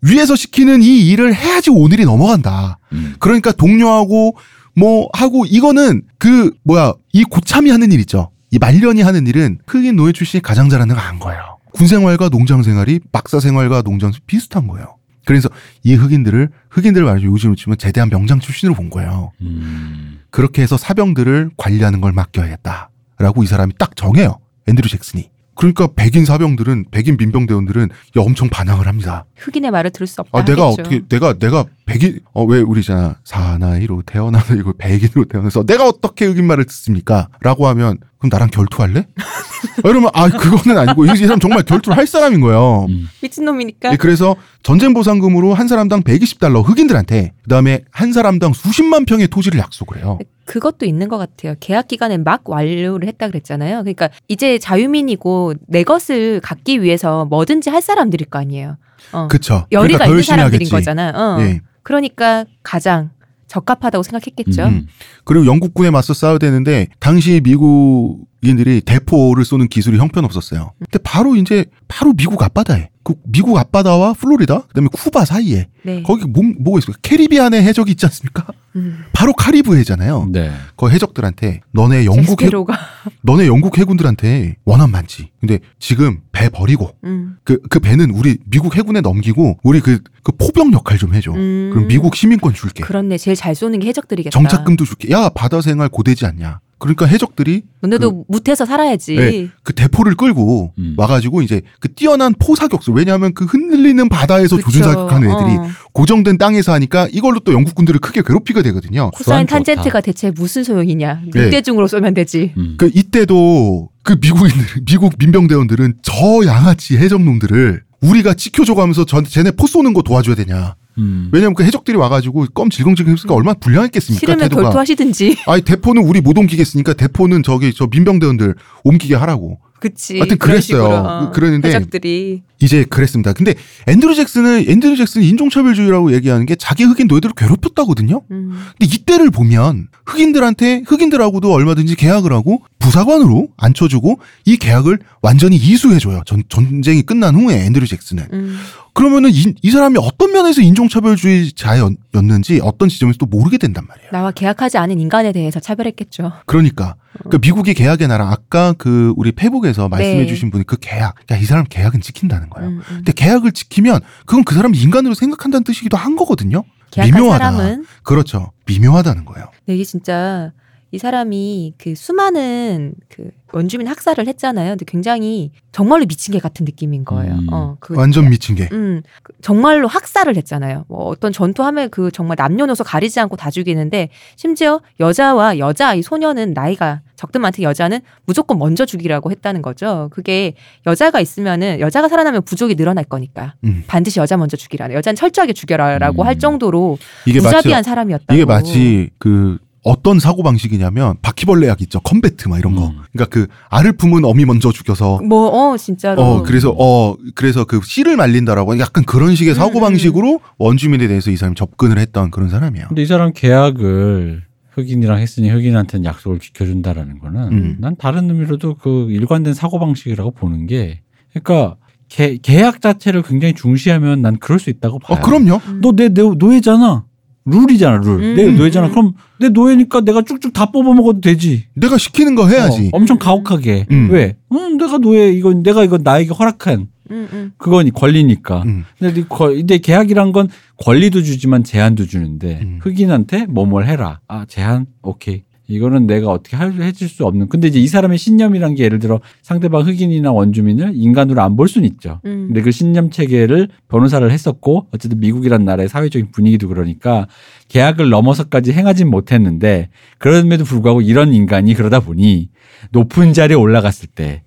[0.03, 2.79] 위에서 시키는 이 일을 해야지 오늘이 넘어간다.
[2.93, 3.15] 음.
[3.19, 4.37] 그러니까 동료하고
[4.77, 8.31] 뭐 하고 이거는 그 뭐야 이 고참이 하는 일 있죠.
[8.51, 11.59] 이 말년이 하는 일은 흑인 노예 출신이 가장 잘하는 거안 거예요.
[11.73, 14.97] 군 생활과 농장 생활이 막사 생활과 농장 비슷한 거예요.
[15.27, 15.51] 그래서
[15.83, 17.27] 이 흑인들을 흑인들 말이죠.
[17.27, 19.33] 요즘으로 치면 제대한 명장 출신으로 본 거예요.
[19.43, 20.21] 음.
[20.31, 24.39] 그렇게 해서 사병들을 관리하는 걸 맡겨야겠다라고 이 사람이 딱 정해요.
[24.67, 25.31] 앤드류 잭슨이.
[25.59, 29.25] 그러니까 백인 사병들은 백인 민병 대원들은 야, 엄청 반항을 합니다.
[29.39, 30.39] 흑인의 말을 들을 수 없다.
[30.39, 30.83] 아, 내가 하겠죠.
[30.83, 33.17] 어떻게, 내가, 내가 백인, 어, 왜 우리잖아.
[33.25, 37.29] 사나이로 태어나서 이거 백인으로 태어나서 내가 어떻게 흑인 말을 듣습니까?
[37.41, 39.05] 라고 하면, 그럼 나랑 결투할래?
[39.83, 42.87] 아, 이러면, 아, 그거는 아니고, 이 사람 정말 결투를 할 사람인 거예요.
[42.89, 43.09] 음.
[43.21, 43.93] 미친 놈이니까.
[43.93, 49.59] 예, 그래서 전쟁 보상금으로 한 사람당 120달러 흑인들한테, 그 다음에 한 사람당 수십만 평의 토지를
[49.59, 50.21] 약속을 해요.
[50.49, 51.55] 그것도 있는 것 같아요.
[51.61, 53.83] 계약 기간에 막 완료를 했다 그랬잖아요.
[53.83, 58.79] 그러니까 이제 자유민이고 내 것을 갖기 위해서 뭐든지 할 사람들일 거 아니에요.
[59.13, 59.29] 어.
[59.29, 59.67] 그쵸.
[59.71, 60.71] 열의가 그러니까 더 있는 사람들인 하겠지.
[60.71, 61.13] 거잖아요.
[61.15, 61.41] 어.
[61.43, 61.61] 예.
[61.83, 63.11] 그러니까 가장
[63.47, 64.65] 적합하다고 생각했겠죠.
[64.65, 64.87] 음.
[65.25, 70.73] 그리고 영국군에 맞서 싸워야 되는데 당시 미국인들이 대포를 쏘는 기술이 형편없었어요.
[71.09, 76.03] 바로 이제 바로 미국 앞바다에 그 미국 앞바다와 플로리다 그다음에 쿠바 사이에 네.
[76.03, 76.95] 거기 뭐, 뭐가 있어요?
[77.01, 78.45] 캐리비안의 해적이 있지 않습니까?
[78.77, 79.05] 음.
[79.15, 80.29] 바로 카리브 해잖아요.
[80.31, 80.53] 네.
[80.77, 82.51] 그 해적들한테 너네 영국 해.
[83.23, 85.31] 너네 영국 해군들한테 원한 많지.
[85.41, 87.39] 근데 지금 배 버리고 음.
[87.43, 91.33] 그그 배는 우리 미국 해군에 넘기고 우리 그 그 포병 역할 좀 해줘.
[91.33, 91.71] 음.
[91.73, 92.85] 그럼 미국 시민권 줄게.
[92.85, 93.17] 그렇네.
[93.17, 94.31] 제일 잘 쏘는 게 해적들이겠다.
[94.31, 95.11] 정착금도 줄게.
[95.11, 96.61] 야 바다 생활 고되지 않냐.
[96.79, 99.17] 그러니까 해적들이 너네도 무태서 살아야지.
[99.17, 99.49] 네.
[99.63, 100.95] 그 대포를 끌고 음.
[100.97, 104.67] 와가지고 이제 그 뛰어난 포사격수 왜냐하면 그 흔들리는 바다에서 그쵸.
[104.67, 105.69] 조준 사격하는 애들이 어.
[105.93, 109.11] 고정된 땅에서 하니까 이걸로 또 영국 군들을 크게 괴롭히게 되거든요.
[109.11, 109.47] 코사인.
[109.47, 111.23] 탄젠트가 대체 무슨 소용이냐.
[111.33, 111.45] 네.
[111.45, 112.53] 늑대중으로 쏘면 되지.
[112.57, 112.77] 음.
[112.79, 116.15] 그 이때도 그 미국인들 미국 민병대원들은 저
[116.47, 120.77] 양아치 해적놈들을 우리가 지켜줘가면서 전 쟤네 포 쏘는 거 도와줘야 되냐.
[120.99, 121.29] 음.
[121.33, 124.19] 왜냐면 그 해적들이 와가지고 껌 질겅질겅 했으니까 얼마나 불량했겠습니까?
[124.21, 124.63] 싫으면 태도가.
[124.65, 125.37] 결투하시든지.
[125.47, 129.59] 아니 대포는 우리 못 옮기겠으니까 대포는 저기 저 민병대원들 옮기게 하라고.
[129.81, 130.19] 그치.
[130.19, 130.61] 하여튼 그랬어요.
[130.61, 130.85] 식으로.
[130.95, 131.31] 어.
[131.31, 132.43] 그- 그랬는데 해적들이.
[132.61, 133.33] 이제 그랬습니다.
[133.33, 133.55] 근데
[133.87, 138.23] 앤드류 잭슨은 앤드류 잭슨 인종차별주의라고 얘기하는 게 자기 흑인 노예들을 괴롭혔다거든요.
[138.31, 138.65] 음.
[138.79, 146.23] 근데 이때를 보면 흑인들한테 흑인들하고도 얼마든지 계약을 하고 부사관으로 앉혀주고 이 계약을 완전히 이수해줘요.
[146.27, 148.27] 전, 전쟁이 끝난 후에 앤드류 잭슨은.
[148.33, 148.59] 음.
[148.95, 154.11] 그러면은 이, 이 사람이 어떤 면에서 인종차별주의자였는지 어떤 지점에서 또 모르게 된단 말이에요.
[154.11, 156.33] 나와 계약하지 않은 인간에 대해서 차별했겠죠.
[156.47, 160.51] 그러니까, 그러니까 미국이 계약의 나라 아까 그 우리 페북에서 말씀해주신 네.
[160.51, 162.71] 분이 그 계약, 야 이 사람 계약은 지킨다는 거예요.
[162.71, 162.83] 음, 음.
[162.97, 166.65] 근데 계약을 지키면 그건 그 사람 인간으로 생각한다는 뜻이기도 한 거거든요.
[166.97, 167.39] 미묘하다.
[167.53, 168.53] 사람은 그렇죠.
[168.67, 169.51] 미묘하다는 거예요.
[169.65, 170.53] 근데 이게 진짜
[170.91, 174.71] 이 사람이 그 수많은 그 원주민 학살을 했잖아요.
[174.71, 177.35] 근데 굉장히 정말로 미친 개 같은 느낌인 거예요.
[177.35, 177.47] 음.
[177.51, 178.69] 어, 그 완전 미친 게.
[178.73, 180.85] 음, 그 정말로 학살을 했잖아요.
[180.89, 186.53] 뭐 어떤 전투하면 그 정말 남녀노소 가리지 않고 다 죽이는데 심지어 여자와 여자 이 소녀는
[186.55, 190.09] 나이가 적든 많든 여자는 무조건 먼저 죽이라고 했다는 거죠.
[190.13, 190.55] 그게
[190.87, 193.85] 여자가 있으면은 여자가 살아나면 부족이 늘어날 거니까 음.
[193.87, 194.93] 반드시 여자 먼저 죽이라.
[194.93, 196.27] 여자는 철저하게 죽여라라고 음.
[196.27, 198.35] 할 정도로 무자비한 사람이었다고.
[198.35, 199.59] 이게 마치 그
[199.89, 201.99] 어떤 사고 방식이냐면 바퀴벌레 약 있죠.
[202.01, 202.89] 컴배트 막 이런 거.
[202.89, 202.99] 음.
[203.11, 208.17] 그러니까 그 알을 품은 어미 먼저 죽여서 뭐어 진짜로 어 그래서 어 그래서 그 씨를
[208.17, 212.89] 말린다라고 약간 그런 식의 사고 음, 방식으로 원주민에 대해서 이 사람이 접근을 했던 그런 사람이에요.
[212.89, 217.77] 근데 이 사람 계약을 흑인이랑 했으니 흑인한테는 약속을 지켜준다라는 거는 음.
[217.81, 221.01] 난 다른 의미로도 그 일관된 사고 방식이라고 보는 게
[221.33, 221.77] 그러니까
[222.11, 225.19] 계, 계약 자체를 굉장히 중시하면 난 그럴 수 있다고 봐요.
[225.19, 225.61] 어 그럼요.
[225.67, 225.81] 음.
[225.81, 227.08] 너내 노예잖아.
[227.51, 228.23] 룰이잖아 룰.
[228.23, 228.87] 음, 내 음, 노예잖아.
[228.89, 228.91] 음.
[228.91, 231.65] 그럼 내 노예니까 내가 쭉쭉 다 뽑아 먹어도 되지.
[231.75, 232.87] 내가 시키는 거 해야지.
[232.93, 233.87] 어, 엄청 가혹하게.
[233.91, 234.09] 음.
[234.11, 234.37] 왜?
[234.53, 237.53] 음, 내가 노예 이건 내가 이건 나에게 허락한 음, 음.
[237.57, 238.63] 그건 권리니까.
[238.67, 238.85] 음.
[238.99, 242.79] 근데, 이 거- 근데 계약이란 건 권리도 주지만 제한도 주는데 음.
[242.83, 244.21] 흑인한테 뭐뭘 해라.
[244.29, 245.43] 아 제한 오케이.
[245.69, 247.49] 이거는 내가 어떻게 할, 해줄 수 없는.
[247.49, 251.89] 근데 이제 이 사람의 신념이란 게 예를 들어 상대방 흑인이나 원주민을 인간으로 안 볼 수는
[251.89, 252.21] 있죠.
[252.25, 252.47] 음.
[252.49, 257.27] 근데 그 신념 체계를 변호사를 했었고 어쨌든 미국이란 나라의 사회적인 분위기도 그러니까
[257.69, 262.49] 계약을 넘어서까지 행하진 못했는데 그럼에도 불구하고 이런 인간이 그러다 보니
[262.93, 264.43] 높은 자리에 올라갔을 때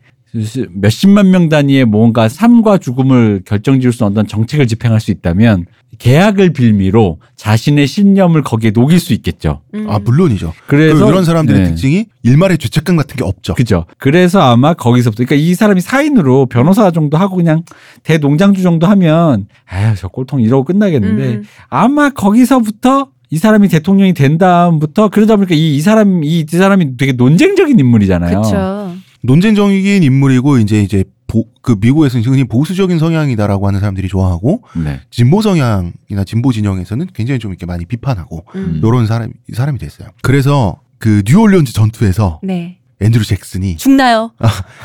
[0.71, 5.65] 몇십만 명 단위의 뭔가 삶과 죽음을 결정지을 수 없는 정책을 집행할 수 있다면
[5.97, 9.61] 계약을 빌미로 자신의 신념을 거기에 녹일 수 있겠죠.
[9.73, 9.87] 음.
[9.89, 10.53] 아 물론이죠.
[10.67, 11.67] 그래서 그 이런 사람들의 네.
[11.69, 13.53] 특징이 일말의 죄책감 같은 게 없죠.
[13.53, 13.85] 그죠.
[13.97, 17.63] 그래서 아마 거기서부터 그러니까 이 사람이 사인으로 변호사 정도 하고 그냥
[18.03, 21.43] 대농장주 정도 하면 아유 저 꼴통 이러고 끝나겠는데 음.
[21.69, 26.97] 아마 거기서부터 이 사람이 대통령이 된 다음부터 그러다 보니까 이, 이 사람 이, 이 사람이
[26.97, 28.41] 되게 논쟁적인 인물이잖아요.
[28.41, 28.95] 그렇죠.
[29.23, 34.99] 논쟁적인 인물이고 이제 이제 보, 그 미국에서는 흔히 보수적인 성향이다라고 하는 사람들이 좋아하고 네.
[35.09, 38.81] 진보 성향이나 진보 진영에서는 굉장히 좀 이렇게 많이 비판하고 음.
[38.83, 40.09] 요런 사람 사람이 됐어요.
[40.23, 42.79] 그래서 그 뉴올리언즈 전투에서 네.
[42.99, 44.33] 앤드류 잭슨이 죽나요?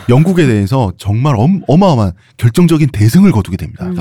[0.09, 3.85] 영국에 대해서 정말 엄, 어마어마한 결정적인 대승을 거두게 됩니다.
[3.87, 3.97] 음.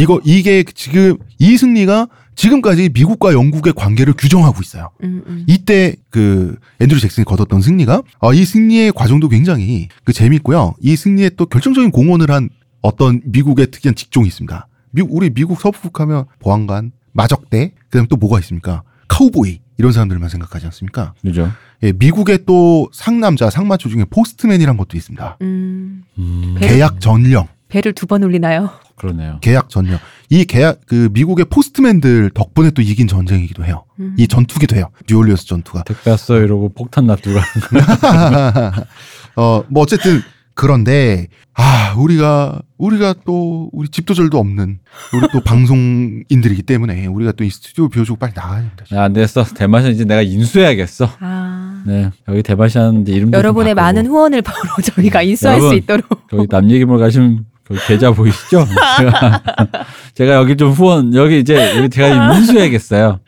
[0.00, 2.06] 이거 이게 지금 이 승리가
[2.42, 4.90] 지금까지 미국과 영국의 관계를 규정하고 있어요.
[5.02, 5.44] 음, 음.
[5.48, 10.74] 이때 그 앤드류 잭슨이 거뒀던 승리가 어, 이 승리의 과정도 굉장히 그 재밌고요.
[10.80, 12.48] 이 승리에 또 결정적인 공헌을 한
[12.80, 14.68] 어떤 미국의 특이한 직종이 있습니다.
[14.92, 18.82] 미, 우리 미국 서부국하면 보안관, 마적대, 그다음에 또 뭐가 있습니까?
[19.08, 21.14] 카우보이 이런 사람들만 생각하지 않습니까?
[21.22, 21.50] 그죠.
[21.82, 25.38] 예, 미국의 또 상남자, 상마초 중에 포스트맨이란 것도 있습니다.
[25.42, 26.04] 음.
[26.18, 28.70] 음, 배- 계약 전령, 배를 두 번 울리나요?
[28.96, 29.38] 그러네요.
[29.40, 29.98] 계약 전령.
[30.30, 33.84] 이 계약 그 미국의 postman들 덕분에 또 이긴 전쟁이기도 해요.
[33.98, 34.14] 음.
[34.18, 34.90] 이 전투기도 해요.
[35.08, 35.84] 뉴올리언스 전투가.
[35.84, 37.38] 택배 왔어 이러고 폭탄 놔두고
[39.36, 40.20] 어, 뭐 어쨌든
[40.54, 44.78] 그런데 아, 우리가 우리가 또 우리 집도절도 없는
[45.14, 48.84] 우리 또 방송인들이기 때문에 우리가 또 이 스튜디오 비워주고 빨리 나가야 됩니다.
[48.94, 49.44] 야, 안 됐어.
[49.44, 51.08] 대마시안 이제 내가 인수해야겠어.
[51.20, 51.82] 아.
[51.86, 52.10] 네.
[52.28, 55.78] 여기 대마시안 이제 이름 여러분의 많은 후원을 바로 저희가 인수할 수 여러분.
[55.78, 56.28] 있도록.
[56.30, 58.64] 저기 남 얘기물 가시면 거기 계좌 보이시죠?
[58.98, 59.42] 제가,
[60.14, 63.20] 제가 여기 좀 후원 여기 이제 여기 제가 인수해야겠어요.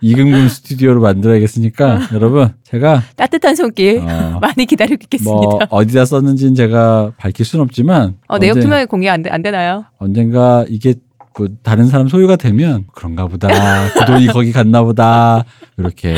[0.00, 5.32] 이금금 스튜디오로 만들어야겠으니까 여러분 제가 따뜻한 손길 어, 많이 기다리고 있겠습니다.
[5.32, 9.86] 뭐 어디다 썼는지는 제가 밝힐 수는 없지만 어, 내역 투명히 공개 안, 되, 안 되나요?
[9.98, 10.94] 언젠가 이게
[11.36, 13.48] 뭐 다른 사람 소유가 되면 그런가 보다.
[13.94, 15.44] 그 돈이 거기 갔나 보다.
[15.76, 16.16] 이렇게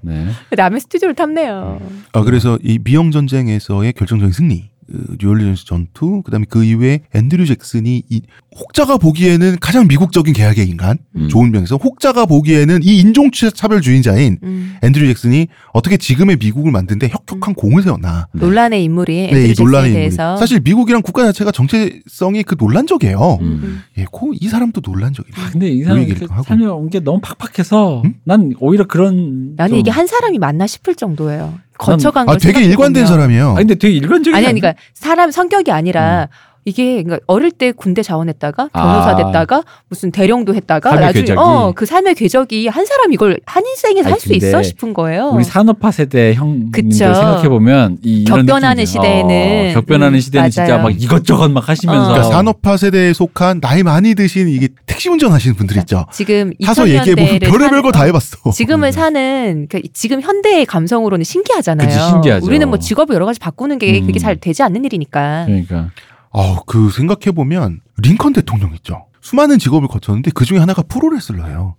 [0.00, 0.28] 네.
[0.56, 1.80] 남의 스튜디오를 탐내요.
[2.12, 4.70] 아, 그래서 이 미영 전쟁에서의 결정적인 승리.
[4.86, 8.20] 그 뉴올리언스 전투, 그다음에 그 이후에 앤드류 잭슨이 이
[8.56, 11.28] 혹자가 보기에는 가장 미국적인 계약의 인간, 음.
[11.28, 14.76] 좋은 면에서 혹자가 보기에는 이 인종 차별주의자인 음.
[14.82, 18.28] 앤드류 잭슨이 어떻게 지금의 미국을 만드는데 혁혁한 공을 세웠나.
[18.32, 20.00] 논란의 인물이 네, 이 앤드류 잭슨에 논란의 인물이.
[20.02, 23.38] 대해서 사실 미국이란 국가 자체가 정체성이 그 논란적이에요.
[23.40, 23.46] 음.
[23.64, 23.80] 음.
[23.98, 25.34] 예, 고, 이 사람도 논란적이에요.
[25.46, 26.44] 아, 근데 이그 사람 얘기를 그 하고.
[26.44, 28.14] 참여한 게 너무 팍팍해서 음?
[28.24, 31.58] 난 오히려 그런 나는 좀- 이게 한 사람이 맞나 싶을 정도예요.
[31.78, 33.06] 거쳐간 아, 걸 되게 일관된.
[33.06, 33.50] 사람이에요.
[33.50, 36.28] 아니 근데 되게 일관적인 아니, 아니, 그러니까 사람 성격이 아니라
[36.66, 39.16] 이게 그러니까 어릴 때 군대 자원했다가 변호사 아.
[39.16, 41.38] 됐다가 무슨 대령도 했다가 나중에 궤적이.
[41.38, 45.30] 어그 삶의 궤적이 한 사람 이걸 한 인생에서 할 수 있어 싶은 거예요.
[45.34, 46.96] 우리 산업화 세대 형님들 그쵸.
[47.12, 48.86] 생각해 보면 격변하는.
[48.86, 49.70] 시대에는.
[49.70, 50.82] 어, 격변하는 음, 시대는 진짜 맞아요.
[50.84, 52.08] 막 이것저것 막 하시면서 어.
[52.08, 56.06] 그러니까 산업화 세대에 속한 나이 많이 드신 이게 택시 운전하시는 분들 있죠.
[56.12, 58.50] 지금 타서 얘기해 보면 2000년대를 별의별 거 다 해봤어.
[58.52, 61.86] 지금을 사는 그 지금 현대의 감성으로는 신기하잖아요.
[61.88, 62.46] 그치, 신기하죠.
[62.46, 64.06] 우리는 뭐 직업을 여러 가지 바꾸는 게 음.
[64.06, 65.44] 그게 잘 되지 않는 일이니까.
[65.46, 65.90] 그러니까
[66.34, 69.06] 어, 그 생각해 보면 링컨 대통령 있죠.
[69.20, 71.76] 수많은 직업을 거쳤는데 그 중에 하나가 프로레슬러예요.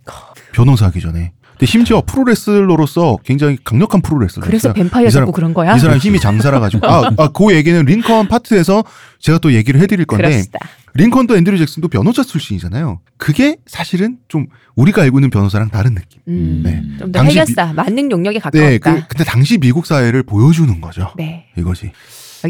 [0.52, 1.32] 변호사 하기 전에.
[1.52, 4.46] 근데 심지어 프로레슬러로서 굉장히 강력한 프로레슬러였어요.
[4.50, 5.76] 그래서 뱀파이어 이 사람- 잡고 그런 거야?
[5.76, 8.82] 이 사람 힘이 장사라 가지고 아, 아, 그 얘기는 링컨 파트에서
[9.20, 10.58] 제가 또 얘기를 해드릴 건데 그럽시다.
[10.94, 13.00] 링컨도 앤드류 잭슨도 변호사 출신이잖아요.
[13.18, 16.20] 그게 사실은 좀 우리가 알고 있는 변호사랑 다른 느낌.
[16.28, 16.82] 음, 네.
[16.98, 18.94] 좀더 당시 해결사, 만능 용역에 네, 가까웠다.
[18.94, 21.12] 그, 근데 당시 미국 사회를 보여주는 거죠.
[21.16, 21.46] 네.
[21.56, 21.92] 이것이.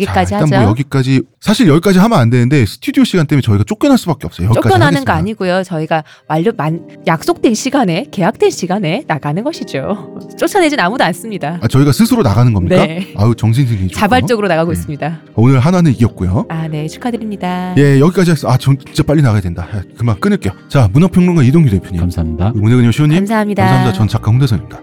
[0.01, 0.61] 여기까지 자, 일단 하죠.
[0.63, 4.53] 뭐 여기까지 사실 여기까지 하면 안 되는데 스튜디오 시간 때문에 저희가 쫓겨날 수밖에 없어요.
[4.53, 5.13] 쫓겨나는 하겠습니다.
[5.13, 5.63] 거 아니고요.
[5.65, 10.19] 저희가 완료 만 약속된 시간에 계약된 시간에 나가는 것이죠.
[10.39, 11.59] 쫓아내진 아무도 않습니다.
[11.63, 12.77] 아, 저희가 스스로 나가는 겁니까?
[12.87, 13.13] 네.
[13.17, 13.91] 아유 정신승리.
[13.93, 14.79] 자발적으로 나가고 네.
[14.79, 15.21] 있습니다.
[15.35, 16.47] 오늘 하나는 이겼고요.
[16.49, 16.87] 아, 네.
[16.89, 17.75] 축하드립니다.
[17.79, 18.49] 예, 여기까지 했어.
[18.49, 19.67] 아, 전 진짜 빨리 나가야 된다.
[19.75, 20.53] 야, 그만 끊을게요.
[20.69, 22.53] 자, 문화평론가 이동규 대표님, 감사합니다.
[22.55, 23.63] 문혜근 여시호님, 감사합니다.
[23.63, 23.93] 감사합니다.
[23.97, 24.81] 전 작가 홍대선입니다.